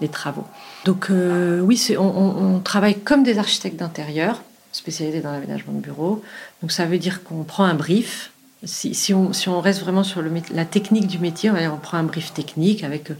les, 0.00 0.08
travaux. 0.08 0.44
Donc 0.84 1.10
oui, 1.10 1.96
on, 1.98 2.60
travaille 2.62 2.98
comme 2.98 3.22
des 3.22 3.38
architectes 3.38 3.78
d'intérieur, 3.78 4.42
spécialisés 4.72 5.20
dans 5.20 5.32
l'aménagement 5.32 5.72
de 5.72 5.80
bureaux. 5.80 6.22
Donc 6.60 6.72
ça 6.72 6.84
veut 6.84 6.98
dire 6.98 7.22
qu'on 7.22 7.44
prend 7.44 7.64
un 7.64 7.74
brief. 7.74 8.30
Si, 8.64 9.14
on, 9.14 9.60
reste 9.60 9.80
vraiment 9.80 10.04
sur 10.04 10.22
la 10.52 10.64
technique 10.64 11.06
du 11.06 11.18
métier, 11.18 11.50
on, 11.50 11.54
on 11.54 11.78
prend 11.78 11.96
un 11.96 12.02
brief 12.02 12.34
technique 12.34 12.84
avec 12.84 13.10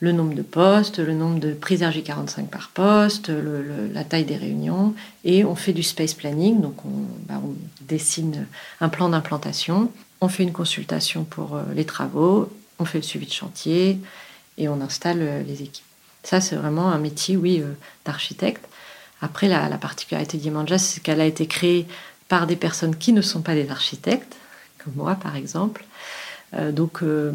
le 0.00 0.12
nombre 0.12 0.34
de 0.34 0.42
postes, 0.42 0.98
le 0.98 1.14
nombre 1.14 1.40
de 1.40 1.52
prises 1.52 1.82
RJ45 1.82 2.46
par 2.46 2.68
poste, 2.68 3.30
la 3.92 4.04
taille 4.04 4.24
des 4.24 4.36
réunions, 4.36 4.94
et 5.24 5.44
on 5.44 5.54
fait 5.54 5.72
du 5.72 5.82
space 5.82 6.14
planning, 6.14 6.60
donc 6.60 6.76
bah, 7.28 7.40
on, 7.42 7.54
dessine 7.86 8.46
un 8.80 8.88
plan 8.88 9.08
d'implantation, 9.08 9.92
on 10.20 10.28
fait 10.28 10.42
une 10.42 10.52
consultation 10.52 11.22
pour 11.22 11.54
euh, 11.54 11.62
les 11.72 11.84
travaux, 11.84 12.50
on 12.80 12.84
fait 12.84 12.98
le 12.98 13.04
suivi 13.04 13.26
de 13.26 13.32
chantier, 13.32 14.00
et 14.58 14.68
on 14.68 14.80
installe 14.80 15.18
euh, 15.20 15.42
les 15.44 15.62
équipes. 15.62 15.84
Ça, 16.24 16.40
c'est 16.40 16.56
vraiment 16.56 16.90
un 16.90 16.98
métier, 16.98 17.36
oui, 17.36 17.60
euh, 17.60 17.74
d'architecte. 18.04 18.66
Après, 19.20 19.46
la, 19.46 19.68
la 19.68 19.78
particularité 19.78 20.36
d'Imanja, 20.36 20.78
c'est 20.78 21.00
qu'elle 21.00 21.20
a 21.20 21.26
été 21.26 21.46
créée 21.46 21.86
par 22.28 22.48
des 22.48 22.56
personnes 22.56 22.96
qui 22.96 23.12
ne 23.12 23.22
sont 23.22 23.42
pas 23.42 23.54
des 23.54 23.70
architectes, 23.70 24.36
comme 24.82 24.94
moi 24.96 25.14
par 25.14 25.36
exemple, 25.36 25.84
donc 26.52 27.02
euh, 27.02 27.32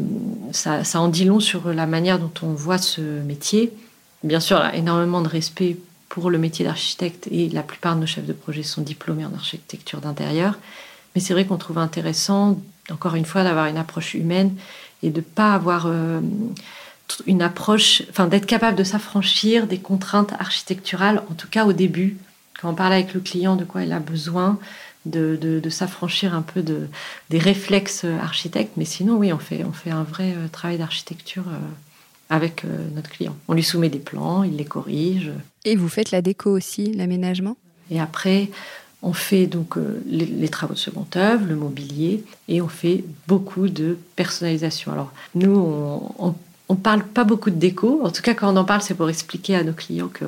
ça, 0.52 0.82
en 0.94 1.08
dit 1.08 1.24
long 1.24 1.40
sur 1.40 1.72
la 1.72 1.86
manière 1.86 2.18
dont 2.18 2.32
on 2.42 2.54
voit 2.54 2.78
ce 2.78 3.00
métier. 3.00 3.72
Bien 4.24 4.40
sûr, 4.40 4.62
énormément 4.72 5.20
de 5.20 5.28
respect 5.28 5.76
pour 6.08 6.30
le 6.30 6.38
métier 6.38 6.64
d'architecte 6.64 7.28
et 7.30 7.48
la 7.48 7.62
plupart 7.62 7.94
de 7.94 8.00
nos 8.00 8.06
chefs 8.06 8.26
de 8.26 8.32
projet 8.32 8.62
sont 8.62 8.82
diplômés 8.82 9.24
en 9.24 9.34
architecture 9.34 10.00
d'intérieur. 10.00 10.58
Mais 11.14 11.20
c'est 11.20 11.32
vrai 11.32 11.44
qu'on 11.44 11.56
trouve 11.56 11.78
intéressant, 11.78 12.60
encore 12.90 13.14
une 13.14 13.24
fois, 13.24 13.44
d'avoir 13.44 13.66
une 13.66 13.76
approche 13.76 14.14
humaine 14.14 14.54
et 15.02 15.10
de 15.10 15.20
pas 15.20 15.54
avoir 15.54 15.86
euh, 15.86 16.20
une 17.26 17.42
approche, 17.42 18.02
enfin 18.10 18.26
d'être 18.26 18.46
capable 18.46 18.76
de 18.76 18.84
s'affranchir 18.84 19.66
des 19.66 19.78
contraintes 19.78 20.32
architecturales, 20.38 21.22
en 21.30 21.34
tout 21.34 21.48
cas 21.48 21.66
au 21.66 21.72
début, 21.72 22.16
quand 22.60 22.70
on 22.70 22.74
parle 22.74 22.92
avec 22.92 23.12
le 23.14 23.20
client 23.20 23.56
de 23.56 23.64
quoi 23.64 23.82
il 23.82 23.92
a 23.92 23.98
besoin, 23.98 24.58
de, 25.06 25.68
s'affranchir 25.70 26.34
un 26.34 26.42
peu 26.42 26.62
de, 26.62 26.88
des 27.30 27.38
réflexes 27.38 28.04
architectes. 28.04 28.72
Mais 28.76 28.84
sinon, 28.84 29.16
oui, 29.16 29.32
on 29.32 29.38
fait, 29.38 29.64
on 29.64 29.72
fait 29.72 29.90
un 29.90 30.02
vrai 30.02 30.34
euh, 30.36 30.48
travail 30.48 30.78
d'architecture 30.78 31.44
euh, 31.48 31.58
avec 32.30 32.64
euh, 32.64 32.68
notre 32.94 33.10
client. 33.10 33.36
On 33.48 33.54
lui 33.54 33.62
soumet 33.62 33.88
des 33.88 33.98
plans, 33.98 34.42
il 34.42 34.56
les 34.56 34.64
corrige. 34.64 35.30
Et 35.64 35.76
vous 35.76 35.88
faites 35.88 36.10
la 36.10 36.22
déco 36.22 36.50
aussi, 36.50 36.92
l'aménagement? 36.92 37.56
Et 37.90 38.00
après, 38.00 38.50
on 39.02 39.12
fait 39.12 39.46
donc 39.46 39.76
les, 40.06 40.48
travaux 40.48 40.74
de 40.74 40.78
seconde 40.78 41.14
œuvre, 41.16 41.44
le 41.46 41.56
mobilier, 41.56 42.24
et 42.48 42.62
on 42.62 42.68
fait 42.68 43.04
beaucoup 43.26 43.68
de 43.68 43.98
personnalisation. 44.14 44.92
Alors, 44.92 45.12
nous, 45.34 45.54
on, 46.18 46.34
on, 46.68 46.76
parle 46.76 47.02
pas 47.04 47.24
beaucoup 47.24 47.50
de 47.50 47.56
déco. 47.56 48.00
En 48.04 48.10
tout 48.10 48.22
cas, 48.22 48.32
quand 48.32 48.50
on 48.52 48.56
en 48.56 48.64
parle, 48.64 48.80
c'est 48.80 48.94
pour 48.94 49.10
expliquer 49.10 49.56
à 49.56 49.64
nos 49.64 49.72
clients 49.72 50.08
que 50.08 50.24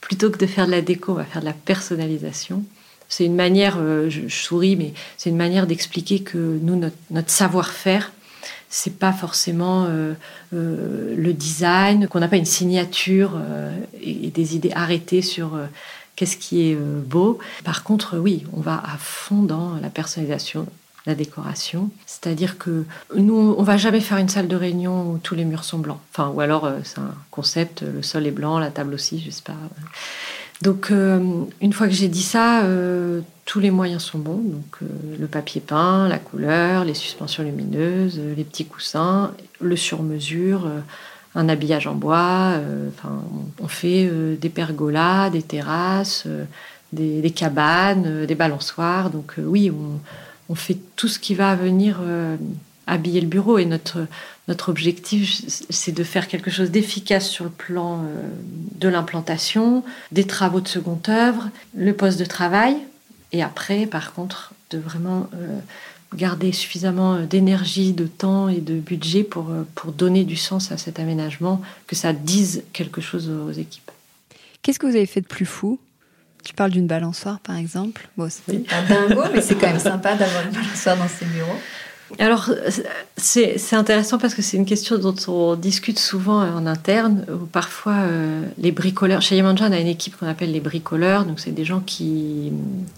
plutôt 0.00 0.30
que 0.30 0.38
de 0.38 0.46
faire 0.46 0.66
de 0.66 0.70
la 0.70 0.82
déco, 0.82 1.12
on 1.12 1.16
va 1.16 1.24
faire 1.24 1.42
de 1.42 1.46
la 1.46 1.52
personnalisation. 1.52 2.62
C'est 3.08 3.24
une 3.24 3.36
manière, 3.36 3.76
euh, 3.78 4.10
je, 4.10 4.28
souris, 4.28 4.76
mais 4.76 4.92
c'est 5.16 5.30
une 5.30 5.36
manière 5.36 5.66
d'expliquer 5.66 6.20
que 6.20 6.58
nous, 6.62 6.76
notre, 7.10 7.30
savoir-faire, 7.30 8.12
c'est 8.68 8.98
pas 8.98 9.12
forcément 9.12 9.84
euh, 9.84 10.14
euh, 10.52 11.14
le 11.16 11.32
design, 11.32 12.08
qu'on 12.08 12.20
n'a 12.20 12.28
pas 12.28 12.36
une 12.36 12.44
signature 12.44 13.40
et, 14.02 14.30
des 14.30 14.56
idées 14.56 14.72
arrêtées 14.74 15.22
sur 15.22 15.58
qu'est-ce 16.16 16.36
qui 16.36 16.70
est 16.70 16.74
beau. 16.74 17.38
Par 17.64 17.84
contre, 17.84 18.18
oui, 18.18 18.44
on 18.52 18.60
va 18.60 18.74
à 18.84 18.96
fond 18.98 19.42
dans 19.42 19.76
la 19.80 19.88
personnalisation, 19.88 20.66
la 21.06 21.14
décoration. 21.14 21.90
C'est-à-dire 22.06 22.58
que 22.58 22.84
nous, 23.14 23.54
on 23.56 23.62
va 23.62 23.76
jamais 23.76 24.00
faire 24.00 24.18
une 24.18 24.28
salle 24.28 24.48
de 24.48 24.56
réunion 24.56 25.12
où 25.12 25.18
tous 25.18 25.36
les 25.36 25.44
murs 25.44 25.64
sont 25.64 25.78
blancs. 25.78 26.00
Enfin, 26.12 26.32
ou 26.34 26.40
alors 26.40 26.68
c'est 26.82 26.98
un 26.98 27.14
concept, 27.30 27.82
le 27.82 28.02
sol 28.02 28.26
est 28.26 28.32
blanc, 28.32 28.58
la 28.58 28.70
table 28.70 28.94
aussi, 28.94 29.22
je 29.24 29.30
sais 29.30 29.44
pas. 29.44 29.54
Donc, 30.62 30.90
euh, 30.90 31.20
une 31.60 31.72
fois 31.72 31.86
que 31.86 31.92
j'ai 31.92 32.08
dit 32.08 32.22
ça, 32.22 32.62
euh, 32.64 33.20
tous 33.44 33.60
les 33.60 33.70
moyens 33.70 34.02
sont 34.02 34.18
bons. 34.18 34.40
Donc, 34.42 34.76
euh, 34.82 34.86
le 35.18 35.26
papier 35.26 35.60
peint, 35.60 36.08
la 36.08 36.18
couleur, 36.18 36.84
les 36.84 36.94
suspensions 36.94 37.42
lumineuses, 37.42 38.20
les 38.36 38.44
petits 38.44 38.64
coussins, 38.64 39.32
le 39.60 39.76
sur-mesure, 39.76 40.68
un 41.34 41.48
habillage 41.48 41.86
en 41.86 41.94
bois. 41.94 42.54
Enfin, 42.88 43.22
on 43.60 43.68
fait 43.68 44.10
des 44.40 44.48
pergolas, 44.48 45.28
des 45.30 45.42
terrasses, 45.42 46.26
des, 46.92 47.30
cabanes, 47.30 48.24
des 48.26 48.34
balançoires. 48.34 49.10
Donc, 49.10 49.34
oui, 49.38 49.70
on, 49.70 50.00
on, 50.48 50.54
fait 50.54 50.78
tout 50.96 51.08
ce 51.08 51.18
qui 51.18 51.34
va 51.34 51.54
venir 51.54 52.00
habiller 52.86 53.20
le 53.20 53.26
bureau. 53.26 53.58
Et 53.58 53.66
notre, 53.66 54.06
notre 54.48 54.68
objectif, 54.68 55.40
c'est 55.70 55.92
de 55.92 56.04
faire 56.04 56.28
quelque 56.28 56.50
chose 56.50 56.70
d'efficace 56.70 57.28
sur 57.28 57.44
le 57.44 57.50
plan 57.50 58.02
euh, 58.04 58.28
de 58.76 58.88
l'implantation, 58.88 59.82
des 60.12 60.24
travaux 60.24 60.60
de 60.60 60.68
seconde 60.68 61.08
œuvre, 61.08 61.50
le 61.76 61.92
poste 61.92 62.18
de 62.18 62.24
travail. 62.24 62.76
Et 63.32 63.42
après, 63.42 63.86
par 63.86 64.12
contre, 64.12 64.52
de 64.70 64.78
vraiment 64.78 65.28
euh, 65.34 65.58
garder 66.14 66.52
suffisamment 66.52 67.14
euh, 67.14 67.26
d'énergie, 67.26 67.92
de 67.92 68.06
temps 68.06 68.48
et 68.48 68.60
de 68.60 68.74
budget 68.74 69.24
pour, 69.24 69.50
pour 69.74 69.92
donner 69.92 70.24
du 70.24 70.36
sens 70.36 70.70
à 70.70 70.78
cet 70.78 71.00
aménagement, 71.00 71.60
que 71.88 71.96
ça 71.96 72.12
dise 72.12 72.62
quelque 72.72 73.00
chose 73.00 73.28
aux 73.28 73.52
équipes. 73.52 73.90
Qu'est-ce 74.62 74.78
que 74.78 74.86
vous 74.86 74.96
avez 74.96 75.06
fait 75.06 75.20
de 75.20 75.26
plus 75.26 75.46
fou? 75.46 75.78
Tu 76.44 76.54
parles 76.54 76.70
d'une 76.70 76.86
balançoire, 76.86 77.40
par 77.40 77.56
exemple. 77.56 78.08
Bon, 78.16 78.28
c'est 78.30 78.60
pas 78.60 78.80
dingo, 78.82 79.22
mais 79.34 79.40
c'est 79.40 79.56
quand 79.56 79.66
même 79.66 79.80
sympa 79.80 80.14
d'avoir 80.14 80.46
une 80.46 80.52
balançoire 80.52 80.96
dans 80.96 81.08
ses 81.08 81.24
bureaux. 81.24 81.58
Alors, 82.18 82.50
c'est 83.16 83.74
intéressant 83.74 84.18
parce 84.18 84.34
que 84.34 84.42
c'est 84.42 84.56
une 84.56 84.64
question 84.64 84.96
dont 84.98 85.14
on 85.26 85.56
discute 85.56 85.98
souvent 85.98 86.40
en 86.40 86.66
interne, 86.66 87.24
où 87.28 87.46
parfois 87.46 87.94
euh, 87.94 88.42
les 88.58 88.70
bricoleurs, 88.70 89.22
chez 89.22 89.36
Yemanja, 89.36 89.66
on 89.68 89.72
a 89.72 89.80
une 89.80 89.88
équipe 89.88 90.16
qu'on 90.16 90.28
appelle 90.28 90.52
les 90.52 90.60
bricoleurs, 90.60 91.24
donc 91.24 91.40
c'est 91.40 91.50
des 91.50 91.64
gens 91.64 91.80
qui, 91.80 92.52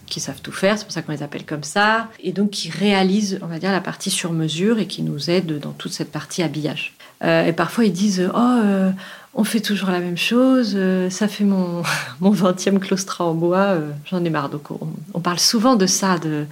qui 0.06 0.20
savent 0.20 0.40
tout 0.42 0.52
faire, 0.52 0.78
c'est 0.78 0.84
pour 0.84 0.92
ça 0.92 1.02
qu'on 1.02 1.12
les 1.12 1.22
appelle 1.22 1.46
comme 1.46 1.62
ça, 1.62 2.08
et 2.22 2.32
donc 2.32 2.50
qui 2.50 2.70
réalisent, 2.70 3.38
on 3.42 3.46
va 3.46 3.58
dire, 3.58 3.72
la 3.72 3.80
partie 3.80 4.10
sur 4.10 4.32
mesure 4.32 4.78
et 4.78 4.86
qui 4.86 5.02
nous 5.02 5.30
aident 5.30 5.58
dans 5.58 5.72
toute 5.72 5.92
cette 5.92 6.12
partie 6.12 6.42
habillage. 6.42 6.94
Euh, 7.24 7.46
et 7.46 7.52
parfois 7.52 7.84
ils 7.84 7.92
disent, 7.92 8.30
oh, 8.32 8.38
euh, 8.38 8.90
on 9.38 9.44
fait 9.44 9.60
toujours 9.60 9.90
la 9.90 10.00
même 10.00 10.18
chose, 10.18 10.72
euh, 10.74 11.10
ça 11.10 11.28
fait 11.28 11.44
mon, 11.44 11.84
mon 12.20 12.32
20e 12.32 12.80
claustra 12.80 13.24
en 13.24 13.34
bois, 13.34 13.58
euh, 13.58 13.90
j'en 14.10 14.24
ai 14.24 14.30
marre. 14.30 14.48
Donc 14.48 14.68
on, 15.14 15.20
parle 15.20 15.38
souvent 15.38 15.76
de 15.76 15.86
ça, 15.86 16.18
de 16.18 16.44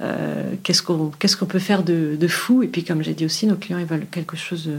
euh, 0.00 0.54
qu'est-ce 0.62 0.82
qu'on 0.82 1.46
peut 1.46 1.58
faire 1.58 1.82
de, 1.82 2.28
fou? 2.28 2.62
Et 2.62 2.68
puis 2.68 2.82
comme 2.82 3.02
j'ai 3.02 3.12
dit 3.12 3.26
aussi, 3.26 3.46
nos 3.46 3.56
clients 3.56 3.78
ils 3.78 3.84
veulent 3.84 4.06
quelque 4.10 4.38
chose 4.38 4.70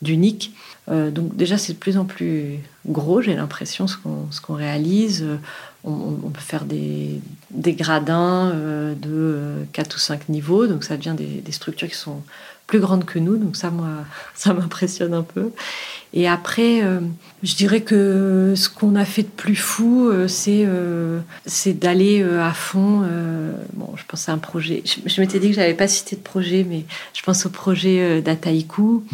d'unique. 0.00 0.52
donc 0.88 1.36
déjà 1.36 1.58
c'est 1.58 1.74
de 1.74 1.78
plus 1.78 1.98
en 1.98 2.06
plus 2.06 2.58
gros, 2.86 3.20
j'ai 3.20 3.34
l'impression, 3.34 3.86
ce 3.86 3.96
qu'on 4.40 4.54
réalise. 4.54 5.24
On, 5.84 6.30
peut 6.32 6.40
faire 6.40 6.64
des, 6.64 7.20
gradins 7.74 8.52
de 8.96 9.66
4 9.72 9.96
ou 9.96 9.98
5 9.98 10.28
niveaux, 10.28 10.66
donc 10.66 10.82
ça 10.84 10.96
devient 10.96 11.14
des 11.16 11.52
structures 11.52 11.88
qui 11.88 11.96
sont 11.96 12.22
plus 12.66 12.80
grandes 12.80 13.04
que 13.04 13.18
nous, 13.18 13.36
donc 13.36 13.56
ça, 13.56 13.70
moi, 13.70 13.88
ça 14.34 14.54
m'impressionne 14.54 15.14
un 15.14 15.22
peu. 15.22 15.50
Et 16.14 16.28
après, 16.28 16.82
euh, 16.82 17.00
je 17.42 17.54
dirais 17.54 17.80
que 17.80 18.52
ce 18.54 18.68
qu'on 18.68 18.96
a 18.96 19.04
fait 19.04 19.22
de 19.22 19.28
plus 19.28 19.56
fou, 19.56 20.08
euh, 20.08 20.28
c'est 20.28 20.64
euh, 20.66 21.20
c'est 21.46 21.72
d'aller 21.72 22.22
à 22.22 22.52
fond. 22.52 23.02
bon, 23.74 23.94
je 23.96 24.02
pense 24.06 24.28
à 24.28 24.32
un 24.32 24.38
projet. 24.38 24.82
Je, 24.84 25.20
m'étais 25.20 25.38
dit 25.38 25.48
que 25.48 25.54
j'avais 25.54 25.74
pas 25.74 25.88
cité 25.88 26.16
de 26.16 26.20
projet, 26.20 26.66
mais 26.68 26.84
je 27.14 27.22
pense 27.22 27.46
au 27.46 27.50
projet 27.50 28.20
d'Ataïku, 28.20 29.04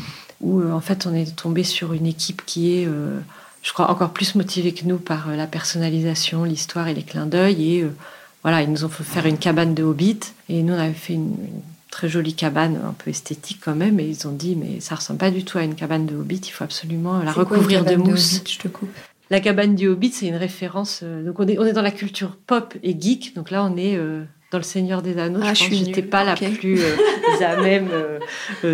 où 0.40 0.62
en 0.62 0.80
fait 0.80 1.06
on 1.06 1.14
est 1.14 1.36
tombé 1.36 1.62
sur 1.62 1.92
une 1.92 2.06
équipe 2.06 2.42
qui 2.44 2.74
est, 2.78 2.88
je 3.62 3.72
crois, 3.72 3.90
encore 3.90 4.10
plus 4.10 4.34
motivée 4.34 4.72
que 4.72 4.84
nous 4.84 4.98
par 4.98 5.28
la 5.28 5.46
personnalisation, 5.46 6.42
l'histoire 6.42 6.88
et 6.88 6.94
les 6.94 7.04
clins 7.04 7.26
d'œil. 7.26 7.74
Et 7.74 7.86
voilà, 8.42 8.62
ils 8.62 8.70
nous 8.70 8.84
ont 8.84 8.88
fait 8.88 9.04
faire 9.04 9.26
une 9.26 9.38
cabane 9.38 9.74
de 9.74 9.84
Hobbit, 9.84 10.20
et 10.48 10.62
nous 10.62 10.74
on 10.74 10.78
avait 10.78 10.92
fait 10.92 11.14
une 11.14 11.36
très 11.90 12.08
jolie 12.08 12.34
cabane, 12.34 12.80
un 12.84 12.92
peu 12.92 13.10
esthétique 13.10 13.60
quand 13.64 13.74
même, 13.74 13.98
et 14.00 14.06
ils 14.06 14.26
ont 14.28 14.32
dit 14.32 14.56
mais 14.56 14.80
ça 14.80 14.94
ressemble 14.94 15.18
pas 15.18 15.30
du 15.30 15.44
tout 15.44 15.58
à 15.58 15.64
une 15.64 15.74
cabane 15.74 16.06
de 16.06 16.16
Hobbit, 16.16 16.40
il 16.44 16.50
faut 16.50 16.64
absolument 16.64 17.18
la 17.22 17.32
recouvrir 17.32 17.84
de 17.84 17.96
mousse. 17.96 18.42
je 18.46 18.58
te 18.58 18.68
coupe. 18.68 18.90
La 19.30 19.40
cabane 19.40 19.74
du 19.74 19.88
Hobbit, 19.88 20.12
c'est 20.12 20.26
une 20.26 20.36
référence. 20.36 21.00
Euh, 21.02 21.22
donc 21.22 21.38
on 21.38 21.46
est, 21.46 21.58
on 21.58 21.64
est 21.64 21.72
dans 21.72 21.82
la 21.82 21.90
culture 21.90 22.36
pop 22.46 22.74
et 22.82 22.98
geek. 22.98 23.34
Donc 23.34 23.50
là, 23.50 23.62
on 23.64 23.76
est 23.76 23.96
euh, 23.96 24.24
dans 24.50 24.58
le 24.58 24.64
Seigneur 24.64 25.02
des 25.02 25.18
Anneaux. 25.18 25.40
Ah, 25.42 25.52
je 25.52 25.68
pense 25.68 25.82
n'étais 25.82 26.02
pas 26.02 26.24
la 26.24 26.34
plus 26.34 26.80
euh, 26.80 26.96
à 27.44 27.60
même 27.60 27.90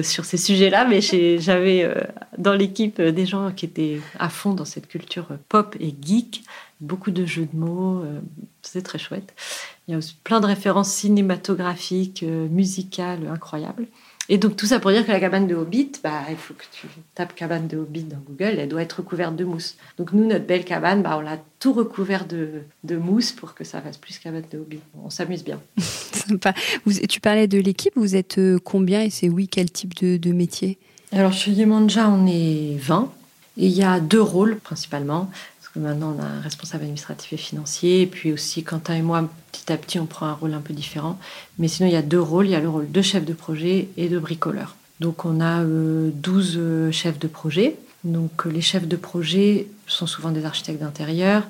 sur 0.02 0.24
ces 0.24 0.36
sujets-là, 0.36 0.86
mais 0.86 1.00
j'avais 1.00 1.92
dans 2.38 2.54
l'équipe 2.54 3.00
des 3.00 3.26
gens 3.26 3.50
qui 3.50 3.64
étaient 3.64 4.00
à 4.18 4.28
fond 4.28 4.54
dans 4.54 4.64
cette 4.64 4.86
culture 4.86 5.26
pop 5.48 5.76
et 5.80 5.94
geek. 6.00 6.44
Beaucoup 6.80 7.10
de 7.10 7.26
jeux 7.26 7.48
de 7.52 7.58
mots. 7.58 8.04
c'est 8.62 8.82
très 8.82 8.98
chouette. 8.98 9.34
Il 9.86 9.92
y 9.92 9.94
a 9.94 9.98
aussi 9.98 10.16
plein 10.24 10.40
de 10.40 10.46
références 10.46 10.90
cinématographiques, 10.90 12.22
euh, 12.22 12.48
musicales 12.48 13.28
incroyables. 13.30 13.86
Et 14.30 14.38
donc 14.38 14.56
tout 14.56 14.64
ça 14.64 14.80
pour 14.80 14.90
dire 14.90 15.04
que 15.04 15.12
la 15.12 15.20
cabane 15.20 15.46
de 15.46 15.54
Hobbit, 15.54 15.92
bah, 16.02 16.22
il 16.30 16.36
faut 16.36 16.54
que 16.54 16.64
tu 16.72 16.86
tapes 17.14 17.34
cabane 17.34 17.68
de 17.68 17.76
Hobbit 17.76 18.04
dans 18.04 18.16
Google, 18.26 18.58
elle 18.58 18.68
doit 18.68 18.80
être 18.80 19.00
recouverte 19.00 19.36
de 19.36 19.44
mousse. 19.44 19.76
Donc 19.98 20.14
nous, 20.14 20.26
notre 20.26 20.46
belle 20.46 20.64
cabane, 20.64 21.02
bah, 21.02 21.16
on 21.18 21.20
l'a 21.20 21.38
tout 21.60 21.74
recouvert 21.74 22.26
de, 22.26 22.62
de, 22.84 22.96
mousse 22.96 23.32
pour 23.32 23.54
que 23.54 23.64
ça 23.64 23.82
fasse 23.82 23.98
plus 23.98 24.18
cabane 24.18 24.44
de 24.50 24.58
Hobbit. 24.58 24.80
On 25.04 25.10
s'amuse 25.10 25.44
bien. 25.44 25.60
Sympa. 25.78 26.54
Vous, 26.86 26.94
tu 27.06 27.20
parlais 27.20 27.48
de 27.48 27.58
l'équipe, 27.58 27.92
vous 27.96 28.16
êtes 28.16 28.38
euh, 28.38 28.58
combien 28.58 29.02
et 29.02 29.10
c'est 29.10 29.28
oui, 29.28 29.46
quel 29.46 29.70
type 29.70 29.94
de, 29.96 30.16
de 30.16 30.32
métier? 30.32 30.78
Alors 31.12 31.34
chez 31.34 31.50
Yemanja, 31.50 32.08
on 32.08 32.26
est 32.26 32.78
20. 32.78 33.12
Et 33.56 33.66
il 33.66 33.72
y 33.72 33.84
a 33.84 34.00
deux 34.00 34.22
rôles 34.22 34.56
principalement. 34.56 35.30
Maintenant, 35.76 36.16
on 36.16 36.22
a 36.22 36.26
un 36.26 36.40
responsable 36.40 36.84
administratif 36.84 37.32
et 37.32 37.36
financier. 37.36 38.02
Et 38.02 38.06
puis 38.06 38.32
aussi, 38.32 38.62
Quentin 38.62 38.94
et 38.94 39.02
moi, 39.02 39.28
petit 39.50 39.72
à 39.72 39.76
petit, 39.76 39.98
on 39.98 40.06
prend 40.06 40.26
un 40.26 40.32
rôle 40.32 40.54
un 40.54 40.60
peu 40.60 40.72
différent. 40.72 41.18
Mais 41.58 41.68
sinon, 41.68 41.88
il 41.88 41.92
y 41.92 41.96
a 41.96 42.02
deux 42.02 42.20
rôles. 42.20 42.46
Il 42.46 42.52
y 42.52 42.54
a 42.54 42.60
le 42.60 42.68
rôle 42.68 42.90
de 42.90 43.02
chef 43.02 43.24
de 43.24 43.32
projet 43.32 43.88
et 43.96 44.08
de 44.08 44.18
bricoleur. 44.18 44.76
Donc, 45.00 45.24
on 45.24 45.40
a 45.40 45.64
12 45.64 45.66
euh, 45.66 46.60
euh, 46.60 46.92
chefs 46.92 47.18
de 47.18 47.26
projet. 47.26 47.76
Donc, 48.04 48.46
euh, 48.46 48.50
les 48.50 48.60
chefs 48.60 48.86
de 48.86 48.96
projet 48.96 49.66
sont 49.86 50.06
souvent 50.06 50.30
des 50.30 50.44
architectes 50.44 50.80
d'intérieur. 50.80 51.42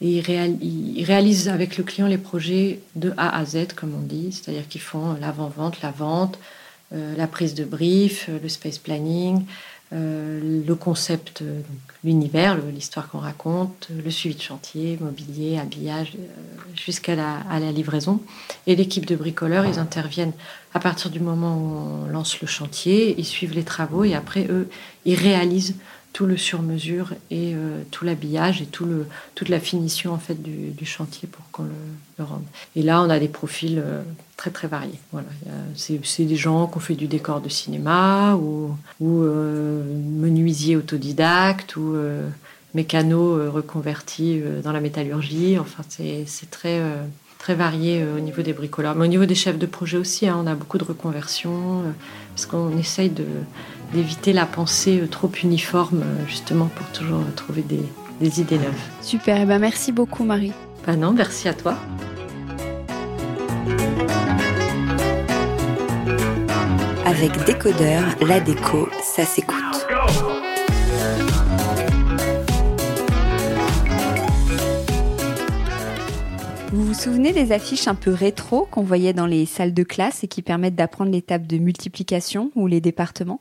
Et 0.00 0.18
ils, 0.18 1.04
réalisent 1.04 1.48
avec 1.48 1.76
le 1.76 1.84
client 1.84 2.06
les 2.06 2.18
projets 2.18 2.80
de 2.96 3.12
A 3.16 3.36
à 3.36 3.44
Z, 3.44 3.68
comme 3.76 3.94
on 3.94 4.02
dit. 4.02 4.32
C'est-à-dire 4.32 4.66
qu'ils 4.68 4.80
font 4.80 5.16
l'avant-vente, 5.20 5.82
la 5.82 5.90
vente, 5.90 6.38
la 6.92 7.26
prise 7.26 7.54
de 7.54 7.64
brief, 7.64 8.30
le 8.40 8.48
space 8.48 8.78
planning, 8.78 9.42
euh, 9.94 10.64
le 10.66 10.74
concept, 10.74 11.40
euh, 11.40 11.62
l'univers, 12.04 12.58
l'histoire 12.58 13.08
qu'on 13.08 13.20
raconte, 13.20 13.88
le 13.90 14.10
suivi 14.10 14.34
de 14.34 14.42
chantier, 14.42 14.98
mobilier, 15.00 15.58
habillage, 15.58 16.12
euh, 16.18 16.26
jusqu'à 16.74 17.14
la, 17.14 17.38
la, 17.50 17.72
livraison. 17.72 18.20
Et 18.66 18.76
l'équipe 18.76 19.06
de 19.06 19.16
bricoleurs, 19.16 19.64
ils 19.64 19.78
interviennent 19.78 20.34
à 20.74 20.80
partir 20.80 21.10
du 21.10 21.20
moment 21.20 21.56
où 21.56 22.04
on 22.04 22.12
lance 22.12 22.40
le 22.42 22.46
chantier, 22.46 23.14
ils 23.16 23.24
suivent 23.24 23.54
les 23.54 23.64
travaux 23.64 24.04
et 24.04 24.14
après, 24.14 24.46
eux, 24.50 24.68
ils 25.06 25.14
réalisent 25.14 25.76
tout 26.12 26.26
le 26.26 26.36
sur-mesure 26.36 27.12
et 27.30 27.54
euh, 27.54 27.82
tout 27.90 28.04
l'habillage 28.04 28.62
et 28.62 28.66
tout 28.66 28.84
le, 28.84 29.06
toute 29.34 29.48
la 29.48 29.60
finition 29.60 30.12
en 30.12 30.18
fait 30.18 30.42
du, 30.42 30.86
chantier 30.86 31.28
pour 31.30 31.44
qu'on 31.52 31.64
le, 31.64 32.24
rende. 32.24 32.42
Et 32.74 32.82
là, 32.82 33.02
on 33.02 33.10
a 33.10 33.18
des 33.18 33.28
profils 33.28 33.78
euh, 33.78 34.02
très 34.36 34.50
très 34.50 34.68
variés. 34.68 34.98
Voilà, 35.12 35.28
c'est 35.74 36.24
des 36.24 36.36
gens 36.36 36.66
qui 36.66 36.76
ont 36.76 36.80
fait 36.80 36.94
du 36.94 37.06
décor 37.06 37.40
de 37.40 37.48
cinéma 37.48 38.34
ou, 38.36 38.74
ou 39.00 39.22
euh, 39.22 39.84
menuisiers 39.84 40.76
autodidactes 40.76 41.76
ou 41.76 41.96
mécanos 42.74 43.52
reconvertis 43.52 44.40
dans 44.62 44.72
la 44.72 44.80
métallurgie. 44.80 45.58
Enfin, 45.58 45.84
c'est 45.88 46.50
très 46.50 46.80
très 47.38 47.54
varié 47.54 48.04
au 48.04 48.18
niveau 48.18 48.42
des 48.42 48.52
bricoleurs. 48.52 48.96
Mais 48.96 49.04
au 49.04 49.08
niveau 49.08 49.24
des 49.24 49.36
chefs 49.36 49.58
de 49.58 49.66
projet 49.66 49.96
aussi, 49.96 50.26
hein, 50.26 50.36
on 50.42 50.46
a 50.48 50.54
beaucoup 50.54 50.78
de 50.78 50.84
reconversions 50.84 51.82
parce 52.30 52.46
qu'on 52.46 52.76
essaye 52.76 53.10
de 53.10 53.24
d'éviter 53.92 54.32
la 54.32 54.46
pensée 54.46 55.00
euh, 55.00 55.06
trop 55.06 55.30
uniforme, 55.42 56.02
euh, 56.02 56.26
justement 56.26 56.66
pour 56.66 56.86
toujours 56.88 57.22
trouver 57.36 57.62
des, 57.62 58.40
idées 58.40 58.58
neuves. 58.58 58.74
Super, 59.00 59.40
eh 59.40 59.44
ben 59.44 59.58
merci 59.58 59.92
beaucoup 59.92 60.24
Marie. 60.24 60.52
Ben 60.86 60.96
non, 60.96 61.12
merci 61.12 61.48
à 61.48 61.54
toi. 61.54 61.76
Avec 67.04 67.32
Décodeur, 67.44 68.04
la 68.20 68.40
déco, 68.40 68.88
ça 69.02 69.24
s'écoute. 69.24 69.56
Vous 76.70 76.84
vous 76.84 76.94
souvenez 76.94 77.32
des 77.32 77.52
affiches 77.52 77.88
un 77.88 77.94
peu 77.94 78.12
rétro 78.12 78.68
qu'on 78.70 78.82
voyait 78.82 79.14
dans 79.14 79.24
les 79.24 79.46
salles 79.46 79.72
de 79.72 79.82
classe 79.84 80.22
et 80.22 80.28
qui 80.28 80.42
permettent 80.42 80.74
d'apprendre 80.74 81.10
l'étape 81.10 81.46
de 81.46 81.56
multiplication 81.56 82.50
ou 82.54 82.66
les 82.66 82.82
départements? 82.82 83.40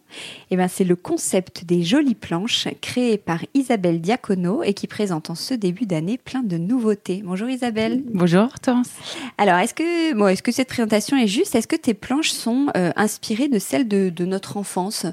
Eh 0.49 0.55
ben, 0.55 0.69
c'est 0.69 0.85
le 0.85 0.95
concept 0.95 1.65
des 1.65 1.83
jolies 1.83 2.15
planches 2.15 2.69
créé 2.79 3.17
par 3.17 3.43
Isabelle 3.53 3.99
Diacono 3.99 4.63
et 4.63 4.73
qui 4.73 4.87
présente 4.87 5.29
en 5.29 5.35
ce 5.35 5.53
début 5.53 5.85
d'année 5.85 6.17
plein 6.17 6.41
de 6.41 6.57
nouveautés. 6.57 7.21
Bonjour 7.25 7.49
Isabelle. 7.49 8.01
Bonjour 8.13 8.47
Torrance. 8.61 8.91
Alors, 9.37 9.57
est-ce 9.57 9.73
que, 9.73 10.13
bon, 10.13 10.27
est-ce 10.27 10.41
que 10.41 10.53
cette 10.53 10.69
présentation 10.69 11.17
est 11.17 11.27
juste? 11.27 11.53
Est-ce 11.53 11.67
que 11.67 11.75
tes 11.75 11.93
planches 11.93 12.31
sont 12.31 12.67
euh, 12.77 12.91
inspirées 12.95 13.49
de 13.49 13.59
celles 13.59 13.89
de, 13.89 14.07
de 14.09 14.23
notre 14.23 14.55
enfance? 14.55 15.05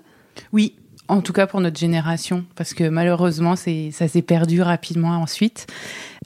Oui, 0.52 0.76
en 1.08 1.20
tout 1.20 1.32
cas 1.32 1.46
pour 1.46 1.60
notre 1.60 1.78
génération, 1.78 2.44
parce 2.54 2.72
que 2.72 2.88
malheureusement, 2.88 3.56
c'est, 3.56 3.90
ça 3.90 4.08
s'est 4.08 4.22
perdu 4.22 4.62
rapidement 4.62 5.20
ensuite. 5.20 5.66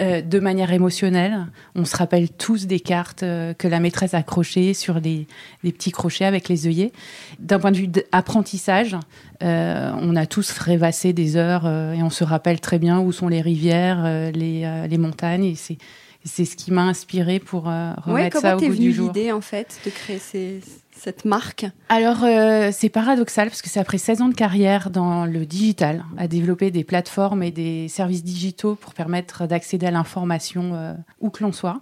Euh, 0.00 0.22
de 0.22 0.38
manière 0.38 0.72
émotionnelle, 0.72 1.46
on 1.74 1.84
se 1.84 1.96
rappelle 1.96 2.30
tous 2.30 2.66
des 2.66 2.78
cartes 2.78 3.24
euh, 3.24 3.54
que 3.54 3.66
la 3.66 3.80
maîtresse 3.80 4.14
accrochait 4.14 4.74
sur 4.74 5.00
des, 5.00 5.26
petits 5.62 5.90
crochets 5.90 6.24
avec 6.24 6.48
les 6.48 6.68
œillets. 6.68 6.92
D'un 7.40 7.58
point 7.58 7.72
de 7.72 7.78
vue 7.78 7.88
d'apprentissage, 7.88 8.96
euh, 9.42 9.90
on 10.00 10.14
a 10.14 10.26
tous 10.26 10.56
rêvassé 10.58 11.12
des 11.12 11.36
heures 11.36 11.66
et 11.66 12.02
on 12.02 12.10
se 12.10 12.22
rappelle 12.22 12.60
très 12.60 12.78
bien 12.78 13.00
où 13.00 13.10
sont 13.10 13.28
les 13.28 13.40
rivières, 13.40 14.30
les, 14.32 14.86
les 14.88 14.98
montagnes. 14.98 15.44
Et 15.44 15.54
c'est, 15.56 15.78
c'est 16.24 16.44
ce 16.44 16.54
qui 16.54 16.70
m'a 16.70 16.82
inspiré 16.82 17.40
pour 17.40 17.64
remettre 17.64 18.40
ça 18.40 18.56
au 18.56 18.60
goût 18.60 18.74
du 18.74 18.92
jour. 18.92 19.12
l'idée 19.12 19.32
en 19.32 19.40
fait 19.40 19.80
de 19.84 19.90
créer 19.90 20.18
ces 20.18 20.60
cette 20.98 21.24
marque 21.24 21.66
Alors, 21.88 22.24
euh, 22.24 22.70
c'est 22.72 22.88
paradoxal 22.88 23.48
parce 23.48 23.62
que 23.62 23.68
c'est 23.68 23.80
après 23.80 23.98
16 23.98 24.22
ans 24.22 24.28
de 24.28 24.34
carrière 24.34 24.90
dans 24.90 25.24
le 25.24 25.46
digital, 25.46 26.04
à 26.16 26.28
développer 26.28 26.70
des 26.70 26.84
plateformes 26.84 27.42
et 27.42 27.50
des 27.50 27.88
services 27.88 28.24
digitaux 28.24 28.74
pour 28.74 28.94
permettre 28.94 29.46
d'accéder 29.46 29.86
à 29.86 29.90
l'information 29.90 30.74
euh, 30.74 30.94
où 31.20 31.30
que 31.30 31.44
l'on 31.44 31.52
soit. 31.52 31.78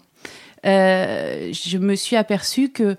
Euh, 0.66 1.50
je 1.52 1.78
me 1.78 1.94
suis 1.94 2.16
aperçue 2.16 2.70
que 2.70 2.96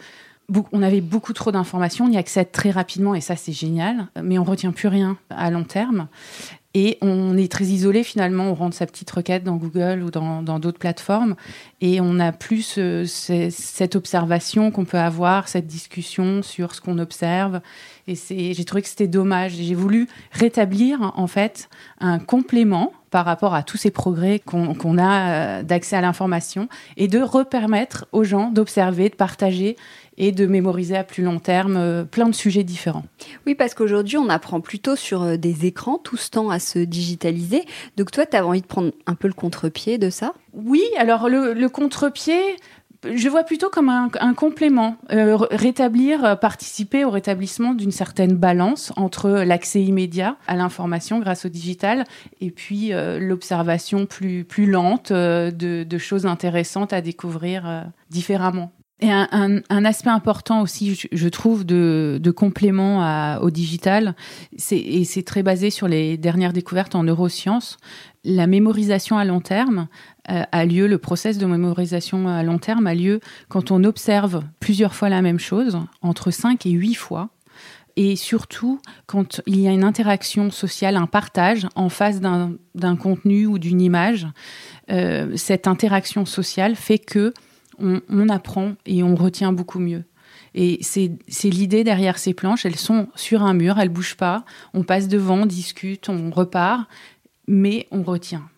on 0.71 0.81
avait 0.81 1.01
beaucoup 1.01 1.33
trop 1.33 1.51
d'informations, 1.51 2.05
on 2.05 2.11
y 2.11 2.15
accède 2.15 2.53
très 2.53 2.71
rapidement 2.71 3.13
et 3.15 3.19
ça 3.19 3.35
c'est 3.35 3.51
génial, 3.51 4.07
mais 4.23 4.39
on 4.39 4.45
retient 4.45 4.71
plus 4.71 4.87
rien 4.87 5.17
à 5.29 5.51
long 5.51 5.65
terme. 5.65 6.07
Et 6.79 6.99
on 7.01 7.35
est 7.37 7.51
très 7.51 7.65
isolé 7.65 8.03
finalement, 8.03 8.51
on 8.51 8.53
rentre 8.53 8.75
sa 8.75 8.85
petite 8.85 9.09
requête 9.09 9.43
dans 9.43 9.55
Google 9.55 10.03
ou 10.03 10.11
dans 10.11 10.59
d'autres 10.59 10.77
plateformes 10.77 11.35
et 11.81 11.99
on 12.01 12.13
n'a 12.13 12.31
plus 12.31 12.79
cette 13.49 13.95
observation 13.95 14.69
qu'on 14.69 14.85
peut 14.85 14.99
avoir, 14.99 15.47
cette 15.47 15.65
discussion 15.65 16.43
sur 16.43 16.75
ce 16.75 16.81
qu'on 16.81 16.99
observe. 16.99 17.61
Et 18.07 18.15
j'ai 18.53 18.63
trouvé 18.63 18.83
que 18.83 18.89
c'était 18.89 19.07
dommage. 19.07 19.53
J'ai 19.53 19.73
voulu 19.73 20.07
rétablir 20.31 21.13
en 21.15 21.25
fait 21.25 21.67
un 21.99 22.19
complément 22.19 22.91
par 23.09 23.25
rapport 23.25 23.55
à 23.55 23.63
tous 23.63 23.77
ces 23.77 23.89
progrès 23.89 24.37
qu'on 24.37 24.97
a 24.99 25.29
euh, 25.29 25.63
d'accès 25.63 25.95
à 25.95 26.01
l'information 26.01 26.67
et 26.97 27.07
de 27.07 27.19
repermettre 27.19 28.05
aux 28.11 28.23
gens 28.23 28.51
d'observer, 28.51 29.09
de 29.09 29.15
partager 29.15 29.77
et 30.17 30.31
de 30.31 30.45
mémoriser 30.45 30.97
à 30.97 31.03
plus 31.03 31.23
long 31.23 31.39
terme 31.39 31.77
euh, 31.77 32.03
plein 32.03 32.27
de 32.27 32.35
sujets 32.35 32.63
différents. 32.63 33.05
Oui, 33.45 33.55
parce 33.55 33.73
qu'aujourd'hui, 33.73 34.17
on 34.17 34.29
apprend 34.29 34.61
plutôt 34.61 34.95
sur 34.95 35.23
euh, 35.23 35.37
des 35.37 35.65
écrans, 35.65 35.97
tout 35.97 36.17
ce 36.17 36.29
temps 36.29 36.49
à 36.49 36.59
se 36.59 36.79
digitaliser. 36.79 37.63
Donc 37.97 38.11
toi, 38.11 38.25
tu 38.25 38.35
as 38.35 38.45
envie 38.45 38.61
de 38.61 38.67
prendre 38.67 38.91
un 39.05 39.15
peu 39.15 39.27
le 39.27 39.33
contre-pied 39.33 39.97
de 39.97 40.09
ça? 40.09 40.33
Oui, 40.53 40.83
alors 40.97 41.29
le, 41.29 41.53
le 41.53 41.69
contre-pied, 41.69 42.39
je 43.03 43.29
vois 43.29 43.43
plutôt 43.43 43.69
comme 43.69 43.89
un, 43.89 44.33
complément, 44.33 44.97
euh, 45.11 45.37
rétablir, 45.51 46.39
participer 46.39 47.05
au 47.05 47.11
rétablissement 47.11 47.75
d'une 47.75 47.91
certaine 47.91 48.33
balance 48.33 48.91
entre 48.95 49.29
l'accès 49.29 49.83
immédiat 49.83 50.35
à 50.47 50.55
l'information 50.55 51.19
grâce 51.19 51.45
au 51.45 51.49
digital 51.49 52.05
et 52.41 52.49
puis 52.49 52.91
l'observation 53.19 54.07
plus, 54.07 54.43
plus 54.43 54.65
lente 54.65 55.13
de, 55.13 55.51
de, 55.83 55.97
choses 55.99 56.25
intéressantes 56.25 56.91
à 56.91 57.01
découvrir 57.01 57.85
différemment. 58.09 58.71
Et 58.99 59.11
un, 59.11 59.27
un, 59.31 59.59
un, 59.69 59.85
aspect 59.85 60.09
important 60.09 60.61
aussi, 60.61 60.95
je, 60.95 61.07
je 61.11 61.29
trouve, 61.29 61.65
de, 61.65 62.19
de 62.19 62.31
complément 62.31 63.03
à, 63.03 63.39
au 63.43 63.51
digital, 63.51 64.15
et 64.71 65.05
c'est 65.05 65.21
très 65.21 65.43
basé 65.43 65.69
sur 65.69 65.87
les 65.87 66.17
dernières 66.17 66.51
découvertes 66.51 66.95
en 66.95 67.03
neurosciences, 67.03 67.77
la 68.23 68.47
mémorisation 68.47 69.19
à 69.19 69.23
long 69.23 69.39
terme 69.39 69.87
euh, 70.31 70.41
a 70.51 70.65
lieu, 70.65 70.87
le 70.87 70.97
process 70.97 71.37
de 71.37 71.45
mémorisation 71.45 72.27
à 72.27 72.41
long 72.41 72.57
terme 72.57 72.87
a 72.87 72.95
lieu 72.95 73.19
quand 73.49 73.69
on 73.69 73.83
observe 73.83 74.43
plusieurs 74.59 74.95
fois 74.95 75.09
la 75.09 75.21
même 75.21 75.39
chose, 75.39 75.77
entre 76.01 76.31
5 76.31 76.65
et 76.65 76.71
8 76.71 76.95
fois, 76.95 77.29
et 77.97 78.15
surtout 78.15 78.79
quand 79.05 79.41
il 79.45 79.59
y 79.59 79.67
a 79.67 79.71
une 79.71 79.83
interaction 79.83 80.49
sociale, 80.49 80.97
un 80.97 81.07
partage 81.07 81.67
en 81.75 81.89
face 81.89 82.19
d'un 82.19 82.95
contenu 82.95 83.45
ou 83.47 83.59
d'une 83.59 83.81
image. 83.81 84.27
Euh, 84.91 85.35
cette 85.35 85.67
interaction 85.67 86.25
sociale 86.25 86.75
fait 86.75 86.99
que 86.99 87.33
on, 87.79 88.29
apprend 88.29 88.73
et 88.85 89.03
on 89.03 89.15
retient 89.15 89.53
beaucoup 89.53 89.79
mieux. 89.79 90.03
Et 90.55 90.79
c'est 90.81 91.49
l'idée 91.49 91.83
derrière 91.83 92.17
ces 92.17 92.33
planches. 92.33 92.65
Elles 92.65 92.75
sont 92.75 93.07
sur 93.15 93.43
un 93.43 93.53
mur, 93.53 93.79
elles 93.79 93.89
bougent 93.89 94.17
pas. 94.17 94.43
On 94.73 94.83
passe 94.83 95.07
devant, 95.07 95.41
on 95.41 95.45
discute, 95.45 96.09
on 96.09 96.31
repart, 96.31 96.87
mais 97.47 97.87
on 97.91 98.03
retient. 98.03 98.49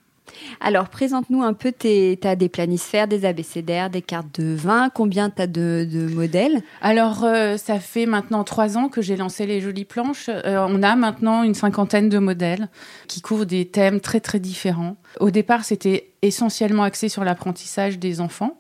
Alors, 0.60 0.90
présente-nous 0.90 1.42
un 1.42 1.54
peu, 1.54 1.74
tu 1.78 2.18
as 2.24 2.36
des 2.36 2.50
planisphères, 2.50 3.08
des 3.08 3.26
abécédaires, 3.26 3.90
des 3.90 4.02
cartes 4.02 4.40
de 4.40 4.56
vin. 4.56 4.90
Combien 4.90 5.30
tu 5.30 5.42
as 5.42 5.48
de, 5.48 6.10
modèles? 6.14 6.62
Alors, 6.82 7.24
euh, 7.24 7.58
ça 7.58 7.80
fait 7.80 8.06
maintenant 8.06 8.44
trois 8.44 8.78
ans 8.78 8.90
que 8.90 9.02
j'ai 9.02 9.18
lancé 9.18 9.46
les 9.46 9.62
jolies 9.62 9.86
planches. 9.86 10.30
Euh, 10.30 10.66
on 10.70 10.84
a 10.84 10.96
maintenant 10.96 11.44
une 11.44 11.56
cinquantaine 11.56 12.10
de 12.10 12.20
modèles 12.20 12.70
qui 13.08 13.22
couvrent 13.22 13.46
des 13.46 13.66
thèmes 13.66 14.00
très, 14.00 14.20
très 14.20 14.40
différents. 14.40 14.98
Au 15.20 15.32
départ, 15.32 15.64
c'était 15.64 16.12
essentiellement 16.22 16.84
axé 16.84 17.10
sur 17.10 17.24
l'apprentissage 17.24 18.00
des 18.00 18.22
enfants. 18.22 18.58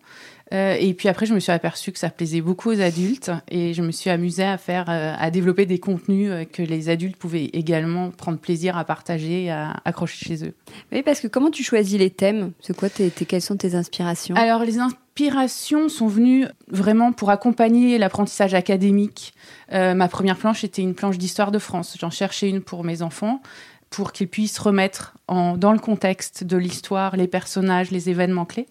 Euh, 0.53 0.75
et 0.79 0.93
puis 0.93 1.07
après, 1.09 1.25
je 1.25 1.33
me 1.33 1.39
suis 1.39 1.51
aperçue 1.51 1.91
que 1.91 1.99
ça 1.99 2.09
plaisait 2.09 2.41
beaucoup 2.41 2.71
aux 2.71 2.81
adultes 2.81 3.31
et 3.49 3.73
je 3.73 3.81
me 3.81 3.91
suis 3.91 4.09
amusée 4.09 4.43
à 4.43 4.57
faire, 4.57 4.85
euh, 4.89 5.13
à 5.17 5.29
développer 5.29 5.65
des 5.65 5.79
contenus 5.79 6.31
euh, 6.31 6.45
que 6.45 6.61
les 6.61 6.89
adultes 6.89 7.17
pouvaient 7.17 7.49
également 7.53 8.09
prendre 8.09 8.39
plaisir 8.39 8.77
à 8.77 8.83
partager, 8.83 9.49
à 9.49 9.75
accrocher 9.85 10.25
chez 10.25 10.45
eux. 10.45 10.53
Oui, 10.91 11.03
parce 11.03 11.19
que 11.19 11.27
comment 11.27 11.51
tu 11.51 11.63
choisis 11.63 11.99
les 11.99 12.09
thèmes? 12.09 12.51
C'est 12.61 12.75
quoi 12.75 12.89
tes, 12.89 13.11
quelles 13.11 13.41
sont 13.41 13.57
tes 13.57 13.75
inspirations? 13.75 14.35
Alors, 14.35 14.63
les 14.63 14.79
inspirations 14.79 15.89
sont 15.89 16.07
venues 16.07 16.45
vraiment 16.69 17.11
pour 17.11 17.29
accompagner 17.29 17.97
l'apprentissage 17.97 18.53
académique. 18.53 19.33
ma 19.71 20.07
première 20.07 20.37
planche 20.37 20.63
était 20.63 20.81
une 20.81 20.95
planche 20.95 21.17
d'histoire 21.17 21.51
de 21.51 21.59
France. 21.59 21.97
J'en 21.99 22.09
cherchais 22.09 22.49
une 22.49 22.61
pour 22.61 22.83
mes 22.83 23.01
enfants 23.01 23.41
pour 23.89 24.11
qu'ils 24.11 24.27
puissent 24.27 24.59
remettre 24.59 25.15
en, 25.27 25.57
dans 25.57 25.73
le 25.73 25.79
contexte 25.79 26.43
de 26.43 26.57
l'histoire 26.57 27.17
les 27.17 27.27
personnages, 27.27 27.91
les 27.91 28.09
événements 28.09 28.45
clés 28.45 28.67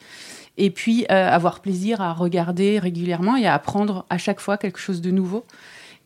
et 0.58 0.70
puis 0.70 1.06
euh, 1.10 1.28
avoir 1.28 1.60
plaisir 1.60 2.02
à 2.02 2.12
regarder 2.12 2.78
régulièrement 2.78 3.36
et 3.36 3.46
à 3.46 3.54
apprendre 3.54 4.04
à 4.10 4.18
chaque 4.18 4.40
fois 4.40 4.58
quelque 4.58 4.78
chose 4.78 5.00
de 5.00 5.10
nouveau. 5.10 5.44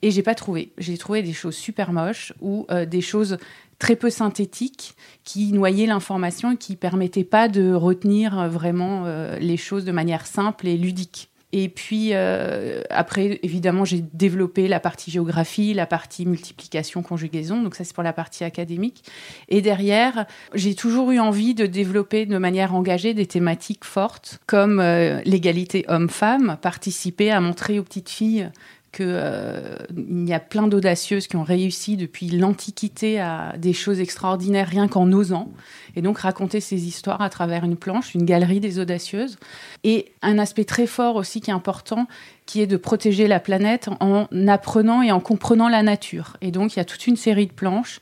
Et 0.02 0.10
j'ai 0.10 0.22
pas 0.22 0.34
trouvé. 0.34 0.72
J'ai 0.78 0.98
trouvé 0.98 1.22
des 1.22 1.32
choses 1.32 1.56
super 1.56 1.92
moches 1.92 2.32
ou 2.40 2.66
euh, 2.70 2.84
des 2.84 3.00
choses 3.00 3.38
très 3.78 3.96
peu 3.96 4.10
synthétiques 4.10 4.94
qui 5.24 5.52
noyaient 5.52 5.86
l'information 5.86 6.52
et 6.52 6.56
qui 6.56 6.76
permettaient 6.76 7.24
pas 7.24 7.48
de 7.48 7.72
retenir 7.72 8.38
euh, 8.38 8.48
vraiment 8.48 9.06
les 9.40 9.56
choses 9.56 9.84
de 9.84 9.92
manière 9.92 10.26
simple 10.26 10.68
et 10.68 10.76
ludique. 10.76 11.31
Et 11.52 11.68
puis 11.68 12.10
euh, 12.12 12.82
après, 12.88 13.38
évidemment, 13.42 13.84
j'ai 13.84 14.02
développé 14.14 14.68
la 14.68 14.80
partie 14.80 15.10
géographie, 15.10 15.74
la 15.74 15.86
partie 15.86 16.24
multiplication, 16.24 17.02
conjugaison. 17.02 17.62
Donc 17.62 17.74
ça, 17.74 17.84
c'est 17.84 17.94
pour 17.94 18.02
la 18.02 18.14
partie 18.14 18.44
académique. 18.44 19.04
Et 19.48 19.60
derrière, 19.60 20.26
j'ai 20.54 20.74
toujours 20.74 21.10
eu 21.10 21.20
envie 21.20 21.54
de 21.54 21.66
développer 21.66 22.24
de 22.24 22.38
manière 22.38 22.74
engagée 22.74 23.12
des 23.12 23.26
thématiques 23.26 23.84
fortes 23.84 24.40
comme 24.46 24.80
euh, 24.80 25.20
l'égalité 25.24 25.84
homme-femme, 25.88 26.56
participer 26.62 27.30
à 27.30 27.40
montrer 27.40 27.78
aux 27.78 27.84
petites 27.84 28.10
filles 28.10 28.50
qu'il 28.92 29.06
euh, 29.08 29.76
y 29.96 30.34
a 30.34 30.40
plein 30.40 30.68
d'audacieuses 30.68 31.26
qui 31.26 31.36
ont 31.36 31.42
réussi 31.42 31.96
depuis 31.96 32.28
l'Antiquité 32.28 33.18
à 33.20 33.54
des 33.56 33.72
choses 33.72 34.00
extraordinaires 34.00 34.68
rien 34.68 34.86
qu'en 34.86 35.10
osant. 35.12 35.50
Et 35.96 36.02
donc 36.02 36.18
raconter 36.18 36.60
ces 36.60 36.86
histoires 36.86 37.22
à 37.22 37.30
travers 37.30 37.64
une 37.64 37.76
planche, 37.76 38.14
une 38.14 38.24
galerie 38.24 38.60
des 38.60 38.78
audacieuses. 38.78 39.38
Et 39.82 40.12
un 40.20 40.38
aspect 40.38 40.64
très 40.64 40.86
fort 40.86 41.16
aussi 41.16 41.40
qui 41.40 41.50
est 41.50 41.54
important, 41.54 42.06
qui 42.44 42.60
est 42.60 42.66
de 42.66 42.76
protéger 42.76 43.28
la 43.28 43.40
planète 43.40 43.88
en 44.00 44.26
apprenant 44.46 45.00
et 45.00 45.10
en 45.10 45.20
comprenant 45.20 45.70
la 45.70 45.82
nature. 45.82 46.36
Et 46.42 46.50
donc 46.50 46.74
il 46.74 46.78
y 46.78 46.82
a 46.82 46.84
toute 46.84 47.06
une 47.06 47.16
série 47.16 47.46
de 47.46 47.52
planches 47.52 47.98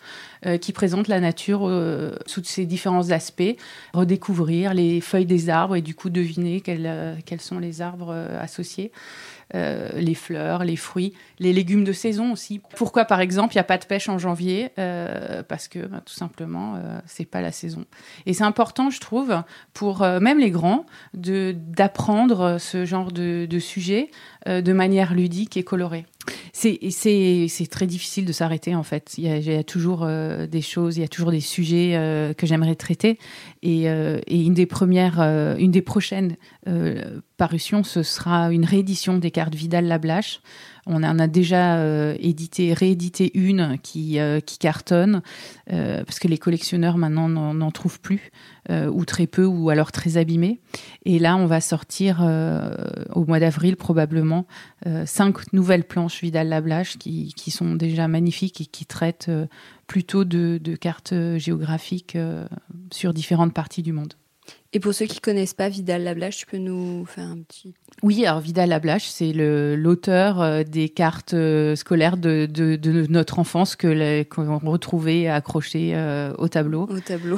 euh, 0.46 0.56
qui 0.56 0.72
présentent 0.72 1.08
la 1.08 1.20
nature 1.20 1.68
euh, 1.68 2.12
sous 2.24 2.42
ses 2.44 2.64
différents 2.64 3.10
aspects, 3.10 3.56
redécouvrir 3.92 4.72
les 4.72 5.02
feuilles 5.02 5.26
des 5.26 5.50
arbres 5.50 5.76
et 5.76 5.82
du 5.82 5.94
coup 5.94 6.08
deviner 6.08 6.62
quels, 6.62 6.86
euh, 6.86 7.14
quels 7.26 7.42
sont 7.42 7.58
les 7.58 7.82
arbres 7.82 8.14
associés. 8.40 8.90
Les 9.52 10.14
fleurs, 10.14 10.62
les 10.62 10.76
fruits, 10.76 11.12
les 11.40 11.52
légumes 11.52 11.82
de 11.82 11.92
saison 11.92 12.30
aussi. 12.30 12.60
Pourquoi, 12.76 13.04
par 13.04 13.20
exemple, 13.20 13.52
il 13.54 13.56
n'y 13.56 13.62
a 13.62 13.64
pas 13.64 13.78
de 13.78 13.84
pêche 13.84 14.08
en 14.08 14.16
janvier 14.16 14.70
Parce 14.76 15.66
que 15.66 15.86
bah, 15.86 16.00
tout 16.06 16.14
simplement, 16.14 16.76
euh, 16.76 17.00
c'est 17.04 17.24
pas 17.24 17.40
la 17.40 17.50
saison. 17.50 17.84
Et 18.26 18.32
c'est 18.32 18.44
important, 18.44 18.90
je 18.90 19.00
trouve, 19.00 19.42
pour 19.74 20.02
même 20.02 20.38
les 20.38 20.52
grands, 20.52 20.86
d'apprendre 21.14 22.58
ce 22.60 22.84
genre 22.84 23.10
de, 23.10 23.46
de 23.50 23.58
sujet 23.58 24.12
de 24.46 24.72
manière 24.72 25.14
ludique 25.14 25.56
et 25.56 25.64
colorée. 25.64 26.06
C'est 26.52 27.68
très 27.70 27.86
difficile 27.86 28.24
de 28.24 28.32
s'arrêter 28.32 28.74
en 28.74 28.82
fait. 28.82 29.14
Il 29.18 29.24
y 29.24 29.54
a, 29.54 29.64
toujours 29.64 30.06
des 30.06 30.62
choses, 30.62 30.96
il 30.96 31.00
y 31.00 31.04
a 31.04 31.08
toujours 31.08 31.30
des 31.30 31.40
sujets 31.40 32.34
que 32.36 32.46
j'aimerais 32.46 32.74
traiter. 32.74 33.18
Et, 33.62 33.84
et, 33.84 34.42
une 34.42 34.54
des 34.54 34.66
premières, 34.66 35.20
une 35.20 35.70
des 35.70 35.82
prochaines 35.82 36.36
parutions, 37.36 37.82
ce 37.82 38.02
sera 38.02 38.52
une 38.52 38.64
réédition 38.64 39.18
des 39.18 39.30
cartes 39.30 39.54
Vidal-Lablache 39.54 40.40
on 40.86 41.02
en 41.02 41.18
a 41.18 41.26
déjà 41.26 41.76
euh, 41.76 42.16
édité, 42.18 42.72
réédité 42.72 43.30
une 43.34 43.78
qui, 43.82 44.18
euh, 44.18 44.40
cartonne, 44.58 45.22
euh, 45.72 46.04
parce 46.04 46.18
que 46.18 46.28
les 46.28 46.38
collectionneurs 46.38 46.98
maintenant 46.98 47.28
n'en 47.28 47.70
trouvent 47.70 48.00
plus, 48.00 48.30
ou 48.68 49.04
très 49.04 49.26
peu, 49.26 49.44
ou 49.44 49.70
alors 49.70 49.90
très 49.90 50.16
abîmés. 50.16 50.60
Et 51.04 51.18
là, 51.18 51.36
on 51.36 51.46
va 51.46 51.60
sortir 51.60 52.20
au 53.14 53.24
mois 53.24 53.40
d'avril 53.40 53.76
probablement 53.76 54.46
cinq 55.06 55.52
nouvelles 55.52 55.82
planches 55.82 56.20
Vidal 56.20 56.48
Lablache 56.48 56.96
qui, 56.98 57.50
sont 57.50 57.74
déjà 57.74 58.06
magnifiques 58.06 58.60
et 58.60 58.66
qui 58.66 58.86
traitent 58.86 59.30
plutôt 59.88 60.24
de 60.24 60.76
cartes 60.76 61.14
géographiques 61.36 62.16
sur 62.92 63.12
différentes 63.12 63.54
parties 63.54 63.82
du 63.82 63.92
monde. 63.92 64.14
Et 64.72 64.78
pour 64.78 64.94
ceux 64.94 65.06
qui 65.06 65.18
connaissent 65.18 65.54
pas 65.54 65.68
Vidal 65.68 66.04
Lablache, 66.04 66.38
tu 66.38 66.46
peux 66.46 66.56
nous 66.56 67.04
faire 67.04 67.24
un 67.24 67.38
petit. 67.38 67.74
Oui, 68.04 68.24
alors 68.24 68.40
Vidal 68.40 68.68
Lablache, 68.68 69.08
c'est 69.08 69.32
l'auteur 69.32 70.40
euh, 70.40 70.62
des 70.62 70.88
cartes 70.88 71.34
euh, 71.34 71.74
scolaires 71.74 72.16
de, 72.16 72.46
de, 72.46 72.76
de 72.76 73.06
notre 73.08 73.40
enfance 73.40 73.74
que 73.74 74.22
qu'on 74.22 74.58
retrouvait 74.58 75.26
accrochées 75.26 75.92
euh, 75.94 76.32
au 76.38 76.46
tableau. 76.46 76.88
Au 76.88 77.00
tableau. 77.00 77.36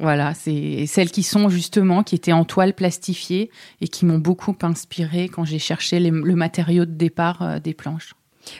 voilà, 0.00 0.34
c'est 0.34 0.86
celles 0.86 1.12
qui 1.12 1.22
sont 1.22 1.48
justement 1.48 2.02
qui 2.02 2.16
étaient 2.16 2.32
en 2.32 2.44
toile 2.44 2.74
plastifiée 2.74 3.50
et 3.80 3.86
qui 3.86 4.04
m'ont 4.04 4.18
beaucoup 4.18 4.56
inspiré 4.62 5.28
quand 5.28 5.44
j'ai 5.44 5.60
cherché 5.60 6.00
le 6.00 6.34
matériau 6.34 6.86
de 6.86 6.92
départ 6.92 7.60
des 7.60 7.74
planches. 7.74 8.14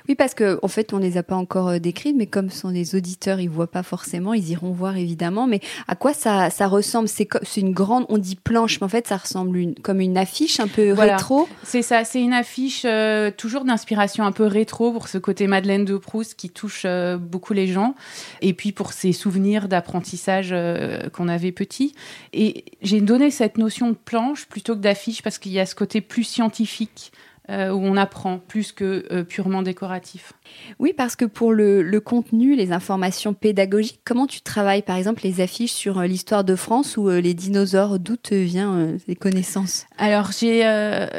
Oui, 0.08 0.14
parce 0.14 0.34
que 0.34 0.58
en 0.62 0.68
fait, 0.68 0.92
on 0.92 0.98
les 0.98 1.16
a 1.16 1.22
pas 1.22 1.36
encore 1.36 1.68
euh, 1.68 1.78
décrites, 1.78 2.16
mais 2.16 2.26
comme 2.26 2.50
ce 2.50 2.60
sont 2.60 2.70
des 2.70 2.94
auditeurs, 2.94 3.40
ils 3.40 3.48
voient 3.48 3.70
pas 3.70 3.82
forcément, 3.82 4.34
ils 4.34 4.50
iront 4.50 4.72
voir 4.72 4.96
évidemment. 4.96 5.46
Mais 5.46 5.60
à 5.86 5.96
quoi 5.96 6.12
ça, 6.12 6.50
ça 6.50 6.66
ressemble? 6.66 7.08
C'est 7.08 7.28
une 7.56 7.72
grande, 7.72 8.06
on 8.08 8.18
dit 8.18 8.36
planche, 8.36 8.80
mais 8.80 8.84
en 8.84 8.88
fait, 8.88 9.06
ça 9.06 9.16
ressemble 9.16 9.56
une, 9.56 9.74
comme 9.74 10.00
une 10.00 10.18
affiche 10.18 10.60
un 10.60 10.68
peu 10.68 10.92
rétro. 10.92 11.48
C'est 11.62 11.82
ça, 11.82 12.04
c'est 12.04 12.20
une 12.20 12.32
affiche 12.32 12.82
euh, 12.84 13.30
toujours 13.30 13.64
d'inspiration 13.64 14.24
un 14.24 14.32
peu 14.32 14.46
rétro 14.46 14.92
pour 14.92 15.08
ce 15.08 15.18
côté 15.18 15.46
Madeleine 15.46 15.84
de 15.84 15.96
Proust 15.96 16.34
qui 16.34 16.50
touche 16.50 16.82
euh, 16.84 17.16
beaucoup 17.16 17.52
les 17.52 17.66
gens, 17.66 17.94
et 18.42 18.52
puis 18.52 18.72
pour 18.72 18.92
ces 18.92 19.12
souvenirs 19.12 19.68
d'apprentissage 19.68 20.54
qu'on 21.12 21.28
avait 21.28 21.52
petit. 21.52 21.94
Et 22.32 22.64
j'ai 22.82 23.00
donné 23.00 23.30
cette 23.30 23.58
notion 23.58 23.90
de 23.90 23.96
planche 23.96 24.46
plutôt 24.46 24.74
que 24.74 24.80
d'affiche 24.80 25.22
parce 25.22 25.38
qu'il 25.38 25.52
y 25.52 25.60
a 25.60 25.66
ce 25.66 25.74
côté 25.74 26.00
plus 26.00 26.24
scientifique 26.24 27.12
où 27.50 27.80
on 27.84 27.96
apprend 27.96 28.38
plus 28.38 28.72
que 28.72 29.06
euh, 29.10 29.24
purement 29.24 29.62
décoratif. 29.62 30.32
Oui, 30.78 30.92
parce 30.96 31.16
que 31.16 31.24
pour 31.24 31.52
le, 31.52 31.98
contenu, 31.98 32.54
les 32.54 32.72
informations 32.72 33.34
pédagogiques, 33.34 34.00
comment 34.04 34.26
tu 34.26 34.40
travailles 34.40 34.82
par 34.82 34.96
exemple 34.96 35.22
les 35.24 35.40
affiches 35.40 35.72
sur 35.72 35.98
euh, 35.98 36.06
l'histoire 36.06 36.44
de 36.44 36.54
France 36.54 36.96
ou 36.96 37.08
les 37.08 37.34
dinosaures 37.34 37.98
D'où 37.98 38.16
te 38.16 38.34
viennent 38.34 38.98
les 39.08 39.16
connaissances? 39.16 39.86
Alors, 39.98 40.30
j'ai 40.32 40.58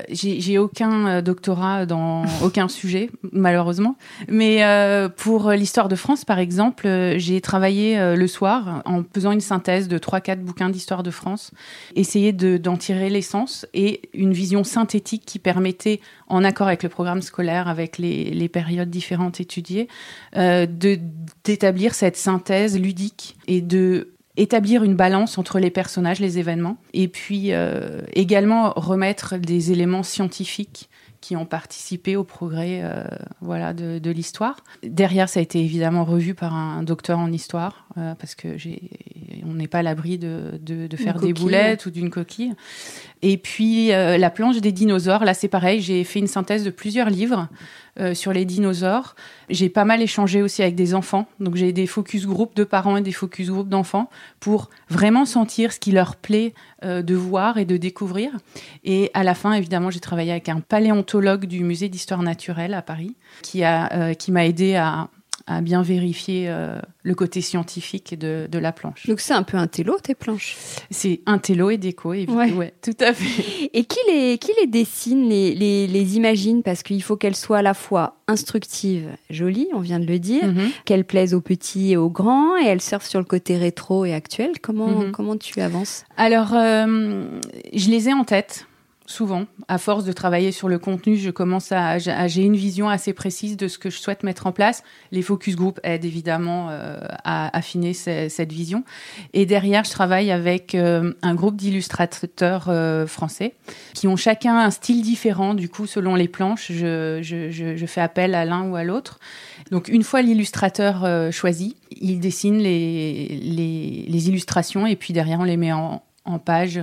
j'ai 0.10 0.58
aucun 0.58 1.22
doctorat 1.22 1.86
dans 1.86 2.24
aucun 2.44 2.68
sujet, 2.68 3.10
malheureusement. 3.32 3.98
Mais 4.28 4.64
pour 5.18 5.52
l'histoire 5.52 5.90
de 5.90 5.96
France, 5.96 6.26
par 6.26 6.40
exemple, 6.40 6.88
j'ai 7.18 7.42
travaillé 7.42 8.16
le 8.16 8.28
soir 8.28 8.82
en 8.86 9.04
faisant 9.14 9.32
une 9.32 9.42
synthèse 9.42 9.88
de 9.88 9.98
3-4 9.98 10.38
bouquins 10.38 10.70
d'histoire 10.70 11.04
de 11.04 11.12
France, 11.12 11.52
essayer 11.96 12.34
d'en 12.34 12.78
tirer 12.78 13.10
l'essence 13.10 13.66
et 13.74 14.02
une 14.14 14.34
vision 14.34 14.64
synthétique 14.64 15.24
qui 15.26 15.40
permettait 15.40 16.00
en 16.28 16.44
accord 16.44 16.68
avec 16.68 16.84
le 16.84 16.90
programme 16.90 17.22
scolaire, 17.22 17.68
avec 17.68 17.98
les, 17.98 18.50
périodes 18.50 18.90
différentes 18.90 19.19
étudiées, 19.28 19.88
euh, 20.36 20.66
d'établir 21.44 21.94
cette 21.94 22.18
synthèse 22.18 22.80
ludique 22.80 23.38
et 23.48 23.62
de 23.62 24.14
établir 24.38 24.84
une 24.84 24.96
balance 24.96 25.38
entre 25.38 25.60
les 25.60 25.70
personnages, 25.70 26.20
les 26.20 26.40
événements, 26.40 26.78
et 26.94 27.10
puis 27.10 27.52
euh, 27.52 28.02
également 28.14 28.72
remettre 28.76 29.38
des 29.38 29.74
éléments 29.74 30.04
scientifiques 30.04 30.90
qui 31.20 31.36
ont 31.36 31.46
participé 31.46 32.16
au 32.16 32.24
progrès 32.24 32.80
euh, 32.82 33.04
voilà, 33.42 33.74
de, 33.74 34.00
de 34.00 34.12
l'histoire. 34.12 34.64
Derrière, 34.84 35.28
ça 35.28 35.42
a 35.42 35.44
été 35.44 35.60
évidemment 35.60 36.06
revu 36.06 36.34
par 36.34 36.56
un 36.56 36.84
docteur 36.84 37.20
en 37.20 37.32
histoire, 37.34 37.89
euh, 37.98 38.14
parce 38.14 38.36
que 38.36 38.56
on 39.46 39.56
n'est 39.56 39.68
pas 39.68 39.80
à 39.80 39.84
l'abri 39.84 40.20
de, 40.20 40.60
de, 40.62 40.86
de 40.86 40.98
faire 40.98 41.20
des 41.20 41.34
boulettes 41.34 41.88
ou 41.88 41.92
d'une 41.92 42.12
coquille. 42.12 42.54
Et 43.24 43.38
puis, 43.38 43.92
euh, 43.92 44.18
la 44.18 44.30
planche 44.30 44.58
des 44.58 44.72
dinosaures, 44.72 45.26
là, 45.26 45.34
c'est 45.34 45.48
pareil, 45.48 45.82
j'ai 45.82 46.04
fait 46.04 46.20
une 46.20 46.28
synthèse 46.28 46.64
de 46.64 46.70
plusieurs 46.70 47.10
livres 47.10 47.48
euh, 48.00 48.14
sur 48.14 48.32
les 48.32 48.46
dinosaures. 48.46 49.16
J'ai 49.50 49.70
pas 49.70 49.86
mal 49.86 50.04
échangé 50.04 50.44
aussi 50.44 50.62
avec 50.62 50.76
des 50.76 50.94
enfants. 50.94 51.28
Donc 51.40 51.56
j'ai 51.56 51.74
des 51.74 51.88
focus 51.88 52.28
group 52.28 52.56
de 52.56 52.64
parents 52.64 52.96
et 52.96 53.02
des 53.02 53.12
focus 53.12 53.50
group 53.50 53.68
d'enfants 53.68 54.10
pour 54.40 54.70
vraiment 54.90 55.26
sentir 55.26 55.74
ce 55.74 55.80
qui 55.80 55.92
leur 55.92 56.16
plaît 56.16 56.54
de 56.84 57.16
voir 57.16 57.58
et 57.58 57.66
de 57.66 57.76
découvrir. 57.76 58.32
Et 58.86 59.10
à 59.14 59.24
la 59.24 59.34
fin, 59.34 59.52
évidemment, 59.54 59.90
j'ai 59.90 60.00
travaillé 60.00 60.32
avec 60.32 60.48
un 60.48 60.62
paléontologue 60.62 61.46
du 61.46 61.64
musée 61.64 61.90
d'histoire 61.90 62.22
naturelle 62.22 62.74
à 62.74 62.82
Paris 62.82 63.16
qui 63.42 63.64
a 63.64 64.14
qui 64.16 64.32
m'a 64.32 64.46
aidé 64.46 64.76
à 64.76 65.10
à 65.50 65.62
bien 65.62 65.82
vérifier 65.82 66.46
euh, 66.48 66.80
le 67.02 67.16
côté 67.16 67.42
scientifique 67.42 68.18
de, 68.18 68.48
de 68.50 68.60
la 68.60 68.72
planche. 68.72 69.08
Donc 69.08 69.20
c'est 69.20 69.34
un 69.34 69.42
peu 69.42 69.58
un 69.58 69.66
télo, 69.66 69.98
tes 70.02 70.14
planches? 70.14 70.56
C'est 70.92 71.22
un 71.26 71.40
télo 71.40 71.72
et 71.72 71.78
déco, 71.78 72.14
évidemment. 72.14 72.56
Ouais. 72.56 72.72
tout 72.84 72.96
à 73.00 73.14
fait. 73.14 73.70
Et 73.74 73.84
qui 73.84 73.98
les, 74.08 74.38
qui 74.38 74.52
les 74.62 74.68
dessine, 74.68 75.28
les, 75.28 75.56
les, 75.56 75.88
les 75.88 76.18
imagine? 76.18 76.62
Parce 76.62 76.84
qu'il 76.84 77.02
faut 77.02 77.18
qu'elles 77.18 77.36
soient 77.36 77.58
à 77.58 77.62
la 77.64 77.74
fois 77.74 78.18
instructives, 78.28 79.10
jolies, 79.32 79.68
on 79.74 79.80
vient 79.80 80.00
de 80.00 80.06
le 80.06 80.20
dire, 80.20 80.46
mhm. 80.46 80.70
qu'elles 80.86 81.06
plaisent 81.06 81.34
aux 81.34 81.42
petits 81.42 81.94
et 81.94 81.98
aux 81.98 82.12
grands, 82.12 82.56
et 82.58 82.66
elles 82.66 82.82
surfent 82.82 83.08
sur 83.08 83.20
le 83.20 83.26
côté 83.26 83.58
rétro 83.58 84.06
et 84.06 84.14
actuel. 84.14 84.60
Comment, 84.62 84.88
mhm. 84.88 85.12
comment 85.12 85.36
tu 85.36 85.62
avances? 85.62 86.06
Alors, 86.16 86.54
euh, 86.54 87.26
je 87.74 87.90
les 87.90 88.10
ai 88.10 88.14
en 88.14 88.24
tête 88.24 88.68
souvent. 89.10 89.46
À 89.68 89.80
force 89.80 90.06
de 90.06 90.12
travailler 90.12 90.52
sur 90.52 90.70
le 90.70 90.78
contenu, 90.78 91.18
je 91.18 91.32
commence 91.32 91.72
à, 91.72 91.98
j'ai 91.98 92.44
une 92.44 92.56
vision 92.56 92.90
assez 92.90 93.12
précise 93.12 93.58
de 93.58 93.68
ce 93.68 93.80
que 93.80 93.90
je 93.90 93.98
souhaite 93.98 94.24
mettre 94.24 94.46
en 94.46 94.52
place. 94.52 94.84
Les 95.12 95.24
focus 95.24 95.56
group 95.56 95.80
aident 95.84 96.06
évidemment 96.06 96.68
euh, 96.70 97.00
à 97.24 97.56
affiner 97.58 97.94
cette 97.94 98.54
vision. 98.54 98.84
Et 99.34 99.48
derrière, 99.48 99.84
je 99.84 99.90
travaille 99.90 100.32
avec 100.32 100.76
euh, 100.76 101.14
un 101.24 101.34
groupe 101.34 101.56
d'illustrateurs 101.56 102.68
euh, 102.70 103.08
français 103.08 103.56
qui 103.96 104.08
ont 104.08 104.16
chacun 104.16 104.58
un 104.58 104.70
style 104.70 105.02
différent. 105.02 105.56
Du 105.56 105.70
coup, 105.70 105.88
selon 105.88 106.14
les 106.14 106.28
planches, 106.28 106.72
je, 106.72 107.86
fais 107.88 108.02
appel 108.02 108.36
à 108.36 108.46
l'un 108.46 108.70
ou 108.70 108.76
à 108.76 108.84
l'autre. 108.84 109.20
Donc, 109.72 109.88
une 109.88 110.04
fois 110.04 110.22
l'illustrateur 110.22 111.32
choisi, 111.32 111.76
il 112.00 112.20
dessine 112.20 112.60
les, 112.60 114.30
illustrations 114.30 114.86
et 114.86 114.96
puis 114.96 115.14
derrière, 115.14 115.40
on 115.40 115.46
les 115.46 115.58
met 115.58 115.72
en 115.72 116.02
page 116.38 116.80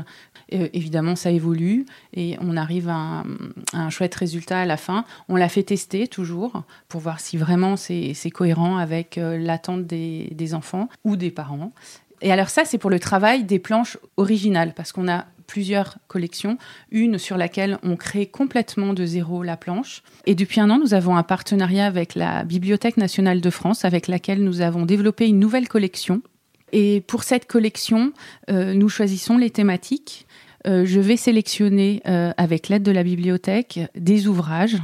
euh, 0.55 0.69
évidemment, 0.73 1.17
ça 1.17 1.31
évolue 1.31 1.87
et 2.15 2.37
on 2.41 2.57
arrive 2.57 2.89
à 2.89 3.25
un, 3.73 3.91
chouette 3.91 4.15
résultat 4.15 4.61
à 4.61 4.65
la 4.65 4.77
fin. 4.77 5.05
On 5.29 5.37
l'a 5.37 5.49
fait 5.49 5.63
tester 5.63 6.07
toujours 6.09 6.63
pour 6.89 7.01
voir 7.01 7.21
si 7.21 7.37
vraiment 7.37 7.77
c'est 7.77 8.31
cohérent 8.33 8.77
avec 8.77 9.19
euh, 9.19 9.39
l'attente 9.39 9.87
des, 9.87 10.29
des 10.33 10.55
enfants 10.55 10.89
ou 11.05 11.17
des 11.17 11.31
parents. 11.31 11.73
Et 12.23 12.33
alors 12.33 12.49
ça, 12.49 12.65
c'est 12.65 12.79
pour 12.79 12.91
le 12.91 12.99
travail 12.99 13.45
des 13.45 13.59
planches 13.59 13.99
originales, 14.17 14.73
parce 14.75 14.93
qu'on 14.93 15.09
a 15.09 15.27
plusieurs 15.47 15.99
collections, 16.09 16.59
une 16.91 17.19
sur 17.19 17.37
laquelle 17.37 17.79
on 17.83 17.97
crée 17.97 18.27
complètement 18.27 18.93
de 18.95 19.05
zéro 19.05 19.43
la 19.43 19.57
planche. 19.57 20.03
Et 20.27 20.35
depuis 20.35 20.61
un 20.61 20.71
an, 20.71 20.79
nous 20.79 20.95
avons 20.95 21.17
un 21.17 21.23
partenariat 21.23 21.87
avec 21.87 22.15
la 22.15 22.45
Bibliothèque 22.45 22.97
nationale 22.97 23.41
de 23.41 23.51
France, 23.51 23.85
avec 23.85 24.09
laquelle 24.09 24.43
nous 24.43 24.61
avons 24.61 24.87
développé 24.87 25.27
une 25.27 25.39
nouvelle 25.39 25.69
collection. 25.69 26.23
Et 26.73 27.01
pour 27.07 27.23
cette 27.23 27.47
collection, 27.47 28.13
euh, 28.51 28.75
nous 28.75 28.89
choisissons 28.89 29.39
les 29.39 29.51
thématiques 29.51 30.27
euh, 30.67 30.85
je 30.85 30.99
vais 30.99 31.17
sélectionner, 31.17 32.03
euh, 32.09 32.33
avec 32.37 32.69
l'aide 32.69 32.83
de 32.83 32.91
la 32.91 33.05
bibliothèque, 33.05 33.79
des 33.95 34.27
ouvrages 34.27 34.79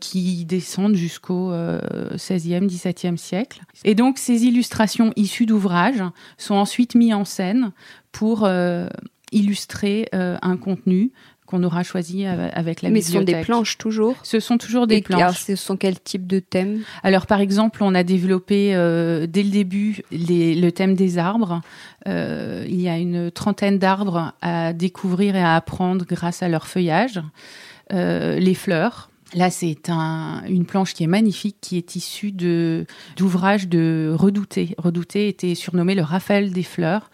qui 0.00 0.44
descendent 0.44 0.96
jusqu'au 0.96 1.52
XVIe, 2.14 2.66
XVIIe 2.66 3.16
siècle. 3.16 3.62
Et 3.84 3.94
donc, 3.94 4.18
ces 4.18 4.44
illustrations 4.44 5.12
issues 5.14 5.46
d'ouvrages 5.46 6.02
sont 6.36 6.56
ensuite 6.56 6.96
mises 6.96 7.14
en 7.14 7.24
scène 7.24 7.70
pour 8.10 8.48
illustrer 9.30 10.08
un 10.12 10.56
contenu 10.56 11.12
qu'on 11.48 11.64
aura 11.64 11.82
choisi 11.82 12.26
avec 12.26 12.82
la 12.82 12.90
Mais 12.90 13.00
bibliothèque. 13.00 13.04
ce 13.04 13.12
sont 13.12 13.24
des 13.24 13.40
planches 13.42 13.78
toujours 13.78 14.16
Ce 14.22 14.38
sont 14.38 14.58
toujours 14.58 14.86
des 14.86 15.00
planches. 15.00 15.20
Alors, 15.20 15.34
ce 15.34 15.56
sont 15.56 15.78
quel 15.78 15.98
type 15.98 16.26
de 16.26 16.40
thèmes 16.40 16.80
Alors, 17.02 17.26
par 17.26 17.40
exemple, 17.40 17.82
on 17.82 17.94
a 17.94 18.02
développé 18.02 18.74
euh, 18.74 19.26
dès 19.26 19.42
le 19.42 19.50
début 19.50 20.02
les, 20.12 20.54
le 20.54 20.70
thème 20.72 20.94
des 20.94 21.16
arbres. 21.16 21.62
Euh, 22.06 22.64
il 22.68 22.80
y 22.80 22.88
a 22.88 22.98
une 22.98 23.30
trentaine 23.30 23.78
d'arbres 23.78 24.34
à 24.42 24.74
découvrir 24.74 25.36
et 25.36 25.42
à 25.42 25.56
apprendre 25.56 26.04
grâce 26.06 26.42
à 26.42 26.48
leur 26.48 26.66
feuillage. 26.66 27.20
Euh, 27.94 28.38
les 28.38 28.54
fleurs. 28.54 29.08
Là, 29.34 29.50
c'est 29.50 29.88
un, 29.88 30.42
une 30.48 30.66
planche 30.66 30.92
qui 30.92 31.04
est 31.04 31.08
magnifique, 31.08 31.56
qui 31.62 31.78
est 31.78 31.96
issue 31.96 32.32
de 32.32 32.86
d'ouvrages 33.16 33.68
de 33.68 34.14
Redouté. 34.14 34.74
Redouté 34.76 35.28
était 35.28 35.54
surnommé 35.54 35.94
le 35.94 36.02
Raphaël 36.02 36.52
des 36.52 36.62
fleurs. 36.62 37.10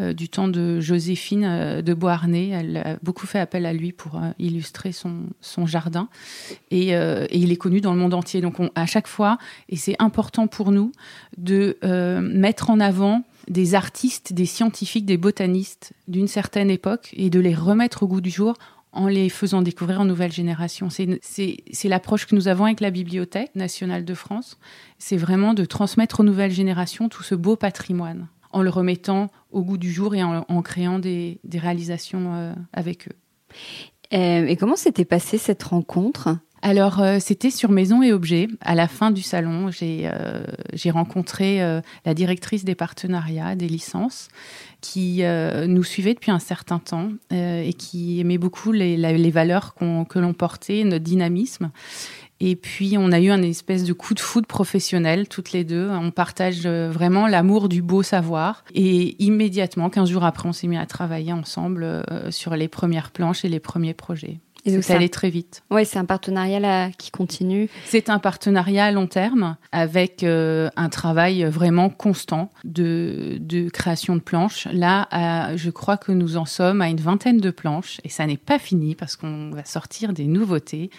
Euh, 0.00 0.14
du 0.14 0.30
temps 0.30 0.48
de 0.48 0.80
Joséphine 0.80 1.44
euh, 1.44 1.82
de 1.82 1.92
Beauharnais. 1.92 2.48
Elle 2.48 2.76
a 2.78 2.96
beaucoup 3.02 3.26
fait 3.26 3.38
appel 3.38 3.66
à 3.66 3.74
lui 3.74 3.92
pour 3.92 4.16
euh, 4.16 4.30
illustrer 4.38 4.90
son, 4.90 5.66
jardin. 5.66 6.08
Et, 6.70 6.92
il 7.30 7.52
est 7.52 7.56
connu 7.56 7.82
dans 7.82 7.92
le 7.92 7.98
monde 7.98 8.14
entier. 8.14 8.40
Donc 8.40 8.56
à 8.74 8.86
chaque 8.86 9.06
fois, 9.06 9.36
et 9.68 9.76
c'est 9.76 9.96
important 9.98 10.46
pour 10.46 10.72
nous, 10.72 10.92
de 11.36 11.76
mettre 12.20 12.70
en 12.70 12.80
avant 12.80 13.22
des 13.48 13.74
artistes, 13.74 14.32
des 14.32 14.46
scientifiques, 14.46 15.06
des 15.06 15.16
botanistes 15.16 15.92
d'une 16.08 16.28
certaine 16.28 16.70
époque 16.70 17.10
et 17.12 17.30
de 17.30 17.40
les 17.40 17.54
remettre 17.54 18.02
au 18.02 18.08
goût 18.08 18.20
du 18.20 18.30
jour 18.30 18.54
en 18.92 19.08
les 19.08 19.28
faisant 19.28 19.62
découvrir 19.62 20.00
aux 20.00 20.04
nouvelles 20.04 20.32
générations. 20.32 20.88
C'est 20.90 21.88
l'approche 21.88 22.26
que 22.26 22.34
nous 22.34 22.48
avons 22.48 22.64
avec 22.64 22.80
la 22.80 22.90
Bibliothèque 22.90 23.54
nationale 23.54 24.04
de 24.04 24.14
France. 24.14 24.58
C'est 24.98 25.16
vraiment 25.16 25.54
de 25.54 25.64
transmettre 25.64 26.20
aux 26.20 26.24
nouvelles 26.24 26.52
générations 26.52 27.08
tout 27.08 27.22
ce 27.22 27.34
beau 27.34 27.56
patrimoine 27.56 28.28
en 28.52 28.62
le 28.62 28.70
remettant 28.70 29.30
au 29.52 29.62
goût 29.62 29.78
du 29.78 29.92
jour 29.92 30.14
et 30.14 30.22
en, 30.22 30.62
créant 30.62 30.98
des, 30.98 31.38
réalisations 31.54 32.34
euh, 32.34 32.54
avec 32.72 33.08
eux. 33.08 33.16
Euh, 34.14 34.46
et 34.46 34.56
comment 34.56 34.76
s'était 34.76 35.04
passée 35.04 35.38
cette 35.38 35.62
rencontre? 35.62 36.36
Alors, 36.64 37.00
euh, 37.00 37.18
c'était 37.18 37.50
sur 37.50 37.70
Maison 37.70 38.02
et 38.02 38.12
Objets. 38.12 38.46
À 38.60 38.74
la 38.74 38.86
fin 38.86 39.10
du 39.10 39.22
salon, 39.22 39.70
j'ai 39.70 40.90
rencontré 40.90 41.58
la 42.04 42.14
directrice 42.14 42.64
des 42.64 42.76
partenariats, 42.76 43.56
des 43.56 43.68
licences, 43.68 44.28
qui 44.80 45.22
nous 45.66 45.82
suivait 45.82 46.14
depuis 46.14 46.30
un 46.30 46.38
certain 46.38 46.78
temps 46.78 47.10
et 47.30 47.72
qui 47.72 48.20
aimait 48.20 48.38
beaucoup 48.38 48.70
les, 48.70 48.96
les 48.96 49.30
valeurs 49.30 49.74
que 49.74 50.18
l'on 50.18 50.34
portait, 50.34 50.84
notre 50.84 51.02
dynamisme. 51.02 51.72
Et 52.44 52.56
puis, 52.56 52.96
on 52.98 53.12
a 53.12 53.20
eu 53.20 53.30
un 53.30 53.40
espèce 53.40 53.84
de 53.84 53.92
coup 53.92 54.14
de 54.14 54.20
foudre 54.20 54.48
professionnel, 54.48 55.28
toutes 55.28 55.52
les 55.52 55.62
deux. 55.62 55.88
On 55.88 56.10
partage 56.10 56.62
euh, 56.66 56.90
vraiment 56.90 57.28
l'amour 57.28 57.68
du 57.68 57.82
beau 57.82 58.02
savoir. 58.02 58.64
Et 58.74 59.14
immédiatement, 59.22 59.88
15 59.90 60.10
jours 60.10 60.24
après, 60.24 60.48
on 60.48 60.52
s'est 60.52 60.66
mis 60.66 60.76
à 60.76 60.84
travailler 60.84 61.32
ensemble 61.32 61.84
euh, 61.84 62.32
sur 62.32 62.56
les 62.56 62.66
premières 62.66 63.12
planches 63.12 63.44
et 63.44 63.48
les 63.48 63.60
premiers 63.60 63.94
projets. 63.94 64.40
Ça 64.80 64.94
allait 64.94 65.08
très 65.08 65.30
vite. 65.30 65.64
Oui, 65.70 65.84
c'est 65.84 65.98
un 65.98 66.04
partenariat 66.04 66.60
là 66.60 66.90
qui 66.90 67.10
continue. 67.10 67.68
C'est 67.84 68.08
un 68.08 68.20
partenariat 68.20 68.86
à 68.86 68.90
long 68.92 69.08
terme 69.08 69.56
avec 69.72 70.22
euh, 70.22 70.68
un 70.76 70.88
travail 70.88 71.42
vraiment 71.44 71.90
constant 71.90 72.48
de, 72.62 73.38
de, 73.40 73.68
création 73.70 74.14
de 74.14 74.20
planches. 74.20 74.68
Là, 74.72 75.08
je 75.56 75.70
crois 75.70 75.96
que 75.96 76.12
nous 76.12 76.36
en 76.36 76.44
sommes 76.44 76.80
à 76.80 76.88
une 76.88 77.00
vingtaine 77.00 77.38
de 77.38 77.50
planches 77.50 78.00
et 78.04 78.08
ça 78.08 78.24
n'est 78.24 78.36
pas 78.36 78.60
fini 78.60 78.94
parce 78.94 79.16
qu'on 79.16 79.50
va 79.50 79.64
sortir 79.64 80.12
des 80.12 80.26
nouveautés 80.26 80.90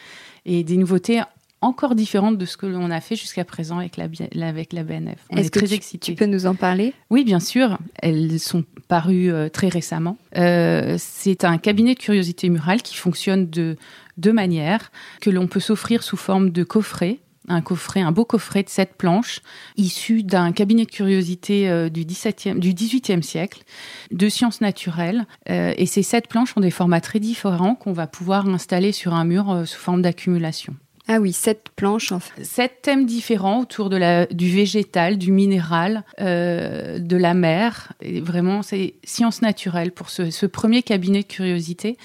et 0.46 0.64
des 0.64 0.78
nouveautés 0.78 1.22
encore 1.64 1.96
différentes 1.96 2.38
de 2.38 2.46
ce 2.46 2.58
que 2.58 2.66
l'on 2.66 2.92
a 2.92 3.00
fait 3.00 3.16
jusqu'à 3.16 3.46
présent 3.46 3.80
avec 3.80 3.98
la, 3.98 4.08
avec 4.46 4.74
la 4.74 4.84
BNF. 4.84 5.18
On 5.30 5.38
est, 5.38 5.50
très 5.50 5.74
excités. 5.74 6.12
Tu 6.12 6.16
peux 6.16 6.26
nous 6.26 6.46
en 6.46 6.56
parler? 6.56 6.94
Oui, 7.10 7.24
bien 7.24 7.40
sûr. 7.40 7.78
Elles 8.02 8.40
sont 8.40 8.66
parues 8.90 9.32
euh, 9.32 9.50
très 9.50 9.70
récemment. 9.70 10.18
Euh, 10.38 10.96
c'est 11.00 11.46
un 11.46 11.58
cabinet 11.58 11.96
de 11.96 12.00
curiosité 12.00 12.50
murale 12.50 12.82
qui 12.82 12.96
fonctionne 12.96 13.50
de 13.50 13.78
deux 14.18 14.34
manières, 14.34 14.92
que 15.22 15.30
l'on 15.30 15.48
peut 15.48 15.62
s'offrir 15.62 16.04
sous 16.04 16.18
forme 16.18 16.50
de 16.50 16.64
coffret 16.64 17.20
un 17.48 17.62
coffret, 17.62 18.02
un 18.02 18.12
beau 18.12 18.26
coffret 18.26 18.64
de 18.64 18.70
sept 18.70 18.94
planches, 18.98 19.42
issu 19.78 20.24
d'un 20.24 20.52
cabinet 20.52 20.86
de 20.86 20.92
curiosité 20.92 21.70
euh, 21.70 21.90
du, 21.90 22.06
17e, 22.06 22.60
du 22.60 22.74
18e 22.74 23.22
siècle, 23.22 23.64
de 24.12 24.30
sciences 24.30 24.62
naturelles. 24.62 25.26
et 25.48 25.86
ces 25.86 26.04
sept 26.04 26.28
planches 26.28 26.56
ont 26.58 26.62
des 26.62 26.72
formats 26.72 27.02
très 27.02 27.20
différents 27.20 27.76
qu'on 27.76 27.94
va 27.94 28.08
pouvoir 28.08 28.48
installer 28.48 28.92
sur 28.92 29.14
un 29.14 29.26
mur 29.26 29.64
sous 29.66 29.80
forme 29.80 30.02
d'accumulation. 30.02 30.76
Ah 31.10 31.20
oui, 31.20 31.34
sept 31.34 31.68
planches 31.76 32.14
en 32.14 32.20
fait. 32.20 32.46
Sept 32.46 32.82
thèmes 32.82 33.06
différents 33.06 33.60
autour 33.60 33.90
de 33.90 33.98
la, 33.98 34.26
du 34.28 34.50
végétal, 34.50 35.18
du 35.18 35.34
minéral, 35.34 36.06
euh, 36.22 36.98
de 36.98 37.18
la 37.18 37.34
mer. 37.34 37.92
Et 38.02 38.22
vraiment, 38.22 38.62
c'est 38.62 38.94
sciences 39.04 39.42
naturelles 39.42 39.92
pour 39.92 40.10
ce, 40.10 40.32
ce, 40.32 40.46
premier 40.46 40.82
cabinet 40.82 41.24
de 41.24 41.28
curiosité. 41.28 41.98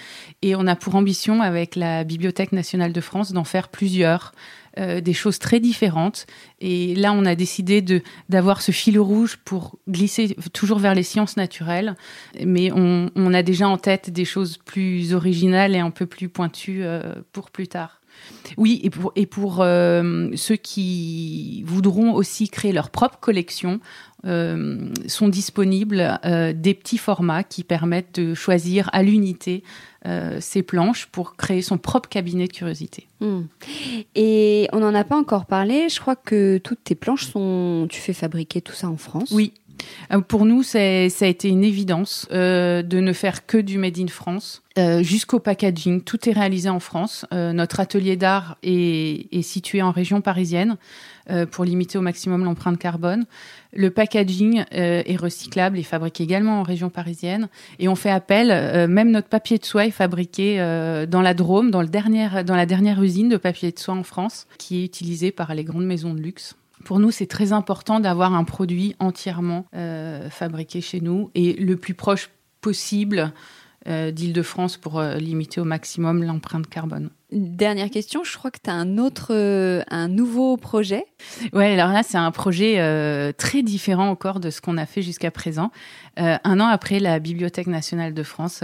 Et 0.43 0.57
on 0.57 0.67
a 0.67 0.75
pour 0.75 0.97
ambition, 0.97 1.43
avec 1.43 1.77
la 1.77 2.03
Bibliothèque 2.03 2.51
nationale 2.51 2.93
de 2.93 3.01
France, 3.01 3.33
d'en 3.33 3.45
faire 3.45 3.69
plusieurs. 3.69 4.33
Euh, 4.79 5.01
des 5.01 5.13
choses 5.13 5.41
très 5.41 5.59
différentes. 5.59 6.27
Et 6.61 6.95
là, 6.95 7.13
on 7.13 7.25
a 7.25 7.35
décidé 7.35 7.83
de 7.83 8.01
d'avoir 8.29 8.63
ce 8.63 8.71
fil 8.71 9.01
rouge 9.01 9.37
pour 9.45 9.77
glisser 9.89 10.37
toujours 10.53 10.79
vers 10.79 10.95
les 10.95 11.03
sciences 11.03 11.37
naturelles. 11.37 11.97
Mais 12.45 12.71
on, 12.73 13.35
a 13.35 13.43
déjà 13.43 13.69
en 13.69 13.77
tête 13.77 14.11
des 14.11 14.25
choses 14.25 14.57
plus 14.59 15.15
originales 15.15 15.75
et 15.75 15.81
un 15.81 15.91
peu 15.91 16.07
plus 16.07 16.29
pointues 16.29 16.85
euh, 16.85 17.15
pour 17.33 17.51
plus 17.51 17.67
tard. 17.67 18.01
Oui, 18.57 18.81
et 18.83 18.91
pour, 18.91 19.13
et 19.17 19.27
pour 19.27 19.61
euh, 19.61 20.29
ceux 20.35 20.57
qui 20.57 21.63
voudront 21.67 22.15
aussi 22.15 22.49
créer 22.49 22.73
leur 22.73 22.91
propre 22.91 23.19
collection, 23.19 23.81
euh, 24.27 24.89
sont 25.07 25.29
disponibles 25.29 26.19
euh, 26.25 26.53
des 26.53 26.75
petits 26.75 26.99
formats 26.99 27.45
qui 27.45 27.63
permettent 27.63 28.21
de 28.21 28.35
choisir 28.35 28.91
à 28.93 29.03
l'unité 29.03 29.63
ces 30.41 30.63
planches 30.63 31.05
pour 31.07 31.37
créer 31.37 31.61
son 31.61 31.77
propre 31.77 32.09
cabinet 32.09 32.47
de 32.47 32.53
curiosité. 32.53 33.09
Hmm. 33.21 33.43
Et 34.15 34.67
on 34.73 34.79
n'en 34.79 34.95
a 34.95 35.05
pas 35.05 35.17
encore 35.17 35.45
parlé, 35.45 35.91
je 35.91 36.01
crois 36.01 36.17
que 36.17 36.57
toutes 36.65 36.83
tes 36.83 36.95
planches 36.95 37.27
sont... 37.27 37.87
Tu 37.91 38.01
fais 38.01 38.15
fabriquer 38.15 38.63
tout 38.63 38.73
ça 38.73 38.89
en 38.89 38.97
France 38.97 39.31
Oui, 39.33 39.53
euh, 40.13 40.21
pour 40.21 40.45
nous, 40.45 40.63
ça 40.63 40.79
a 40.79 41.27
été 41.27 41.49
une 41.49 41.65
évidence 41.65 42.27
euh, 42.33 42.83
de 42.83 43.01
ne 43.01 43.13
faire 43.13 43.47
que 43.47 43.59
du 43.59 43.79
Made 43.79 43.99
in 43.99 44.09
France. 44.09 44.63
Euh, 44.79 45.03
jusqu'au 45.03 45.41
packaging, 45.41 46.03
tout 46.03 46.29
est 46.29 46.33
réalisé 46.33 46.69
en 46.69 46.81
France. 46.81 47.27
notre 47.33 47.81
atelier 47.81 48.17
d'art 48.17 48.57
est, 48.63 49.43
situé 49.43 49.83
en 49.83 49.91
région 49.91 50.21
parisienne 50.21 50.77
pour 51.51 51.65
limiter 51.65 51.99
au 51.99 52.01
maximum 52.01 52.45
l'empreinte 52.45 52.79
carbone. 52.79 53.27
Le 53.73 53.91
packaging 53.91 54.65
est 54.71 55.17
recyclable 55.17 55.79
et 55.79 55.83
fabriqué 55.83 56.25
également 56.25 56.61
en 56.61 56.63
région 56.63 56.89
parisienne. 56.89 57.49
Et 57.79 57.89
on 57.89 57.95
fait 57.95 58.11
appel, 58.11 58.89
même 58.89 59.11
notre 59.11 59.29
papier 59.29 59.59
de 59.59 59.65
soie 59.65 59.87
est 59.87 59.91
fabriqué 59.91 60.57
dans 61.09 61.21
la 61.21 61.35
Drôme, 61.35 61.71
dans, 61.71 61.83
le 61.83 61.89
dernier, 61.89 62.29
dans 62.45 62.57
la 62.57 62.67
dernière 62.67 63.03
usine 63.03 63.29
de 63.29 63.37
papier 63.37 63.71
de 63.71 63.79
soie 63.79 63.95
en 63.95 64.03
France, 64.03 64.47
qui 64.57 64.81
est 64.81 64.85
utilisée 64.85 65.33
par 65.33 65.55
les 65.55 65.65
grandes 65.65 65.87
maisons 65.87 66.15
de 66.15 66.21
luxe. 66.21 66.57
Pour 66.85 67.01
nous, 67.01 67.11
c'est 67.11 67.27
très 67.27 67.53
important 67.53 68.01
d'avoir 68.01 68.35
un 68.35 68.45
produit 68.45 68.95
entièrement 68.99 69.67
euh, 69.75 70.31
fabriqué 70.31 70.81
chez 70.81 71.01
nous 71.01 71.31
et 71.35 71.55
le 71.55 71.77
plus 71.77 71.95
proche 71.95 72.31
possible 72.61 73.33
euh, 73.87 74.11
d'Île-de-France 74.11 74.77
pour 74.77 74.99
euh, 74.99 75.17
limiter 75.17 75.61
au 75.61 75.65
maximum 75.65 76.23
l'empreinte 76.23 76.69
carbone. 76.69 77.11
Dernière 77.31 77.91
question, 77.91 78.25
je 78.25 78.37
crois 78.39 78.51
que 78.51 78.59
tu 78.63 78.71
as 78.71 78.75
un 78.75 78.97
autre, 78.97 79.35
un 79.91 80.09
nouveau 80.09 80.57
projet. 80.57 81.05
Ouais, 81.53 81.79
alors 81.79 81.93
là, 81.93 82.03
c'est 82.03 82.17
un 82.17 82.31
projet 82.31 82.77
très 83.37 83.63
différent 83.63 84.09
encore 84.09 84.41
de 84.41 84.49
ce 84.49 84.63
qu'on 84.63 84.79
a 84.79 84.87
fait 84.87 85.03
jusqu'à 85.03 85.31
présent. 85.31 85.71
un 86.17 86.61
an 86.61 86.67
après 86.67 87.01
la 87.01 87.19
Bibliothèque 87.19 87.67
nationale 87.67 88.15
de 88.15 88.23
France, 88.23 88.63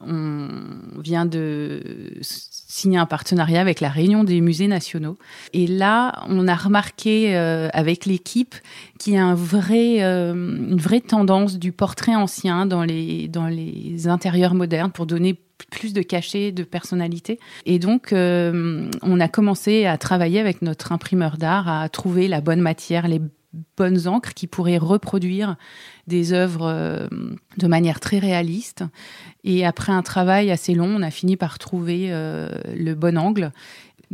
on 0.00 0.58
vient 0.98 1.26
de 1.26 1.82
signé 2.74 2.98
un 2.98 3.06
partenariat 3.06 3.60
avec 3.60 3.80
la 3.80 3.88
Réunion 3.88 4.24
des 4.24 4.40
musées 4.40 4.66
nationaux. 4.66 5.16
Et 5.52 5.68
là, 5.68 6.24
on 6.28 6.48
a 6.48 6.56
remarqué 6.56 7.36
euh, 7.36 7.68
avec 7.72 8.04
l'équipe 8.04 8.56
qu'il 8.98 9.14
y 9.14 9.16
a 9.16 9.24
un 9.24 9.36
vrai, 9.36 10.02
euh, 10.02 10.32
une 10.34 10.80
vraie 10.80 11.00
tendance 11.00 11.60
du 11.60 11.70
portrait 11.70 12.16
ancien 12.16 12.66
dans 12.66 12.82
les, 12.82 13.28
dans 13.28 13.46
les 13.46 14.08
intérieurs 14.08 14.54
modernes 14.54 14.90
pour 14.90 15.06
donner 15.06 15.38
plus 15.70 15.92
de 15.92 16.02
cachet, 16.02 16.52
de 16.52 16.64
personnalité. 16.64 17.38
Et 17.66 17.78
donc, 17.78 18.12
euh, 18.12 18.90
on 19.02 19.20
a 19.20 19.28
commencé 19.28 19.86
à 19.86 19.98
travailler 19.98 20.40
avec 20.40 20.62
notre 20.62 20.92
imprimeur 20.92 21.36
d'art, 21.36 21.68
à 21.68 21.88
trouver 21.88 22.28
la 22.28 22.40
bonne 22.40 22.60
matière, 22.60 23.08
les 23.08 23.20
bonnes 23.76 24.08
encres 24.08 24.34
qui 24.34 24.46
pourraient 24.46 24.78
reproduire 24.78 25.56
des 26.06 26.32
œuvres 26.32 26.66
euh, 26.66 27.08
de 27.58 27.66
manière 27.66 28.00
très 28.00 28.18
réaliste. 28.18 28.84
Et 29.44 29.64
après 29.64 29.92
un 29.92 30.02
travail 30.02 30.50
assez 30.50 30.74
long, 30.74 30.88
on 30.96 31.02
a 31.02 31.10
fini 31.10 31.36
par 31.36 31.58
trouver 31.58 32.08
euh, 32.10 32.48
le 32.76 32.94
bon 32.94 33.16
angle 33.16 33.52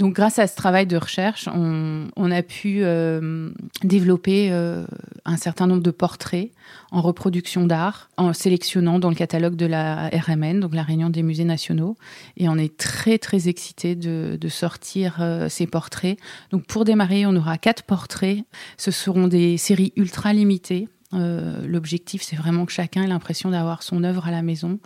donc, 0.01 0.15
grâce 0.15 0.39
à 0.39 0.47
ce 0.47 0.57
travail 0.57 0.87
de 0.87 0.97
recherche, 0.97 1.47
on, 1.53 2.31
a 2.31 2.43
pu 2.43 2.79
euh, 2.81 3.51
développer 3.85 4.51
euh, 4.51 4.87
un 5.27 5.37
certain 5.37 5.67
nombre 5.67 5.83
de 5.83 5.91
portraits 5.91 6.53
en 6.91 7.03
reproduction 7.03 7.67
d'art, 7.67 8.09
en 8.17 8.33
sélectionnant 8.33 8.99
dans 8.99 9.11
le 9.11 9.15
catalogue 9.15 9.57
de 9.57 9.67
la 9.67 10.09
RMN, 10.09 10.59
donc 10.61 10.75
la 10.75 10.85
Réunion 10.85 11.11
des 11.11 11.23
musées 11.23 11.45
nationaux. 11.45 11.99
Et 12.39 12.49
on 12.49 12.57
est 12.57 12.79
très, 12.79 13.19
très 13.19 13.51
excités 13.51 13.95
de, 13.95 14.39
sortir 14.49 15.19
euh, 15.21 15.51
ces 15.51 15.67
portraits. 15.67 16.19
Donc, 16.51 16.65
pour 16.65 16.87
démarrer, 16.87 17.27
on 17.27 17.37
aura 17.37 17.59
quatre 17.59 17.83
portraits. 17.83 18.39
Ce 18.79 18.91
seront 18.91 19.29
des 19.29 19.59
séries 19.59 19.93
ultra 19.97 20.33
limitées. 20.33 20.89
L'objectif, 21.13 22.23
c'est 22.23 22.37
vraiment 22.37 22.65
que 22.65 22.73
chacun 22.73 23.03
ait 23.03 23.09
l'impression 23.09 23.51
d'avoir 23.51 23.83
son 23.83 24.03
œuvre 24.05 24.29
à 24.29 24.31
la 24.31 24.43
maison. 24.43 24.79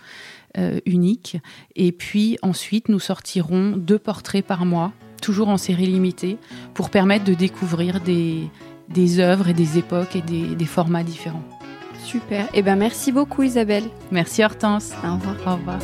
unique. 0.86 1.36
Et 1.76 1.92
puis 1.92 2.38
ensuite, 2.40 2.88
nous 2.88 2.98
sortirons 2.98 3.76
deux 3.76 3.98
portraits 3.98 4.44
par 4.44 4.64
mois 4.64 4.92
toujours 5.24 5.48
en 5.48 5.56
série 5.56 5.86
limitée, 5.86 6.36
pour 6.74 6.90
permettre 6.90 7.24
de 7.24 7.32
découvrir 7.32 8.00
des, 8.00 8.50
des 8.90 9.20
œuvres 9.20 9.48
et 9.48 9.54
des 9.54 9.78
époques 9.78 10.14
et 10.16 10.20
des, 10.20 10.54
des 10.54 10.66
formats 10.66 11.02
différents. 11.02 11.42
Super. 12.04 12.44
Et 12.46 12.58
eh 12.58 12.62
ben 12.62 12.76
merci 12.76 13.10
beaucoup 13.10 13.42
Isabelle. 13.42 13.84
Merci 14.12 14.44
Hortense. 14.44 14.92
Au 15.02 15.14
revoir. 15.14 15.36
Au 15.46 15.56
revoir. 15.56 15.78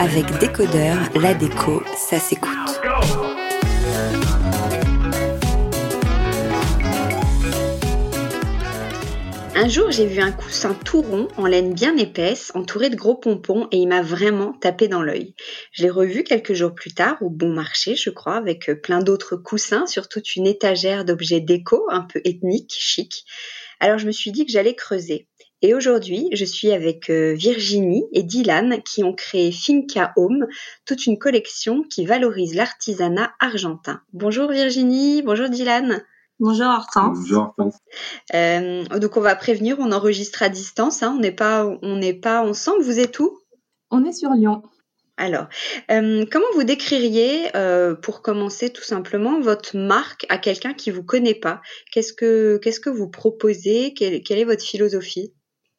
Avec 0.00 0.38
Décodeur, 0.38 0.96
la 1.20 1.34
déco, 1.34 1.82
ça 1.94 2.18
s'écoute. 2.18 2.80
Un 9.58 9.68
jour, 9.68 9.90
j'ai 9.90 10.04
vu 10.04 10.20
un 10.20 10.32
coussin 10.32 10.74
tout 10.84 11.00
rond, 11.00 11.28
en 11.38 11.46
laine 11.46 11.72
bien 11.72 11.96
épaisse, 11.96 12.52
entouré 12.54 12.90
de 12.90 12.94
gros 12.94 13.14
pompons, 13.14 13.68
et 13.72 13.78
il 13.78 13.88
m'a 13.88 14.02
vraiment 14.02 14.52
tapé 14.52 14.86
dans 14.86 15.02
l'œil. 15.02 15.34
Je 15.72 15.82
l'ai 15.82 15.88
revu 15.88 16.24
quelques 16.24 16.52
jours 16.52 16.74
plus 16.74 16.92
tard, 16.92 17.16
au 17.22 17.30
bon 17.30 17.54
marché, 17.54 17.96
je 17.96 18.10
crois, 18.10 18.34
avec 18.34 18.68
euh, 18.68 18.74
plein 18.74 18.98
d'autres 18.98 19.34
coussins 19.34 19.86
sur 19.86 20.10
toute 20.10 20.36
une 20.36 20.46
étagère 20.46 21.06
d'objets 21.06 21.40
déco, 21.40 21.86
un 21.88 22.02
peu 22.02 22.20
ethniques, 22.26 22.76
chic. 22.78 23.24
Alors 23.80 23.96
je 23.96 24.06
me 24.06 24.12
suis 24.12 24.30
dit 24.30 24.44
que 24.44 24.52
j'allais 24.52 24.74
creuser. 24.74 25.26
Et 25.62 25.72
aujourd'hui, 25.72 26.28
je 26.32 26.44
suis 26.44 26.70
avec 26.70 27.08
euh, 27.08 27.32
Virginie 27.32 28.04
et 28.12 28.24
Dylan 28.24 28.82
qui 28.82 29.04
ont 29.04 29.14
créé 29.14 29.52
Finca 29.52 30.12
Home, 30.16 30.46
toute 30.84 31.06
une 31.06 31.18
collection 31.18 31.82
qui 31.82 32.04
valorise 32.04 32.54
l'artisanat 32.54 33.32
argentin. 33.40 34.02
Bonjour 34.12 34.52
Virginie, 34.52 35.22
bonjour 35.22 35.48
Dylan. 35.48 36.04
Bonjour 36.38 36.66
Hortense. 36.66 37.18
Bonjour 37.18 37.42
Hortense. 37.44 37.78
Euh, 38.34 38.84
donc 38.84 39.16
on 39.16 39.20
va 39.20 39.34
prévenir, 39.36 39.78
on 39.80 39.90
enregistre 39.90 40.42
à 40.42 40.50
distance, 40.50 41.02
hein, 41.02 41.14
on 41.16 41.20
n'est 41.20 41.32
pas, 41.32 41.66
on 41.82 41.96
n'est 41.96 42.14
pas 42.14 42.42
ensemble. 42.42 42.82
Vous 42.82 42.98
êtes 42.98 43.18
où? 43.20 43.38
On 43.90 44.04
est 44.04 44.12
sur 44.12 44.30
Lyon. 44.30 44.62
Alors, 45.16 45.46
euh, 45.90 46.26
comment 46.30 46.46
vous 46.54 46.64
décririez, 46.64 47.56
euh, 47.56 47.94
pour 47.94 48.20
commencer 48.20 48.70
tout 48.70 48.82
simplement, 48.82 49.40
votre 49.40 49.78
marque 49.78 50.26
à 50.28 50.36
quelqu'un 50.36 50.74
qui 50.74 50.90
vous 50.90 51.02
connaît 51.02 51.34
pas? 51.34 51.62
Qu'est-ce 51.90 52.12
que, 52.12 52.58
qu'est-ce 52.58 52.80
que 52.80 52.90
vous 52.90 53.08
proposez? 53.08 53.94
Quelle, 53.94 54.22
quelle 54.22 54.38
est 54.38 54.44
votre 54.44 54.64
philosophie? 54.64 55.32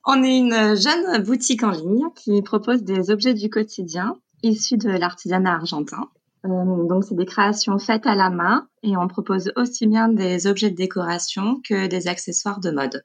On 0.06 0.24
est 0.24 0.38
une 0.38 0.76
jeune 0.76 1.22
boutique 1.24 1.62
en 1.62 1.70
ligne 1.70 2.08
qui 2.16 2.42
propose 2.42 2.82
des 2.82 3.12
objets 3.12 3.36
du 3.36 3.52
quotidien 3.52 4.16
issus 4.42 4.78
de 4.78 4.90
l'artisanat 4.90 5.54
argentin. 5.54 6.10
Euh, 6.48 6.88
donc, 6.88 7.04
c'est 7.04 7.16
des 7.16 7.26
créations 7.26 7.78
faites 7.80 8.06
à 8.06 8.16
la 8.16 8.30
main 8.30 8.68
et 8.84 8.96
on 8.98 9.08
propose 9.08 9.52
aussi 9.56 9.88
bien 9.88 10.08
des 10.08 10.48
objets 10.48 10.72
de 10.72 10.76
décoration 10.76 11.62
que 11.68 11.88
des 11.88 12.08
accessoires 12.08 12.60
de 12.60 12.72
mode. 12.72 13.04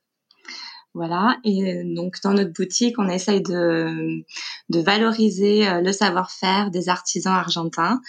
Voilà. 0.94 1.38
Et 1.42 1.82
donc 1.96 2.16
dans 2.22 2.34
notre 2.34 2.52
boutique, 2.52 2.98
on 2.98 3.08
essaye 3.08 3.40
de, 3.40 4.24
valoriser 4.68 5.80
le 5.80 5.90
savoir-faire 5.90 6.70
des 6.70 6.90
artisans 6.90 7.32
argentins 7.32 8.00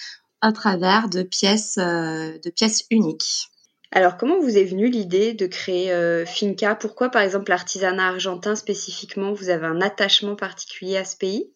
à 0.42 0.52
travers 0.52 1.08
de 1.08 1.24
pièces, 1.24 1.78
de 1.78 2.50
pièces 2.50 2.84
uniques. 2.92 3.48
Alors, 3.94 4.18
comment 4.18 4.38
vous 4.42 4.58
est 4.58 4.66
venue 4.66 4.90
l'idée 4.90 5.34
de 5.34 5.46
créer 5.46 6.26
Finca? 6.26 6.76
Pourquoi, 6.76 7.08
par 7.08 7.22
exemple, 7.22 7.52
l'artisanat 7.52 8.10
argentin 8.10 8.56
spécifiquement 8.56 9.32
Vous 9.32 9.50
avez 9.50 9.68
un 9.68 9.80
attachement 9.80 10.36
particulier 10.36 10.98
à 10.98 11.06
ce 11.06 11.16
pays? 11.16 11.53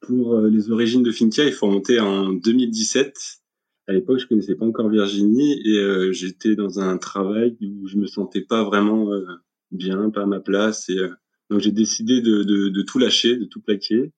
Pour 0.00 0.40
les 0.40 0.70
origines 0.70 1.02
de 1.02 1.10
Finca, 1.12 1.44
il 1.44 1.52
faut 1.52 1.66
remonter 1.66 2.00
en 2.00 2.32
2017 2.32 3.40
à 3.90 3.92
l'époque, 3.92 4.20
je 4.20 4.26
connaissais 4.28 4.54
pas 4.54 4.64
encore 4.64 4.88
Virginie 4.88 5.60
et 5.64 5.78
euh, 5.80 6.12
j'étais 6.12 6.54
dans 6.54 6.78
un 6.78 6.96
travail 6.96 7.56
où 7.60 7.88
je 7.88 7.96
me 7.96 8.06
sentais 8.06 8.40
pas 8.40 8.62
vraiment 8.62 9.12
euh, 9.12 9.26
bien, 9.72 10.10
pas 10.10 10.22
à 10.22 10.26
ma 10.26 10.38
place. 10.38 10.88
Et 10.88 10.98
euh, 10.98 11.08
donc 11.50 11.58
j'ai 11.58 11.72
décidé 11.72 12.20
de, 12.20 12.44
de, 12.44 12.68
de, 12.68 12.82
tout 12.82 13.00
lâcher, 13.00 13.36
de 13.36 13.46
tout 13.46 13.60
plaquer 13.60 14.12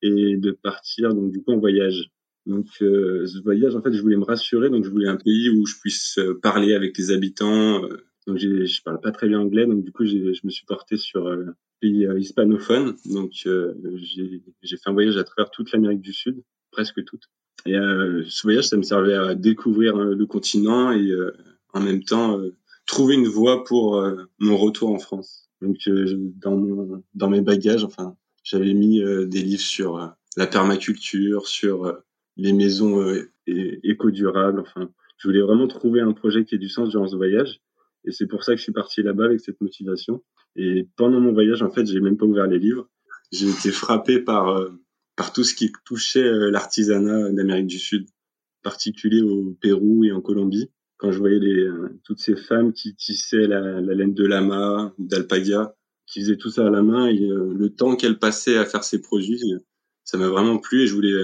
et 0.00 0.36
de 0.36 0.50
partir 0.52 1.12
donc 1.12 1.32
du 1.32 1.42
coup 1.42 1.50
en 1.50 1.58
voyage. 1.58 2.12
Donc 2.46 2.68
ce 2.78 3.42
voyage, 3.42 3.74
en 3.74 3.82
fait, 3.82 3.92
je 3.92 4.00
voulais 4.00 4.16
me 4.16 4.22
rassurer, 4.22 4.70
donc 4.70 4.84
je 4.84 4.90
voulais 4.90 5.08
un 5.08 5.16
pays 5.16 5.50
où 5.50 5.66
je 5.66 5.74
puisse 5.80 6.20
parler 6.40 6.74
avec 6.74 6.96
les 6.96 7.10
habitants. 7.10 7.80
donc 8.28 8.38
je 8.38 8.82
parle 8.84 9.00
pas 9.00 9.10
très 9.10 9.26
bien 9.26 9.40
anglais, 9.40 9.66
donc 9.66 9.82
du 9.82 9.90
coup 9.90 10.06
je 10.06 10.38
me 10.44 10.50
suis 10.50 10.64
porté 10.64 10.96
sur 10.96 11.28
pays 11.80 12.06
hispanophone. 12.16 12.96
Donc 13.06 13.30
j'ai 13.34 14.76
fait 14.76 14.88
un 14.88 14.92
voyage 14.92 15.16
à 15.16 15.24
travers 15.24 15.50
toute 15.50 15.72
l'Amérique 15.72 16.00
du 16.00 16.12
Sud, 16.12 16.42
presque 16.70 17.04
toute. 17.04 17.28
Et 17.66 17.74
euh, 17.74 18.22
ce 18.28 18.42
voyage, 18.42 18.68
ça 18.68 18.76
me 18.76 18.82
servait 18.82 19.14
à 19.14 19.34
découvrir 19.34 19.96
euh, 19.96 20.14
le 20.14 20.26
continent 20.26 20.92
et 20.92 21.10
euh, 21.10 21.32
en 21.72 21.80
même 21.80 22.04
temps 22.04 22.40
trouver 22.86 23.14
une 23.14 23.26
voie 23.26 23.64
pour 23.64 24.02
mon 24.38 24.56
retour 24.56 24.90
en 24.90 24.98
France. 24.98 25.50
Donc 25.60 25.76
dans 25.86 26.56
mon, 26.56 27.02
dans 27.14 27.28
mes 27.28 27.40
bagages, 27.42 27.84
enfin, 27.84 28.16
j'avais 28.44 28.72
mis 28.72 29.02
des 29.26 29.42
livres 29.42 29.60
sur 29.60 30.14
la 30.36 30.46
permaculture, 30.46 31.48
sur 31.48 31.92
les 32.36 32.52
maisons 32.54 33.04
éco-durables. 33.46 34.60
Enfin, 34.60 34.88
je 35.18 35.28
voulais 35.28 35.42
vraiment 35.42 35.66
trouver 35.66 36.00
un 36.00 36.12
projet 36.12 36.44
qui 36.44 36.54
ait 36.54 36.58
du 36.58 36.68
sens 36.70 36.88
durant 36.88 37.08
ce 37.08 37.16
voyage. 37.16 37.60
Et 38.06 38.12
c'est 38.12 38.26
pour 38.26 38.44
ça 38.44 38.52
que 38.52 38.58
je 38.58 38.62
suis 38.62 38.72
parti 38.72 39.02
là-bas 39.02 39.26
avec 39.26 39.40
cette 39.40 39.60
motivation. 39.60 40.22
Et 40.54 40.88
pendant 40.96 41.20
mon 41.20 41.32
voyage, 41.32 41.62
en 41.62 41.70
fait, 41.70 41.86
j'ai 41.86 42.00
même 42.00 42.16
pas 42.16 42.26
ouvert 42.26 42.46
les 42.46 42.58
livres. 42.58 42.88
J'ai 43.32 43.48
été 43.48 43.70
frappé 43.70 44.20
par 44.20 44.68
par 45.16 45.32
tout 45.32 45.44
ce 45.44 45.54
qui 45.54 45.72
touchait 45.84 46.22
euh, 46.22 46.50
l'artisanat 46.50 47.32
d'Amérique 47.32 47.66
du 47.66 47.78
Sud, 47.78 48.06
particulier 48.62 49.22
au 49.22 49.56
Pérou 49.60 50.04
et 50.04 50.12
en 50.12 50.20
Colombie. 50.20 50.70
Quand 50.98 51.10
je 51.10 51.18
voyais 51.18 51.38
les, 51.38 51.64
euh, 51.64 51.98
toutes 52.04 52.20
ces 52.20 52.36
femmes 52.36 52.72
qui 52.72 52.94
tissaient 52.94 53.46
la, 53.46 53.80
la 53.80 53.94
laine 53.94 54.14
de 54.14 54.26
lama, 54.26 54.94
d'alpaga, 54.98 55.74
qui 56.06 56.20
faisaient 56.20 56.36
tout 56.36 56.50
ça 56.50 56.66
à 56.66 56.70
la 56.70 56.82
main, 56.82 57.08
et 57.08 57.20
euh, 57.20 57.52
le 57.54 57.70
temps 57.70 57.96
qu'elles 57.96 58.18
passaient 58.18 58.58
à 58.58 58.66
faire 58.66 58.84
ces 58.84 59.00
produits, 59.00 59.42
ça 60.04 60.18
m'a 60.18 60.28
vraiment 60.28 60.58
plu 60.58 60.82
et 60.82 60.86
je 60.86 60.94
voulais, 60.94 61.14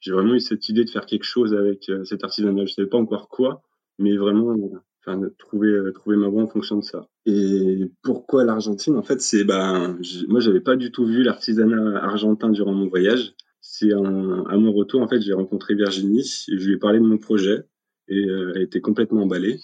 j'ai 0.00 0.12
vraiment 0.12 0.34
eu 0.34 0.40
cette 0.40 0.68
idée 0.68 0.84
de 0.84 0.90
faire 0.90 1.04
quelque 1.04 1.24
chose 1.24 1.52
avec 1.52 1.90
cet 2.04 2.24
artisanat. 2.24 2.64
Je 2.64 2.72
savais 2.72 2.88
pas 2.88 2.96
encore 2.96 3.28
quoi, 3.28 3.62
mais 3.98 4.16
vraiment, 4.16 4.56
enfin, 5.04 5.20
trouver 5.38 5.92
trouver 5.94 6.16
ma 6.16 6.28
voie 6.28 6.42
en 6.42 6.48
fonction 6.48 6.76
de 6.76 6.84
ça. 6.84 7.08
Et 7.26 7.90
pourquoi 8.02 8.44
l'Argentine? 8.44 8.96
En 8.96 9.02
fait, 9.02 9.20
c'est 9.20 9.44
ben 9.44 9.98
moi 10.28 10.40
j'avais 10.40 10.60
pas 10.60 10.76
du 10.76 10.90
tout 10.90 11.04
vu 11.06 11.22
l'artisanat 11.22 12.02
argentin 12.02 12.50
durant 12.50 12.72
mon 12.72 12.88
voyage. 12.88 13.34
C'est 13.60 13.92
à 13.92 13.96
mon 14.00 14.72
retour 14.72 15.02
en 15.02 15.08
fait, 15.08 15.20
j'ai 15.20 15.32
rencontré 15.32 15.74
Virginie 15.74 16.44
et 16.48 16.58
je 16.58 16.66
lui 16.66 16.74
ai 16.74 16.78
parlé 16.78 16.98
de 16.98 17.04
mon 17.04 17.18
projet 17.18 17.64
et 18.08 18.28
euh, 18.28 18.52
elle 18.54 18.62
était 18.62 18.80
complètement 18.80 19.22
emballée. 19.22 19.60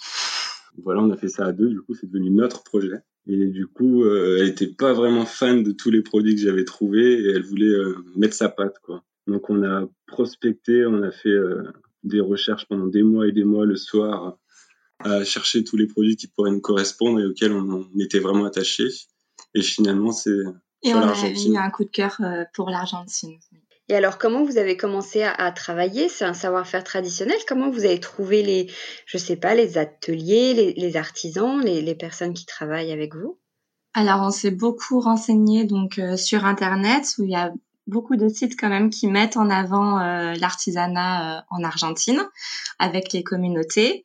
Voilà, 0.82 1.03
on 1.03 1.11
a 1.11 1.16
fait 1.16 1.28
ça 1.28 1.47
à 1.47 1.53
deux, 1.53 1.68
du 1.68 1.80
coup, 1.80 1.95
c'est 1.95 2.07
devenu 2.07 2.30
notre 2.30 2.62
projet. 2.62 2.99
Et 3.26 3.47
du 3.47 3.66
coup, 3.66 4.05
euh, 4.05 4.39
elle 4.41 4.49
était 4.49 4.68
pas 4.68 4.93
vraiment 4.93 5.26
fan 5.26 5.62
de 5.62 5.72
tous 5.72 5.91
les 5.91 6.03
produits 6.03 6.36
que 6.36 6.41
j'avais 6.41 6.64
trouvés 6.64 7.20
et 7.20 7.30
elle 7.30 7.43
voulait 7.43 7.66
euh, 7.66 7.97
mettre 8.16 8.34
sa 8.34 8.49
patte, 8.49 8.78
quoi. 8.82 9.03
Donc 9.26 9.51
on 9.51 9.62
a 9.62 9.86
prospecté, 10.07 10.86
on 10.86 11.03
a 11.03 11.11
fait 11.11 11.36
des 12.03 12.20
recherches 12.20 12.66
pendant 12.66 12.86
des 12.86 13.03
mois 13.03 13.26
et 13.26 13.32
des 13.32 13.45
mois 13.45 13.66
le 13.66 13.76
soir 13.76 14.39
à 15.01 15.25
chercher 15.25 15.65
tous 15.65 15.77
les 15.77 15.87
produits 15.87 16.17
qui 16.17 16.27
pourraient 16.27 16.51
nous 16.51 16.61
correspondre 16.61 17.21
et 17.21 17.25
auxquels 17.25 17.53
on, 17.53 17.89
était 18.01 18.19
vraiment 18.19 18.45
attaché. 18.45 18.89
Et 19.55 19.63
finalement, 19.63 20.13
c'est 20.13 20.31
et 20.83 20.95
on 20.95 21.01
a 21.01 21.15
eu 21.29 21.57
un 21.57 21.71
coup 21.71 21.85
de 21.85 21.91
cœur 21.91 22.17
euh, 22.21 22.45
pour 22.55 22.71
l'Argentine. 22.71 23.39
Et 23.89 23.95
alors, 23.95 24.19
comment 24.19 24.45
vous 24.45 24.59
avez 24.59 24.77
commencé 24.77 25.23
à, 25.23 25.51
travailler? 25.51 26.09
C'est 26.09 26.25
un 26.25 26.35
savoir-faire 26.35 26.85
traditionnel. 26.85 27.39
Comment 27.49 27.71
vous 27.71 27.87
avez 27.87 27.99
trouvé 27.99 28.43
les, 28.43 28.71
je 29.07 29.17
sais 29.17 29.37
pas, 29.37 29.55
les 29.55 29.79
ateliers, 29.79 30.75
les, 30.77 30.97
artisans, 30.97 31.61
les, 31.63 31.95
personnes 31.95 32.35
qui 32.35 32.45
travaillent 32.45 32.93
avec 32.93 33.15
vous? 33.15 33.39
Alors, 33.95 34.21
on 34.21 34.31
s'est 34.31 34.51
beaucoup 34.51 35.01
renseigné 35.01 35.65
donc 35.65 35.99
euh, 35.99 36.19
sur 36.19 36.45
Internet 36.45 37.15
où 37.19 37.25
il 37.25 37.31
y 37.31 37.37
a 37.37 37.51
beaucoup 37.87 38.17
de 38.17 38.29
sites 38.29 38.61
quand 38.61 38.69
même 38.69 38.91
qui 38.91 39.07
mettent 39.07 39.39
en 39.39 39.49
avant 39.49 39.99
euh, 39.99 40.35
l'artisanat 40.35 41.47
en 41.49 41.65
Argentine 41.65 42.23
avec 42.79 43.15
les 43.15 43.25
communautés. 43.25 44.05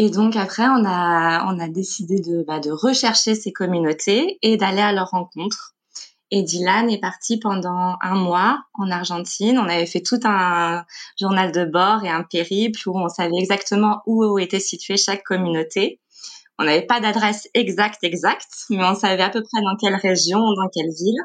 Et 0.00 0.10
donc 0.10 0.36
après, 0.36 0.62
on 0.62 0.84
a, 0.86 1.44
on 1.52 1.58
a 1.58 1.68
décidé 1.68 2.20
de, 2.20 2.44
bah, 2.44 2.60
de 2.60 2.70
rechercher 2.70 3.34
ces 3.34 3.52
communautés 3.52 4.38
et 4.42 4.56
d'aller 4.56 4.80
à 4.80 4.92
leur 4.92 5.10
rencontre. 5.10 5.74
Et 6.30 6.44
Dylan 6.44 6.88
est 6.88 7.00
parti 7.00 7.40
pendant 7.40 7.96
un 8.00 8.14
mois 8.14 8.60
en 8.74 8.92
Argentine. 8.92 9.58
On 9.58 9.68
avait 9.68 9.86
fait 9.86 10.00
tout 10.00 10.20
un 10.22 10.84
journal 11.20 11.50
de 11.50 11.64
bord 11.64 12.04
et 12.04 12.10
un 12.10 12.22
périple 12.22 12.88
où 12.88 12.96
on 12.96 13.08
savait 13.08 13.38
exactement 13.38 14.02
où 14.06 14.38
était 14.38 14.60
située 14.60 14.96
chaque 14.96 15.24
communauté. 15.24 16.00
On 16.60 16.64
n'avait 16.64 16.86
pas 16.86 17.00
d'adresse 17.00 17.48
exacte, 17.54 18.04
exacte, 18.04 18.66
mais 18.70 18.84
on 18.84 18.94
savait 18.94 19.22
à 19.24 19.30
peu 19.30 19.42
près 19.42 19.62
dans 19.62 19.76
quelle 19.80 19.96
région, 19.96 20.38
dans 20.38 20.68
quelle 20.72 20.92
ville. 20.92 21.20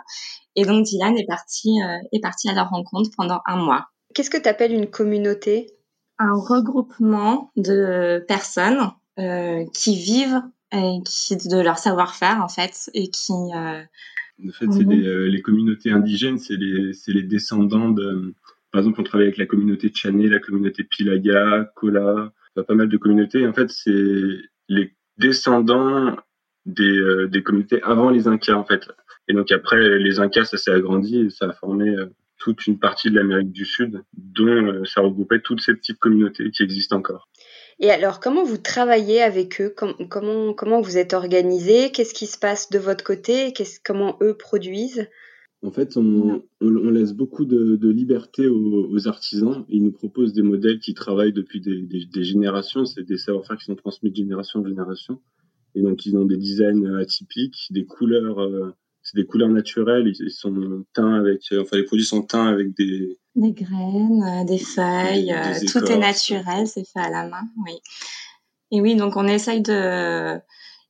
Et 0.56 0.66
donc 0.66 0.86
Dylan 0.86 1.16
est 1.16 1.28
parti, 1.28 1.80
euh, 1.80 1.98
est 2.12 2.22
parti 2.22 2.50
à 2.50 2.54
leur 2.54 2.70
rencontre 2.70 3.12
pendant 3.16 3.42
un 3.46 3.58
mois. 3.58 3.86
Qu'est-ce 4.16 4.32
que 4.32 4.38
tu 4.38 4.50
appelles 4.50 4.74
une 4.74 4.90
communauté? 4.90 5.68
Un 6.20 6.34
regroupement 6.34 7.52
de 7.56 8.24
personnes 8.28 8.92
euh, 9.20 9.64
qui 9.74 9.96
vivent 9.96 10.42
et 10.72 11.00
qui 11.06 11.36
de 11.36 11.62
leur 11.62 11.78
savoir-faire 11.78 12.42
en 12.44 12.48
fait 12.48 12.90
et 12.94 13.10
qui 13.10 13.32
euh, 13.32 13.82
en 14.44 14.52
fait 14.52 14.72
c'est 14.72 14.86
mhm. 14.86 15.04
euh, 15.06 15.28
les, 15.28 15.42
communautés 15.42 15.92
indigènes 15.92 16.40
c'est 16.40 16.56
les 16.56 16.94
c'est 16.94 17.12
les 17.12 17.22
descendants 17.24 17.90
de 17.90 18.34
par 18.72 18.80
exemple 18.80 19.02
on 19.02 19.04
travaille 19.04 19.28
avec 19.28 19.38
la 19.38 19.46
communauté 19.46 19.90
Tchané 19.90 20.28
la 20.28 20.40
communauté 20.40 20.84
Pilaga 20.84 21.72
Kola 21.76 22.32
pas 22.56 22.74
mal 22.74 22.90
de 22.90 22.98
communautés 22.98 23.46
en 23.46 23.54
fait 23.54 23.70
c'est 23.70 24.40
les 24.68 24.96
descendants 25.18 26.16
des, 26.66 27.28
des 27.28 27.44
communautés 27.44 27.84
avant 27.84 28.10
les 28.10 28.28
Incas 28.28 28.56
en 28.56 28.64
fait 28.64 28.90
et 29.28 29.34
donc 29.34 29.52
après 29.52 30.00
les 30.00 30.20
Incas 30.20 30.46
ça 30.46 30.58
s'est 30.58 30.72
agrandi 30.72 31.20
et 31.20 31.30
ça 31.30 31.46
a 31.50 31.54
formé 31.54 31.96
toute 32.44 32.68
une 32.68 32.78
partie 32.78 33.10
de 33.10 33.16
l'Amérique 33.16 33.54
du 33.54 33.64
Sud, 33.64 34.04
dont 34.14 34.48
euh, 34.48 34.84
ça 34.84 35.00
regroupait 35.00 35.40
toutes 35.42 35.62
ces 35.62 35.74
petites 35.74 35.98
communautés 35.98 36.52
qui 36.52 36.64
existent 36.64 36.98
encore. 36.98 37.30
Et 37.80 37.90
alors, 37.90 38.20
comment 38.20 38.44
vous 38.44 38.58
travaillez 38.58 39.22
avec 39.22 39.62
eux? 39.62 39.74
Comment, 40.10 40.54
comment 40.54 40.82
vous 40.82 40.98
êtes 40.98 41.14
organisé 41.14 41.92
Qu'est-ce 41.92 42.14
qui 42.14 42.28
se 42.28 42.38
passe 42.38 42.70
de 42.70 42.80
votre 42.80 43.04
côté? 43.04 43.54
Comment 43.86 44.18
eux 44.22 44.36
produisent? 44.36 45.08
En 45.64 45.72
fait, 45.72 45.96
on, 45.96 46.44
laisse 46.60 47.14
beaucoup 47.14 47.46
de, 47.46 47.90
liberté 47.90 48.48
aux, 48.48 49.08
artisans. 49.08 49.66
Ils 49.70 49.82
nous 49.82 49.94
proposent 49.94 50.34
des 50.34 50.42
modèles 50.42 50.80
qui 50.80 50.94
travaillent 50.94 51.32
depuis 51.32 51.62
des, 51.62 52.24
générations. 52.24 52.84
C'est 52.84 53.04
des 53.04 53.18
savoir-faire 53.18 53.58
qui 53.58 53.66
sont 53.66 53.76
transmis 53.76 54.12
de 54.12 54.16
génération 54.18 54.60
en 54.60 54.68
génération. 54.68 55.22
Et 55.76 55.82
donc, 55.82 56.06
ils 56.06 56.18
ont 56.18 56.26
des 56.26 56.38
designs 56.38 56.98
atypiques, 56.98 57.68
des 57.72 57.86
couleurs 57.86 58.40
euh, 58.40 58.76
c'est 59.04 59.18
des 59.18 59.26
couleurs 59.26 59.50
naturelles. 59.50 60.12
Ils, 60.20 60.32
sont 60.32 60.86
teints 60.94 61.14
avec, 61.14 61.42
euh, 61.52 61.62
enfin 61.62 61.78
les 61.78 61.84
produits 61.84 62.06
sont 62.06 62.24
teints 62.24 62.48
avec 62.48 62.76
des 62.76 63.18
des 63.36 63.52
graines, 63.52 64.24
euh, 64.24 64.44
des 64.46 64.60
feuilles, 64.60 65.34
euh, 65.34 65.60
tout 65.68 65.84
est 65.86 65.98
naturel, 65.98 66.68
c'est 66.68 66.88
fait 66.88 67.00
à 67.00 67.10
la 67.10 67.28
main, 67.28 67.42
oui. 67.66 67.74
Et 68.72 68.80
oui, 68.80 68.96
donc 68.96 69.18
on 69.18 69.28
essaye 69.28 69.62
de, 69.62 70.40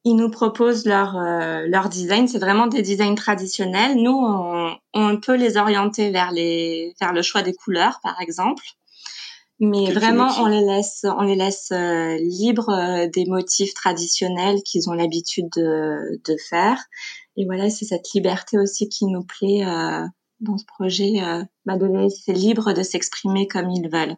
ils 0.03 0.16
nous 0.16 0.30
proposent 0.30 0.86
leur 0.86 1.18
leur 1.68 1.89
design, 1.89 2.28
c'est 2.28 2.39
vraiment 2.39 2.68
des 2.68 2.82
designs 2.82 3.16
traditionnels. 3.16 3.95
Nous, 3.95 4.11
on, 4.11 4.76
on 4.93 5.18
peut 5.18 5.36
les 5.36 5.57
orienter 5.57 6.11
vers 6.11 6.32
les 6.32 6.93
vers 7.01 7.14
le 7.14 7.22
choix 7.22 7.41
des 7.41 7.53
couleurs, 7.53 7.99
par 8.03 8.20
exemple. 8.22 8.64
Mais 9.59 9.91
vraiment, 9.91 10.30
on 10.39 10.47
les 10.47 10.61
laisse, 10.61 11.05
on 11.18 11.22
les 11.22 11.36
laisse 11.36 11.72
libres 12.20 13.07
des 13.14 13.26
motifs 13.26 13.74
traditionnels 13.74 14.61
qu'ils 14.64 14.89
ont 14.89 14.93
l'habitude 14.93 15.47
de, 15.55 16.22
de 16.26 16.36
faire. 16.49 16.78
Et 17.36 17.46
voilà, 17.46 17.70
c'est 17.70 17.86
cette 17.86 18.12
liberté 18.14 18.58
aussi 18.60 18.90
qui 18.90 19.06
nous 19.06 19.24
plaît 19.24 19.66
euh, 19.66 20.06
dans 20.40 20.58
ce 20.58 20.66
projet, 20.66 21.24
euh, 21.24 21.44
laisser 21.66 22.34
libre 22.34 22.74
de 22.74 22.84
s'exprimer 22.84 23.48
comme 23.48 23.70
ils 23.70 23.90
veulent. 23.90 24.16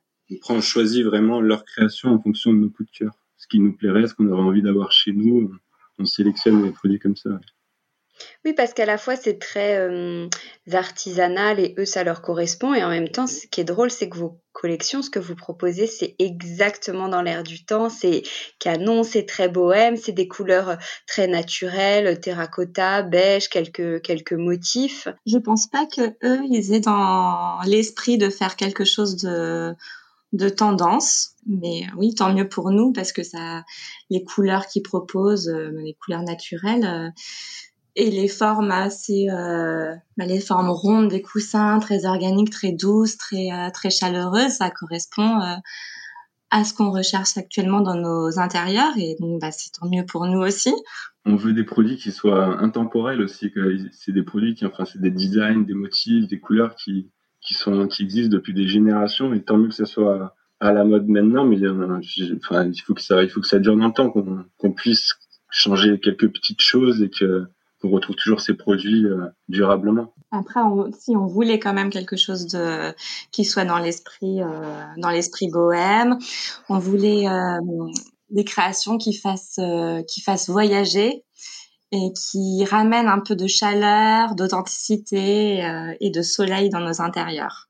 On 0.49 0.59
choisit 0.59 1.05
vraiment 1.05 1.39
leur 1.39 1.63
création 1.65 2.09
en 2.09 2.21
fonction 2.21 2.51
de 2.51 2.57
nos 2.57 2.69
coups 2.69 2.91
de 2.91 2.97
cœur. 2.97 3.13
Ce 3.37 3.47
qui 3.47 3.59
nous 3.59 3.73
plairait, 3.73 4.07
ce 4.07 4.15
qu'on 4.15 4.27
aurait 4.27 4.41
envie 4.41 4.61
d'avoir 4.61 4.91
chez 4.91 5.11
nous, 5.11 5.51
on 5.99 6.05
sélectionne 6.05 6.63
les 6.63 6.71
produits 6.71 6.99
comme 6.99 7.15
ça. 7.15 7.39
Oui, 8.43 8.53
parce 8.53 8.73
qu'à 8.73 8.85
la 8.85 8.97
fois 8.97 9.15
c'est 9.15 9.39
très 9.39 9.77
euh, 9.77 10.27
artisanal 10.71 11.59
et 11.59 11.75
eux 11.77 11.85
ça 11.85 12.03
leur 12.03 12.21
correspond 12.21 12.73
et 12.73 12.83
en 12.83 12.89
même 12.89 13.09
temps 13.09 13.27
ce 13.27 13.47
qui 13.47 13.61
est 13.61 13.65
drôle 13.65 13.91
c'est 13.91 14.09
que 14.09 14.17
vos 14.17 14.39
collections, 14.53 15.01
ce 15.01 15.09
que 15.09 15.19
vous 15.19 15.35
proposez 15.35 15.87
c'est 15.87 16.15
exactement 16.19 17.07
dans 17.07 17.21
l'air 17.21 17.43
du 17.43 17.65
temps, 17.65 17.89
c'est 17.89 18.23
canon, 18.59 19.03
c'est 19.03 19.25
très 19.25 19.49
bohème, 19.49 19.97
c'est 19.97 20.11
des 20.11 20.27
couleurs 20.27 20.77
très 21.07 21.27
naturelles, 21.27 22.19
terracotta, 22.19 23.01
beige, 23.01 23.49
quelques 23.49 24.01
quelques 24.01 24.33
motifs. 24.33 25.07
Je 25.25 25.37
pense 25.37 25.67
pas 25.67 25.85
que 25.85 26.15
eux 26.23 26.41
ils 26.49 26.73
aient 26.73 26.79
dans 26.79 27.59
l'esprit 27.65 28.17
de 28.17 28.29
faire 28.29 28.55
quelque 28.55 28.85
chose 28.85 29.17
de 29.17 29.75
de 30.35 30.49
tendance. 30.49 31.31
Mais 31.45 31.83
oui, 31.97 32.13
tant 32.13 32.33
mieux 32.33 32.47
pour 32.47 32.71
nous 32.71 32.91
parce 32.91 33.11
que 33.11 33.23
ça, 33.23 33.63
les 34.09 34.23
couleurs 34.23 34.67
qu'ils 34.67 34.83
proposent, 34.83 35.49
euh, 35.49 35.71
les 35.83 35.93
couleurs 35.93 36.23
naturelles, 36.23 36.85
euh, 36.85 37.09
et 37.95 38.11
les 38.11 38.27
formes 38.27 38.71
assez, 38.71 39.29
euh, 39.29 39.93
bah, 40.17 40.25
les 40.25 40.41
formes 40.41 40.69
rondes 40.69 41.09
des 41.09 41.21
coussins, 41.21 41.79
très 41.79 42.05
organiques, 42.05 42.49
très 42.49 42.73
douces, 42.73 43.17
très 43.17 43.51
euh, 43.51 43.69
très 43.73 43.89
chaleureuses, 43.89 44.57
ça 44.57 44.69
correspond 44.69 45.39
euh, 45.41 45.55
à 46.51 46.63
ce 46.63 46.73
qu'on 46.73 46.91
recherche 46.91 47.37
actuellement 47.37 47.81
dans 47.81 47.95
nos 47.95 48.37
intérieurs 48.37 48.93
et 48.97 49.15
donc 49.19 49.41
bah, 49.41 49.51
c'est 49.51 49.71
tant 49.71 49.89
mieux 49.89 50.05
pour 50.05 50.25
nous 50.27 50.39
aussi. 50.39 50.73
On 51.25 51.35
veut 51.35 51.53
des 51.53 51.63
produits 51.63 51.97
qui 51.97 52.11
soient 52.11 52.59
intemporels 52.61 53.21
aussi, 53.21 53.51
c'est 53.91 54.11
des 54.11 54.23
produits 54.23 54.55
qui, 54.55 54.65
enfin, 54.65 54.85
c'est 54.85 55.01
des 55.01 55.11
designs, 55.11 55.65
des 55.65 55.73
motifs, 55.73 56.27
des 56.27 56.39
couleurs 56.39 56.75
qui 56.75 57.09
qui 57.41 57.53
sont 57.53 57.87
qui 57.87 58.03
existent 58.03 58.33
depuis 58.33 58.53
des 58.53 58.67
générations 58.67 59.33
et 59.33 59.43
tant 59.43 59.57
mieux 59.57 59.69
que 59.69 59.75
ça 59.75 59.85
soit 59.85 60.35
à 60.59 60.71
la 60.71 60.83
mode 60.83 61.07
maintenant, 61.07 61.45
mais 61.45 61.57
il 61.57 62.81
faut 62.85 62.93
que 62.93 63.01
ça 63.01 63.23
il 63.23 63.29
faut 63.29 63.41
que 63.41 63.47
ça 63.47 63.59
dure 63.59 63.77
dans 63.77 63.87
le 63.87 63.93
temps, 63.93 64.09
qu'on 64.09 64.45
qu'on 64.57 64.71
puisse 64.71 65.13
changer 65.49 65.99
quelques 65.99 66.31
petites 66.31 66.61
choses 66.61 67.01
et 67.01 67.09
que 67.09 67.47
on 67.85 67.89
retrouve 67.89 68.15
toujours 68.15 68.41
ces 68.41 68.53
produits 68.53 69.05
euh, 69.05 69.27
durablement. 69.47 70.13
Après, 70.31 70.59
si 70.99 71.15
on 71.15 71.27
voulait 71.27 71.59
quand 71.59 71.73
même 71.73 71.89
quelque 71.89 72.17
chose 72.17 72.47
de 72.47 72.93
qui 73.31 73.45
soit 73.45 73.65
dans 73.65 73.77
l'esprit, 73.77 74.41
euh, 74.41 74.47
dans 74.97 75.09
l'esprit 75.09 75.49
bohème, 75.49 76.17
on 76.69 76.79
voulait 76.79 77.27
euh, 77.29 77.59
des 78.29 78.43
créations 78.43 78.97
qui 78.97 79.13
fassent, 79.13 79.59
qui 80.07 80.21
fassent 80.21 80.49
voyager 80.49 81.23
et 81.91 82.11
qui 82.13 82.65
ramènent 82.65 83.07
un 83.07 83.19
peu 83.19 83.35
de 83.35 83.47
chaleur, 83.47 84.35
d'authenticité 84.35 85.63
et 86.01 86.09
de 86.09 86.21
soleil 86.21 86.69
dans 86.69 86.81
nos 86.81 87.01
intérieurs. 87.01 87.69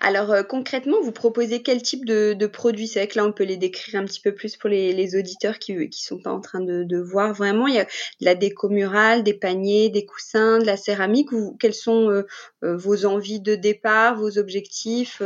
Alors 0.00 0.30
euh, 0.32 0.42
concrètement, 0.42 1.00
vous 1.02 1.12
proposez 1.12 1.62
quel 1.62 1.82
type 1.82 2.04
de, 2.04 2.46
produits? 2.46 2.88
C'est 2.88 3.00
vrai 3.00 3.08
que 3.08 3.18
là, 3.18 3.24
on 3.24 3.32
peut 3.32 3.44
les 3.44 3.56
décrire 3.56 4.00
un 4.00 4.04
petit 4.04 4.20
peu 4.20 4.34
plus 4.34 4.56
pour 4.56 4.70
les, 4.70 5.16
auditeurs 5.16 5.58
qui 5.58 5.74
ne 5.74 5.86
sont 5.90 6.18
pas 6.18 6.32
en 6.32 6.40
train 6.40 6.60
de, 6.60 6.98
voir 6.98 7.32
vraiment. 7.34 7.66
Il 7.66 7.74
y 7.74 7.78
a 7.78 7.84
de 7.84 8.24
la 8.24 8.34
déco 8.34 8.68
murale, 8.68 9.22
des 9.22 9.34
paniers, 9.34 9.90
des 9.90 10.04
coussins, 10.04 10.58
de 10.58 10.64
la 10.64 10.76
céramique. 10.76 11.28
quelles 11.60 11.74
sont 11.74 12.10
euh, 12.10 12.26
euh, 12.64 12.76
vos 12.76 13.06
envies 13.06 13.40
de 13.40 13.54
départ, 13.54 14.16
vos 14.16 14.38
objectifs 14.38 15.22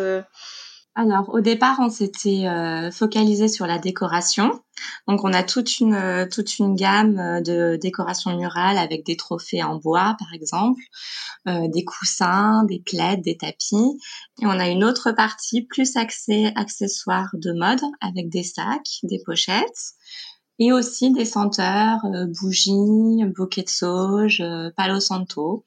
alors, 0.97 1.33
au 1.33 1.41
départ, 1.41 1.79
on 1.79 1.89
s'était 1.89 2.47
euh, 2.49 2.91
focalisé 2.91 3.47
sur 3.47 3.67
la 3.67 3.79
décoration. 3.79 4.61
Donc, 5.07 5.23
on 5.23 5.33
a 5.33 5.45
toute 5.45 5.79
une 5.79 5.95
euh, 5.95 6.27
toute 6.29 6.59
une 6.59 6.75
gamme 6.75 7.17
euh, 7.19 7.41
de 7.41 7.79
décoration 7.81 8.37
murale 8.37 8.77
avec 8.77 9.07
des 9.07 9.17
trophées 9.17 9.63
en 9.63 9.77
bois, 9.77 10.17
par 10.19 10.33
exemple, 10.35 10.83
des 11.47 11.85
coussins, 11.85 12.65
des 12.65 12.81
plaids, 12.85 13.17
des 13.17 13.37
tapis. 13.37 13.99
Et 14.43 14.47
on 14.47 14.51
a 14.51 14.69
une 14.69 14.85
autre 14.85 15.13
partie 15.13 15.63
plus 15.63 15.97
axée 15.97 16.53
accessoires 16.55 17.31
de 17.35 17.53
mode 17.53 17.81
avec 18.01 18.29
des 18.29 18.43
sacs, 18.43 18.99
des 19.05 19.23
pochettes 19.25 19.95
et 20.59 20.73
aussi 20.73 21.13
des 21.13 21.25
senteurs, 21.25 22.01
bougies, 22.41 23.25
bouquets 23.35 23.63
de 23.63 23.71
sauge, 23.71 24.43
palo 24.77 25.01
santo. 25.01 25.65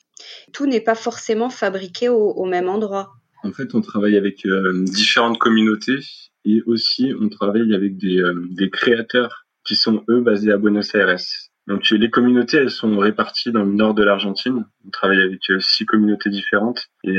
Tout 0.54 0.68
n'est 0.68 0.80
pas 0.80 0.96
forcément 0.96 1.50
fabriqué 1.50 2.08
au 2.10 2.46
même 2.46 2.70
endroit. 2.70 3.10
En 3.44 3.52
fait, 3.52 3.76
on 3.76 3.82
travaille 3.82 4.16
avec 4.16 4.46
euh, 4.46 4.84
différentes 4.86 5.38
communautés 5.38 6.00
et 6.46 6.62
aussi 6.66 7.14
on 7.20 7.28
travaille 7.28 7.76
avec 7.76 7.98
des, 7.98 8.22
euh, 8.22 8.48
des, 8.52 8.70
créateurs 8.70 9.46
qui 9.66 9.76
sont 9.76 10.04
eux 10.10 10.22
basés 10.22 10.52
à 10.52 10.58
Buenos 10.58 10.96
Aires. 10.96 11.18
Donc 11.68 11.90
les 11.90 12.10
communautés, 12.10 12.58
elles 12.58 12.72
sont 12.72 12.98
réparties 12.98 13.52
dans 13.52 13.64
le 13.64 13.74
nord 13.74 13.94
de 13.96 14.04
l'Argentine. 14.04 14.66
On 14.86 14.90
travaille 14.92 15.22
avec 15.22 15.42
euh, 15.50 15.60
six 15.60 15.86
communautés 15.86 16.30
différentes 16.30 16.88
et 17.04 17.18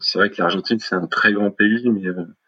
c'est 0.00 0.18
vrai 0.18 0.30
que 0.30 0.40
l'Argentine 0.40 0.78
c'est 0.78 0.94
un 0.94 1.06
très 1.06 1.32
grand 1.32 1.50
pays, 1.50 1.88
mais 1.90 2.04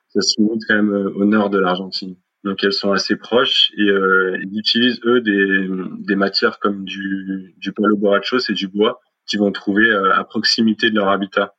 ça 0.08 0.20
se 0.20 0.40
limite 0.40 0.62
quand 0.66 0.74
même 0.74 1.12
au 1.14 1.24
nord 1.24 1.50
de 1.50 1.58
l'Argentine. 1.58 2.16
Donc 2.42 2.64
elles 2.64 2.74
sont 2.74 2.92
assez 2.92 3.16
proches 3.16 3.70
et 3.76 3.88
ils 3.88 4.58
utilisent 4.58 5.00
eux 5.04 5.20
des, 5.20 6.16
matières 6.16 6.58
comme 6.58 6.84
du, 6.84 7.54
du 7.58 7.72
palo 7.72 7.96
borracho, 7.96 8.38
c'est 8.38 8.52
du 8.52 8.68
bois 8.68 9.00
qu'ils 9.26 9.40
vont 9.40 9.52
trouver 9.52 9.90
à 9.90 10.24
proximité 10.24 10.90
de 10.90 10.96
leur 10.96 11.08
habitat. 11.08 11.54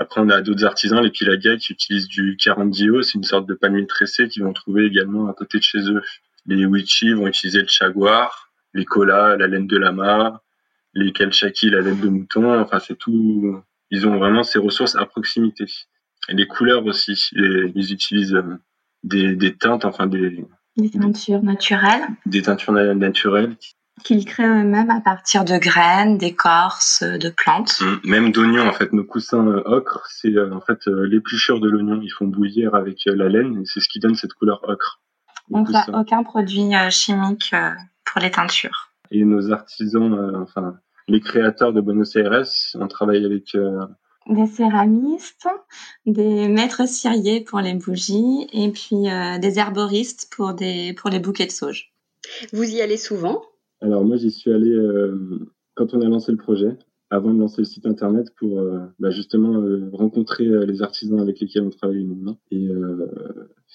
Après, 0.00 0.22
on 0.22 0.30
a 0.30 0.40
d'autres 0.40 0.64
artisans, 0.64 1.02
les 1.02 1.10
Pilaga, 1.10 1.58
qui 1.58 1.74
utilisent 1.74 2.08
du 2.08 2.38
carandio, 2.38 3.02
c'est 3.02 3.18
une 3.18 3.22
sorte 3.22 3.46
de 3.46 3.52
palmier 3.52 3.86
tressé 3.86 4.28
qu'ils 4.28 4.42
vont 4.42 4.54
trouver 4.54 4.86
également 4.86 5.28
à 5.28 5.34
côté 5.34 5.58
de 5.58 5.62
chez 5.62 5.90
eux. 5.90 6.00
Les 6.46 6.64
Wichi 6.64 7.12
vont 7.12 7.26
utiliser 7.26 7.60
le 7.60 7.68
chaguar, 7.68 8.50
les 8.72 8.86
Kola, 8.86 9.36
la 9.36 9.46
laine 9.46 9.66
de 9.66 9.76
lama, 9.76 10.42
les 10.94 11.12
Kalchaki, 11.12 11.68
la 11.68 11.82
laine 11.82 12.00
de 12.00 12.08
mouton. 12.08 12.58
Enfin, 12.60 12.78
c'est 12.78 12.96
tout. 12.96 13.62
Ils 13.90 14.06
ont 14.06 14.16
vraiment 14.16 14.42
ces 14.42 14.58
ressources 14.58 14.96
à 14.96 15.04
proximité. 15.04 15.66
Et 16.30 16.34
les 16.34 16.46
couleurs 16.46 16.86
aussi. 16.86 17.28
ils 17.34 17.92
utilisent 17.92 18.34
euh, 18.34 18.56
des, 19.04 19.36
des 19.36 19.54
teintes, 19.54 19.84
enfin 19.84 20.06
des, 20.06 20.46
des 20.78 20.90
teintures 20.90 21.42
naturelles. 21.42 22.06
Des 22.24 22.40
teintures 22.40 22.72
naturelles 22.72 23.54
qu'ils 24.02 24.24
créent 24.24 24.46
eux-mêmes 24.46 24.90
à 24.90 25.00
partir 25.00 25.44
de 25.44 25.56
graines, 25.58 26.18
d'écorces, 26.18 27.02
de 27.02 27.30
plantes. 27.30 27.80
Mmh, 27.80 28.08
même 28.08 28.32
d'oignons, 28.32 28.68
en 28.68 28.72
fait. 28.72 28.92
Nos 28.92 29.04
coussins 29.04 29.46
euh, 29.46 29.62
ocre, 29.64 30.06
c'est 30.08 30.36
euh, 30.36 30.52
en 30.54 30.60
fait 30.60 30.86
euh, 30.88 31.06
l'épluchure 31.06 31.60
de 31.60 31.68
l'oignon. 31.68 32.00
Ils 32.02 32.10
font 32.10 32.26
bouillir 32.26 32.74
avec 32.74 33.02
la 33.06 33.28
laine 33.28 33.60
et 33.60 33.66
c'est 33.66 33.80
ce 33.80 33.88
qui 33.88 34.00
donne 34.00 34.14
cette 34.14 34.34
couleur 34.34 34.60
ocre. 34.64 35.00
Donc 35.48 35.68
aucun 35.92 36.22
produit 36.22 36.70
chimique 36.90 37.54
pour 38.04 38.20
les 38.20 38.30
teintures. 38.30 38.92
Et 39.10 39.24
nos 39.24 39.50
artisans, 39.50 40.36
enfin 40.40 40.76
les 41.08 41.20
créateurs 41.20 41.72
de 41.72 41.80
Buenos 41.80 42.14
Aires, 42.14 42.44
on 42.74 42.86
travaille 42.86 43.24
avec 43.24 43.56
des 44.28 44.46
céramistes, 44.46 45.48
des 46.06 46.46
maîtres 46.46 46.86
ciriers 46.86 47.40
pour 47.40 47.60
les 47.60 47.74
bougies 47.74 48.46
et 48.52 48.70
puis 48.70 49.08
des 49.40 49.58
herboristes 49.58 50.28
pour 50.30 50.54
des 50.54 50.92
pour 50.92 51.10
les 51.10 51.18
bouquets 51.18 51.46
de 51.46 51.50
sauge. 51.50 51.92
Vous 52.52 52.62
y 52.62 52.80
allez 52.80 52.96
souvent? 52.96 53.42
Alors 53.80 54.04
moi 54.04 54.16
j'y 54.16 54.30
suis 54.30 54.52
allé 54.52 54.70
euh, 54.70 55.48
quand 55.74 55.94
on 55.94 56.00
a 56.02 56.08
lancé 56.08 56.32
le 56.32 56.38
projet, 56.38 56.76
avant 57.08 57.32
de 57.32 57.40
lancer 57.40 57.62
le 57.62 57.64
site 57.64 57.86
internet 57.86 58.28
pour 58.36 58.60
euh, 58.60 58.80
bah, 58.98 59.10
justement 59.10 59.60
euh, 59.60 59.88
rencontrer 59.92 60.44
les 60.44 60.82
artisans 60.82 61.18
avec 61.18 61.40
lesquels 61.40 61.62
on 61.62 61.70
travaille 61.70 62.04
maintenant 62.04 62.38
et 62.50 62.68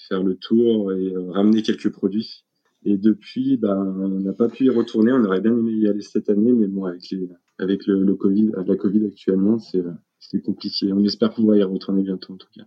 faire 0.08 0.22
le 0.22 0.36
tour 0.36 0.92
et 0.92 1.12
ramener 1.30 1.62
quelques 1.62 1.90
produits. 1.90 2.44
Et 2.84 2.96
depuis, 2.96 3.56
bah, 3.56 3.76
on 3.76 4.20
n'a 4.20 4.32
pas 4.32 4.48
pu 4.48 4.66
y 4.66 4.70
retourner. 4.70 5.12
On 5.12 5.24
aurait 5.24 5.40
bien 5.40 5.56
aimé 5.56 5.72
y 5.72 5.88
aller 5.88 6.02
cette 6.02 6.30
année, 6.30 6.52
mais 6.52 6.68
bon, 6.68 6.84
avec, 6.84 7.86
le, 7.86 8.14
Covid, 8.14 8.52
la 8.64 8.76
Covid 8.76 9.06
actuellement, 9.06 9.58
c'est 9.58 9.82
c'est 10.20 10.40
compliqué. 10.40 10.92
On 10.92 11.04
espère 11.04 11.34
pouvoir 11.34 11.56
y 11.56 11.62
retourner 11.64 12.02
bientôt 12.02 12.34
en 12.34 12.36
tout 12.36 12.48
cas. 12.56 12.64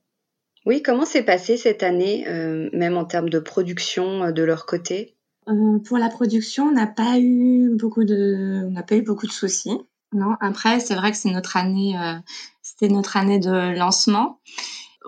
Oui, 0.65 0.81
comment 0.81 1.05
s'est 1.05 1.23
passé 1.23 1.55
cette 1.55 1.83
année, 1.83 2.25
même 2.73 2.97
en 2.97 3.05
termes 3.05 3.29
de 3.29 3.39
production 3.39 4.31
de 4.31 4.43
leur 4.43 4.65
côté? 4.65 5.15
Euh, 5.49 5.79
pour 5.79 5.97
la 5.97 6.09
production, 6.09 6.65
on 6.65 6.71
n'a 6.71 6.87
pas 6.87 7.19
eu 7.19 7.75
beaucoup 7.75 8.03
de, 8.03 8.63
on 8.67 8.71
n'a 8.71 8.83
pas 8.83 8.95
eu 8.95 9.01
beaucoup 9.01 9.27
de 9.27 9.31
soucis. 9.31 9.77
Non. 10.11 10.35
Après, 10.41 10.79
c'est 10.79 10.95
vrai 10.95 11.11
que 11.11 11.17
c'est 11.17 11.31
notre 11.31 11.57
année, 11.57 11.97
euh, 11.97 12.15
c'était 12.61 12.91
notre 12.91 13.17
année 13.17 13.39
de 13.39 13.77
lancement. 13.77 14.39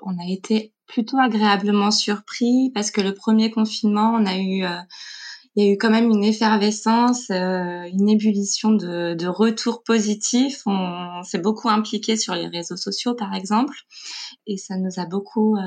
On 0.03 0.17
a 0.19 0.27
été 0.27 0.73
plutôt 0.87 1.17
agréablement 1.17 1.91
surpris 1.91 2.71
parce 2.73 2.91
que 2.91 3.01
le 3.01 3.13
premier 3.13 3.51
confinement, 3.51 4.13
on 4.13 4.25
a 4.25 4.37
eu, 4.37 4.63
euh, 4.63 4.79
il 5.55 5.63
y 5.63 5.67
a 5.67 5.71
eu 5.73 5.77
quand 5.77 5.89
même 5.89 6.09
une 6.09 6.23
effervescence, 6.23 7.29
une 7.29 8.09
ébullition 8.09 8.71
de, 8.71 9.15
de 9.15 9.27
retours 9.27 9.83
positifs. 9.83 10.61
On 10.65 11.23
s'est 11.23 11.39
beaucoup 11.39 11.69
impliqué 11.69 12.15
sur 12.15 12.35
les 12.35 12.47
réseaux 12.47 12.77
sociaux, 12.77 13.15
par 13.15 13.33
exemple, 13.35 13.75
et 14.47 14.57
ça 14.57 14.77
nous 14.77 14.97
a 14.97 15.05
beaucoup 15.05 15.57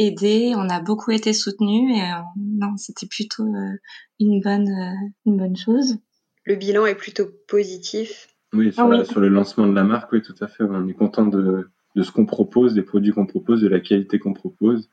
aidé, 0.00 0.54
on 0.56 0.68
a 0.70 0.80
beaucoup 0.80 1.10
été 1.10 1.32
soutenus 1.32 1.96
et 1.96 2.02
euh, 2.02 2.22
non, 2.36 2.76
c'était 2.76 3.06
plutôt 3.06 3.44
euh, 3.44 3.76
une 4.18 4.40
bonne 4.40 4.68
euh, 4.68 5.08
une 5.26 5.36
bonne 5.36 5.56
chose. 5.56 5.98
Le 6.44 6.56
bilan 6.56 6.86
est 6.86 6.94
plutôt 6.94 7.28
positif. 7.46 8.28
Oui, 8.54 8.72
sur, 8.72 8.90
ah 8.90 9.04
sur 9.04 9.20
le 9.20 9.28
lancement 9.28 9.66
de 9.66 9.74
la 9.74 9.84
marque, 9.84 10.10
oui, 10.12 10.22
tout 10.22 10.34
à 10.40 10.48
fait. 10.48 10.64
On 10.64 10.88
est 10.88 10.94
content 10.94 11.26
de, 11.26 11.70
de 11.94 12.02
ce 12.02 12.10
qu'on 12.10 12.26
propose, 12.26 12.74
des 12.74 12.82
produits 12.82 13.12
qu'on 13.12 13.26
propose, 13.26 13.60
de 13.60 13.68
la 13.68 13.78
qualité 13.78 14.18
qu'on 14.18 14.32
propose 14.32 14.88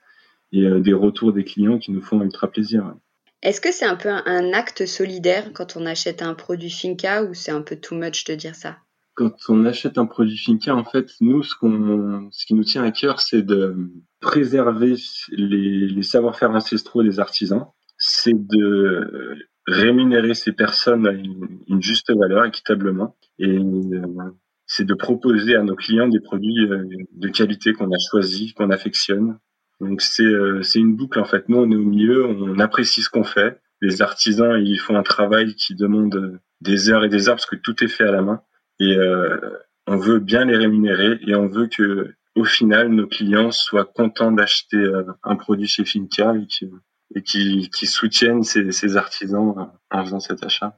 et 0.51 0.63
des 0.79 0.93
retours 0.93 1.33
des 1.33 1.43
clients 1.43 1.77
qui 1.77 1.91
nous 1.91 2.01
font 2.01 2.21
ultra 2.21 2.49
plaisir. 2.49 2.93
Est-ce 3.41 3.59
que 3.59 3.71
c'est 3.71 3.85
un 3.85 3.95
peu 3.95 4.09
un, 4.09 4.53
acte 4.53 4.85
solidaire 4.85 5.51
quand 5.53 5.75
on 5.75 5.85
achète 5.85 6.21
un 6.21 6.35
produit 6.35 6.69
Finca 6.69 7.23
ou 7.23 7.33
c'est 7.33 7.51
un 7.51 7.61
peu 7.61 7.75
too 7.75 7.95
much 7.95 8.23
de 8.25 8.35
dire 8.35 8.55
ça? 8.55 8.77
Quand 9.17 9.33
on 9.49 9.65
achète 9.65 9.97
un 9.97 10.05
produit 10.05 10.37
Finca, 10.37 10.75
en 10.75 10.85
fait, 10.85 11.09
nous, 11.21 11.41
ce 11.41 11.55
qu'on, 11.55 12.29
ce 12.31 12.45
qui 12.45 12.53
nous 12.53 12.63
tient 12.63 12.83
à 12.83 12.91
cœur, 12.91 13.19
c'est 13.19 13.41
de 13.41 13.75
préserver 14.21 14.93
les, 15.31 16.03
savoir-faire 16.03 16.51
ancestraux 16.51 17.01
des 17.01 17.19
artisans. 17.19 17.65
C'est 17.97 18.35
de 18.35 19.35
rémunérer 19.65 20.35
ces 20.35 20.51
personnes 20.51 21.07
à 21.07 21.13
une, 21.13 21.81
juste 21.81 22.13
valeur, 22.15 22.45
équitablement. 22.45 23.17
Et 23.39 23.57
c'est 24.67 24.85
de 24.85 24.93
proposer 24.93 25.55
à 25.55 25.63
nos 25.63 25.75
clients 25.75 26.07
des 26.07 26.19
produits 26.19 26.67
de 26.67 27.27
qualité 27.29 27.73
qu'on 27.73 27.89
a 27.89 27.97
choisis, 28.11 28.53
qu'on 28.53 28.69
affectionne. 28.69 29.39
Donc 29.81 30.01
c'est 30.01 30.31
c'est 30.61 30.79
une 30.79 30.95
boucle 30.95 31.19
en 31.19 31.25
fait. 31.25 31.49
Nous 31.49 31.57
on 31.57 31.71
est 31.71 31.75
au 31.75 31.85
milieu, 31.85 32.25
on 32.25 32.59
apprécie 32.59 33.01
ce 33.01 33.09
qu'on 33.09 33.23
fait. 33.23 33.59
Les 33.81 34.01
artisans 34.01 34.59
ils 34.63 34.79
font 34.79 34.95
un 34.95 35.03
travail 35.03 35.55
qui 35.55 35.75
demande 35.75 36.39
des 36.61 36.89
heures 36.89 37.03
et 37.03 37.09
des 37.09 37.29
heures 37.29 37.35
parce 37.35 37.45
que 37.45 37.55
tout 37.55 37.83
est 37.83 37.87
fait 37.87 38.05
à 38.05 38.11
la 38.11 38.21
main. 38.21 38.41
Et 38.79 38.95
euh, 38.95 39.57
on 39.87 39.97
veut 39.97 40.19
bien 40.19 40.45
les 40.45 40.57
rémunérer 40.57 41.19
et 41.25 41.35
on 41.35 41.47
veut 41.47 41.67
que 41.67 42.13
au 42.35 42.43
final 42.43 42.89
nos 42.89 43.07
clients 43.07 43.51
soient 43.51 43.85
contents 43.85 44.31
d'acheter 44.31 44.77
euh, 44.77 45.03
un 45.23 45.35
produit 45.35 45.67
chez 45.67 45.85
Finca 45.85 46.33
et 47.15 47.21
qui, 47.23 47.69
qui, 47.69 47.87
soutiennent 47.87 48.43
ces, 48.43 48.97
artisans 48.97 49.71
en 49.89 50.03
faisant 50.03 50.19
cet 50.19 50.43
achat. 50.43 50.77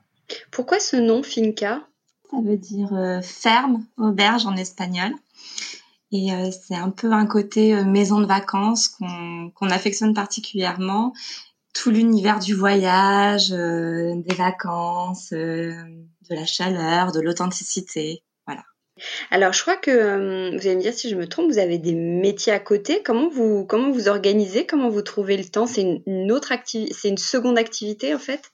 Pourquoi 0.52 0.80
ce 0.80 0.96
nom 0.96 1.24
Finca? 1.24 1.82
Ça 2.32 2.38
veut 2.44 2.58
dire 2.58 2.94
euh, 2.94 3.22
ferme, 3.22 3.84
auberge 3.98 4.46
en 4.46 4.56
espagnol. 4.56 5.12
Et 6.12 6.30
c'est 6.52 6.76
un 6.76 6.90
peu 6.90 7.12
un 7.12 7.28
côté 7.28 7.84
maison 7.84 8.20
de 8.20 8.26
vacances 8.26 8.88
qu'on 8.88 9.70
affectionne 9.70 10.16
particulièrement. 10.16 11.14
Tout 11.80 11.92
l'univers 11.92 12.40
du 12.40 12.54
voyage, 12.56 13.52
des 13.52 14.36
vacances, 14.36 15.32
de 15.32 15.74
la 16.30 16.46
chaleur, 16.46 17.14
de 17.14 17.22
l'authenticité. 17.22 18.22
Alors, 19.32 19.54
je 19.54 19.62
crois 19.62 19.78
que 19.78 19.92
euh, 19.92 20.52
vous 20.52 20.68
allez 20.68 20.76
me 20.76 20.82
dire 20.82 20.94
si 20.94 21.10
je 21.10 21.16
me 21.16 21.28
trompe, 21.28 21.50
vous 21.50 21.60
avez 21.60 21.78
des 21.78 21.96
métiers 21.96 22.54
à 22.54 22.60
côté. 22.60 23.02
Comment 23.04 23.30
vous 23.30 23.66
comment 23.66 23.92
vous 23.92 24.08
organisez? 24.08 24.66
Comment 24.66 24.90
vous 24.90 25.02
trouvez 25.02 25.38
le 25.38 25.46
temps? 25.46 25.66
C'est 25.66 26.02
une, 26.06 26.32
autre 26.32 26.52
activité, 26.52 26.94
c'est 26.94 27.10
une 27.10 27.18
seconde 27.18 27.58
activité 27.58 28.14
en 28.14 28.20
fait? 28.20 28.52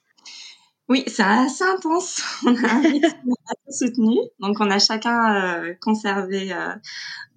Oui, 0.88 1.02
c'est 1.08 1.22
assez 1.22 1.64
intense. 1.64 2.22
On 2.46 2.54
a 2.54 2.68
un 2.68 2.80
rythme 2.80 3.32
assez 3.68 3.86
soutenu, 3.86 4.18
donc 4.38 4.56
on 4.60 4.70
a 4.70 4.78
chacun 4.78 5.34
euh, 5.34 5.74
conservé 5.80 6.52
euh, 6.52 6.72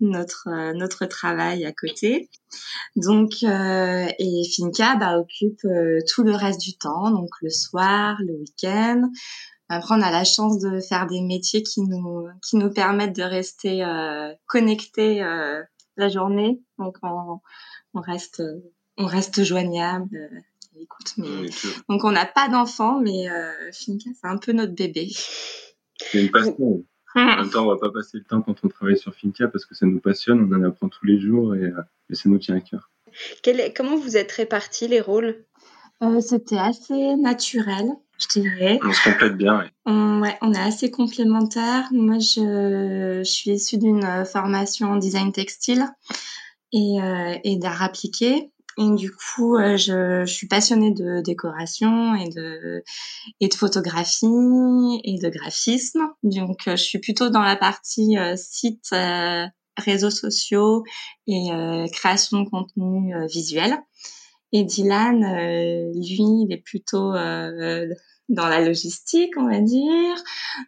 notre 0.01 0.73
notre 0.73 1.05
travail 1.05 1.65
à 1.65 1.71
côté. 1.71 2.29
Donc 2.95 3.43
et 3.43 4.41
Finca 4.55 4.95
bah, 4.95 5.19
occupe 5.19 5.61
tout 6.07 6.23
le 6.23 6.35
reste 6.35 6.61
du 6.61 6.77
temps, 6.77 7.09
donc 7.11 7.29
le 7.41 7.49
soir, 7.49 8.17
le 8.19 8.33
week-end. 8.33 9.09
Après, 9.69 9.93
on 9.95 10.01
a 10.01 10.11
la 10.11 10.23
chance 10.23 10.59
de 10.59 10.79
faire 10.79 11.05
des 11.05 11.21
métiers 11.21 11.61
qui 11.61 11.81
nous 11.81 12.27
qui 12.41 12.57
nous 12.57 12.71
permettent 12.71 13.15
de 13.15 13.23
rester 13.23 13.83
euh, 13.83 14.33
connectés 14.47 15.23
euh, 15.23 15.61
la 15.95 16.09
journée. 16.09 16.59
Donc, 16.79 16.97
on, 17.03 17.39
on 17.93 18.01
reste 18.01 18.41
on 18.97 19.05
reste 19.05 19.43
joignable. 19.43 20.43
Euh, 20.79 20.83
écoute, 20.83 21.13
mais 21.17 21.49
donc 21.89 22.03
on 22.03 22.11
n'a 22.11 22.25
pas 22.25 22.47
d'enfants, 22.47 22.99
mais 22.99 23.29
euh, 23.29 23.71
Finca, 23.73 24.09
c'est 24.19 24.27
un 24.27 24.37
peu 24.37 24.51
notre 24.51 24.73
bébé. 24.73 25.09
C'est 25.97 26.23
une 26.23 26.31
passion. 26.31 26.85
en 27.15 27.25
même 27.25 27.49
temps, 27.49 27.65
on 27.65 27.69
va 27.69 27.77
pas 27.77 27.91
passer 27.91 28.17
le 28.17 28.23
temps 28.23 28.41
quand 28.41 28.55
on 28.63 28.67
travaille 28.67 28.97
sur 28.97 29.13
Finca 29.13 29.47
parce 29.47 29.65
que 29.65 29.75
ça 29.75 29.85
nous 29.85 29.99
passionne, 29.99 30.47
on 30.51 30.55
en 30.55 30.63
apprend 30.63 30.89
tous 30.89 31.05
les 31.05 31.19
jours 31.19 31.55
et, 31.55 31.71
et 32.09 32.15
ça 32.15 32.29
nous 32.29 32.37
tient 32.37 32.55
à 32.55 32.61
cœur. 32.61 32.89
Quel 33.43 33.73
comment 33.73 33.97
vous 33.97 34.17
êtes 34.17 34.31
répartis 34.31 34.87
les 34.87 35.01
rôles? 35.01 35.45
Euh, 36.01 36.21
C'était 36.21 36.57
assez 36.57 37.15
naturel 37.15 37.89
je 38.19 38.27
dirais. 38.27 38.79
On 38.83 38.91
se 38.91 39.03
complète 39.03 39.37
bien, 39.37 39.59
oui. 39.59 39.65
On, 39.85 40.21
ouais, 40.21 40.37
on 40.41 40.53
est 40.53 40.59
assez 40.59 40.91
complémentaires. 40.91 41.87
Moi, 41.91 42.19
je, 42.19 43.21
je 43.23 43.29
suis 43.29 43.51
issue 43.51 43.77
d'une 43.77 44.03
euh, 44.03 44.25
formation 44.25 44.91
en 44.91 44.97
design 44.97 45.31
textile 45.31 45.85
et, 46.73 47.01
euh, 47.01 47.37
et 47.43 47.57
d'art 47.57 47.81
appliqué. 47.81 48.51
Et 48.79 48.95
du 48.95 49.11
coup, 49.11 49.57
euh, 49.57 49.77
je, 49.77 50.23
je, 50.25 50.33
suis 50.33 50.47
passionnée 50.47 50.91
de 50.93 51.21
décoration 51.21 52.15
et 52.15 52.29
de, 52.29 52.83
et 53.41 53.47
de 53.47 53.53
photographie 53.53 54.25
et 55.03 55.19
de 55.21 55.29
graphisme. 55.29 56.07
Donc, 56.23 56.61
je 56.65 56.75
suis 56.75 56.99
plutôt 56.99 57.29
dans 57.29 57.41
la 57.41 57.55
partie 57.55 58.15
site, 58.37 58.95
réseaux 59.77 60.09
sociaux 60.09 60.83
et 61.27 61.49
création 61.91 62.41
de 62.41 62.49
contenu 62.49 63.13
visuel. 63.27 63.77
Et 64.51 64.63
Dylan, 64.63 65.19
lui, 65.93 66.23
il 66.43 66.47
est 66.51 66.63
plutôt 66.63 67.13
dans 68.29 68.47
la 68.47 68.61
logistique, 68.61 69.33
on 69.37 69.49
va 69.49 69.59
dire, 69.59 70.15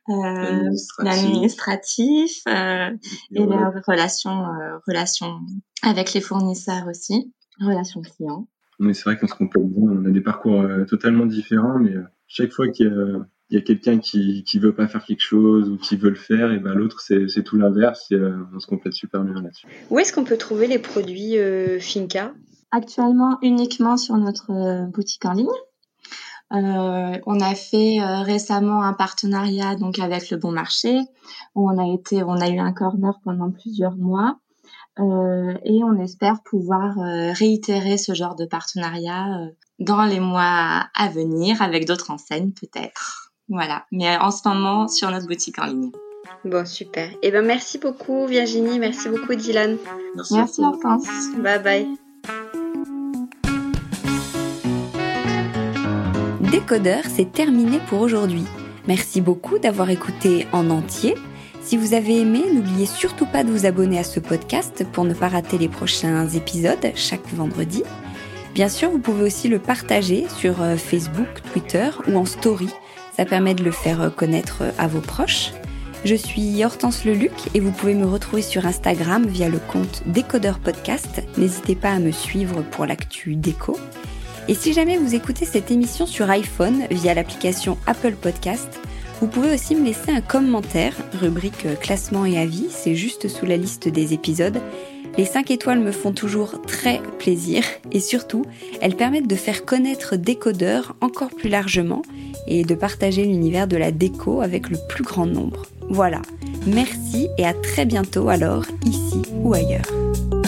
euh, 0.09 0.69
l'administratif 0.99 2.41
euh, 2.47 2.89
et 3.31 3.45
les 3.45 3.57
relations, 3.87 4.45
euh, 4.45 4.77
relations 4.87 5.39
avec 5.83 6.13
les 6.13 6.21
fournisseurs 6.21 6.87
aussi, 6.87 7.31
relations 7.61 8.01
clients. 8.01 8.47
Mais 8.79 8.93
c'est 8.93 9.03
vrai 9.03 9.17
qu'on 9.17 9.27
se 9.27 9.35
complète 9.35 9.67
bien. 9.67 9.89
On 9.89 10.05
a 10.05 10.09
des 10.09 10.21
parcours 10.21 10.61
euh, 10.61 10.85
totalement 10.85 11.25
différents, 11.25 11.79
mais 11.79 11.95
euh, 11.95 12.03
chaque 12.27 12.51
fois 12.51 12.67
qu'il 12.69 12.87
y 12.87 12.89
a, 12.89 13.25
il 13.49 13.55
y 13.55 13.57
a 13.57 13.61
quelqu'un 13.61 13.99
qui 13.99 14.43
qui 14.43 14.59
veut 14.59 14.73
pas 14.73 14.87
faire 14.87 15.03
quelque 15.03 15.21
chose 15.21 15.69
ou 15.69 15.77
qui 15.77 15.97
veut 15.97 16.09
le 16.09 16.15
faire, 16.15 16.51
et 16.51 16.59
ben 16.59 16.73
l'autre 16.73 17.01
c'est 17.01 17.27
c'est 17.27 17.43
tout 17.43 17.57
l'inverse. 17.57 18.11
Et 18.11 18.19
on 18.53 18.59
se 18.59 18.67
complète 18.67 18.93
super 18.93 19.23
bien 19.23 19.41
là-dessus. 19.41 19.67
Où 19.89 19.99
est-ce 19.99 20.13
qu'on 20.13 20.23
peut 20.23 20.37
trouver 20.37 20.67
les 20.67 20.79
produits 20.79 21.35
Finca? 21.79 22.33
Actuellement 22.71 23.37
uniquement 23.41 23.97
sur 23.97 24.15
notre 24.17 24.89
boutique 24.89 25.25
en 25.25 25.33
ligne. 25.33 25.47
Euh, 26.53 27.17
on 27.25 27.39
a 27.39 27.55
fait 27.55 28.01
euh, 28.01 28.23
récemment 28.23 28.83
un 28.83 28.93
partenariat 28.93 29.75
donc 29.75 29.99
avec 29.99 30.29
le 30.31 30.37
Bon 30.37 30.51
Marché 30.51 30.99
où 31.55 31.71
on 31.71 31.77
a 31.77 31.93
été, 31.93 32.23
on 32.23 32.41
a 32.41 32.49
eu 32.49 32.59
un 32.59 32.73
corner 32.73 33.17
pendant 33.23 33.51
plusieurs 33.51 33.95
mois 33.95 34.37
euh, 34.99 35.53
et 35.63 35.83
on 35.83 35.97
espère 35.99 36.43
pouvoir 36.43 36.95
réitérer 37.33 37.97
ce 37.97 38.13
genre 38.13 38.35
de 38.35 38.45
partenariat 38.45 39.49
dans 39.79 40.03
les 40.03 40.19
mois 40.19 40.87
à 40.95 41.09
venir 41.09 41.61
avec 41.61 41.85
d'autres 41.85 42.11
enseignes 42.11 42.51
peut-être. 42.51 43.31
Voilà, 43.49 43.85
mais 43.91 44.17
en 44.17 44.31
ce 44.31 44.47
moment 44.47 44.87
sur 44.87 45.11
notre 45.11 45.27
boutique 45.27 45.59
en 45.59 45.65
ligne. 45.65 45.91
Bon, 46.45 46.65
super. 46.65 47.09
Eh 47.21 47.31
ben, 47.31 47.45
merci 47.45 47.77
beaucoup 47.77 48.25
Virginie, 48.25 48.79
merci 48.79 49.09
beaucoup 49.09 49.35
Dylan. 49.35 49.77
Merci, 50.15 50.35
merci 50.35 50.61
Hortense. 50.61 51.07
Bye 51.37 51.61
bye. 51.61 51.87
Décodeur, 56.51 57.03
c'est 57.07 57.31
terminé 57.31 57.79
pour 57.87 58.01
aujourd'hui. 58.01 58.45
Merci 58.87 59.21
beaucoup 59.21 59.59
d'avoir 59.59 59.89
écouté 59.89 60.47
en 60.51 60.69
entier. 60.69 61.15
Si 61.63 61.77
vous 61.77 61.93
avez 61.93 62.19
aimé, 62.19 62.41
n'oubliez 62.53 62.85
surtout 62.85 63.25
pas 63.25 63.43
de 63.43 63.51
vous 63.51 63.65
abonner 63.65 63.99
à 63.99 64.03
ce 64.03 64.19
podcast 64.19 64.83
pour 64.91 65.05
ne 65.05 65.13
pas 65.13 65.27
rater 65.27 65.57
les 65.57 65.69
prochains 65.69 66.27
épisodes 66.29 66.91
chaque 66.95 67.27
vendredi. 67.33 67.83
Bien 68.53 68.67
sûr, 68.67 68.89
vous 68.89 68.99
pouvez 68.99 69.23
aussi 69.23 69.47
le 69.47 69.59
partager 69.59 70.25
sur 70.37 70.61
euh, 70.61 70.75
Facebook, 70.75 71.27
Twitter 71.53 71.89
ou 72.07 72.17
en 72.17 72.25
story. 72.25 72.69
Ça 73.15 73.25
permet 73.25 73.53
de 73.53 73.63
le 73.63 73.71
faire 73.71 74.01
euh, 74.01 74.09
connaître 74.09 74.63
euh, 74.63 74.71
à 74.77 74.87
vos 74.87 74.99
proches. 74.99 75.51
Je 76.03 76.15
suis 76.15 76.65
Hortense 76.65 77.05
Leluc 77.05 77.31
et 77.53 77.59
vous 77.59 77.71
pouvez 77.71 77.93
me 77.93 78.07
retrouver 78.07 78.41
sur 78.41 78.65
Instagram 78.65 79.25
via 79.27 79.47
le 79.47 79.59
compte 79.59 80.01
Décodeur 80.07 80.59
Podcast. 80.59 81.21
N'hésitez 81.37 81.75
pas 81.75 81.91
à 81.91 81.99
me 81.99 82.11
suivre 82.11 82.63
pour 82.63 82.87
l'actu 82.87 83.35
déco. 83.35 83.77
Et 84.47 84.55
si 84.55 84.73
jamais 84.73 84.97
vous 84.97 85.13
écoutez 85.13 85.45
cette 85.45 85.69
émission 85.69 86.07
sur 86.07 86.29
iPhone 86.31 86.87
via 86.89 87.13
l'application 87.13 87.77
Apple 87.85 88.15
Podcast, 88.19 88.81
vous 89.21 89.27
pouvez 89.27 89.53
aussi 89.53 89.75
me 89.75 89.85
laisser 89.85 90.11
un 90.11 90.19
commentaire, 90.19 90.95
rubrique 91.13 91.79
classement 91.79 92.25
et 92.25 92.39
avis, 92.39 92.65
c'est 92.71 92.95
juste 92.95 93.27
sous 93.27 93.45
la 93.45 93.55
liste 93.55 93.87
des 93.87 94.13
épisodes. 94.13 94.59
Les 95.15 95.25
5 95.25 95.51
étoiles 95.51 95.79
me 95.79 95.91
font 95.91 96.11
toujours 96.11 96.59
très 96.63 96.99
plaisir 97.19 97.63
et 97.91 97.99
surtout, 97.99 98.45
elles 98.81 98.95
permettent 98.95 99.27
de 99.27 99.35
faire 99.35 99.63
connaître 99.63 100.15
Décodeur 100.15 100.95
encore 101.01 101.29
plus 101.29 101.49
largement 101.49 102.01
et 102.47 102.63
de 102.63 102.73
partager 102.73 103.23
l'univers 103.23 103.67
de 103.67 103.77
la 103.77 103.91
déco 103.91 104.41
avec 104.41 104.69
le 104.69 104.77
plus 104.89 105.03
grand 105.03 105.27
nombre. 105.27 105.67
Voilà, 105.87 106.23
merci 106.65 107.27
et 107.37 107.45
à 107.45 107.53
très 107.53 107.85
bientôt 107.85 108.27
alors, 108.27 108.65
ici 108.85 109.21
ou 109.43 109.53
ailleurs. 109.53 110.40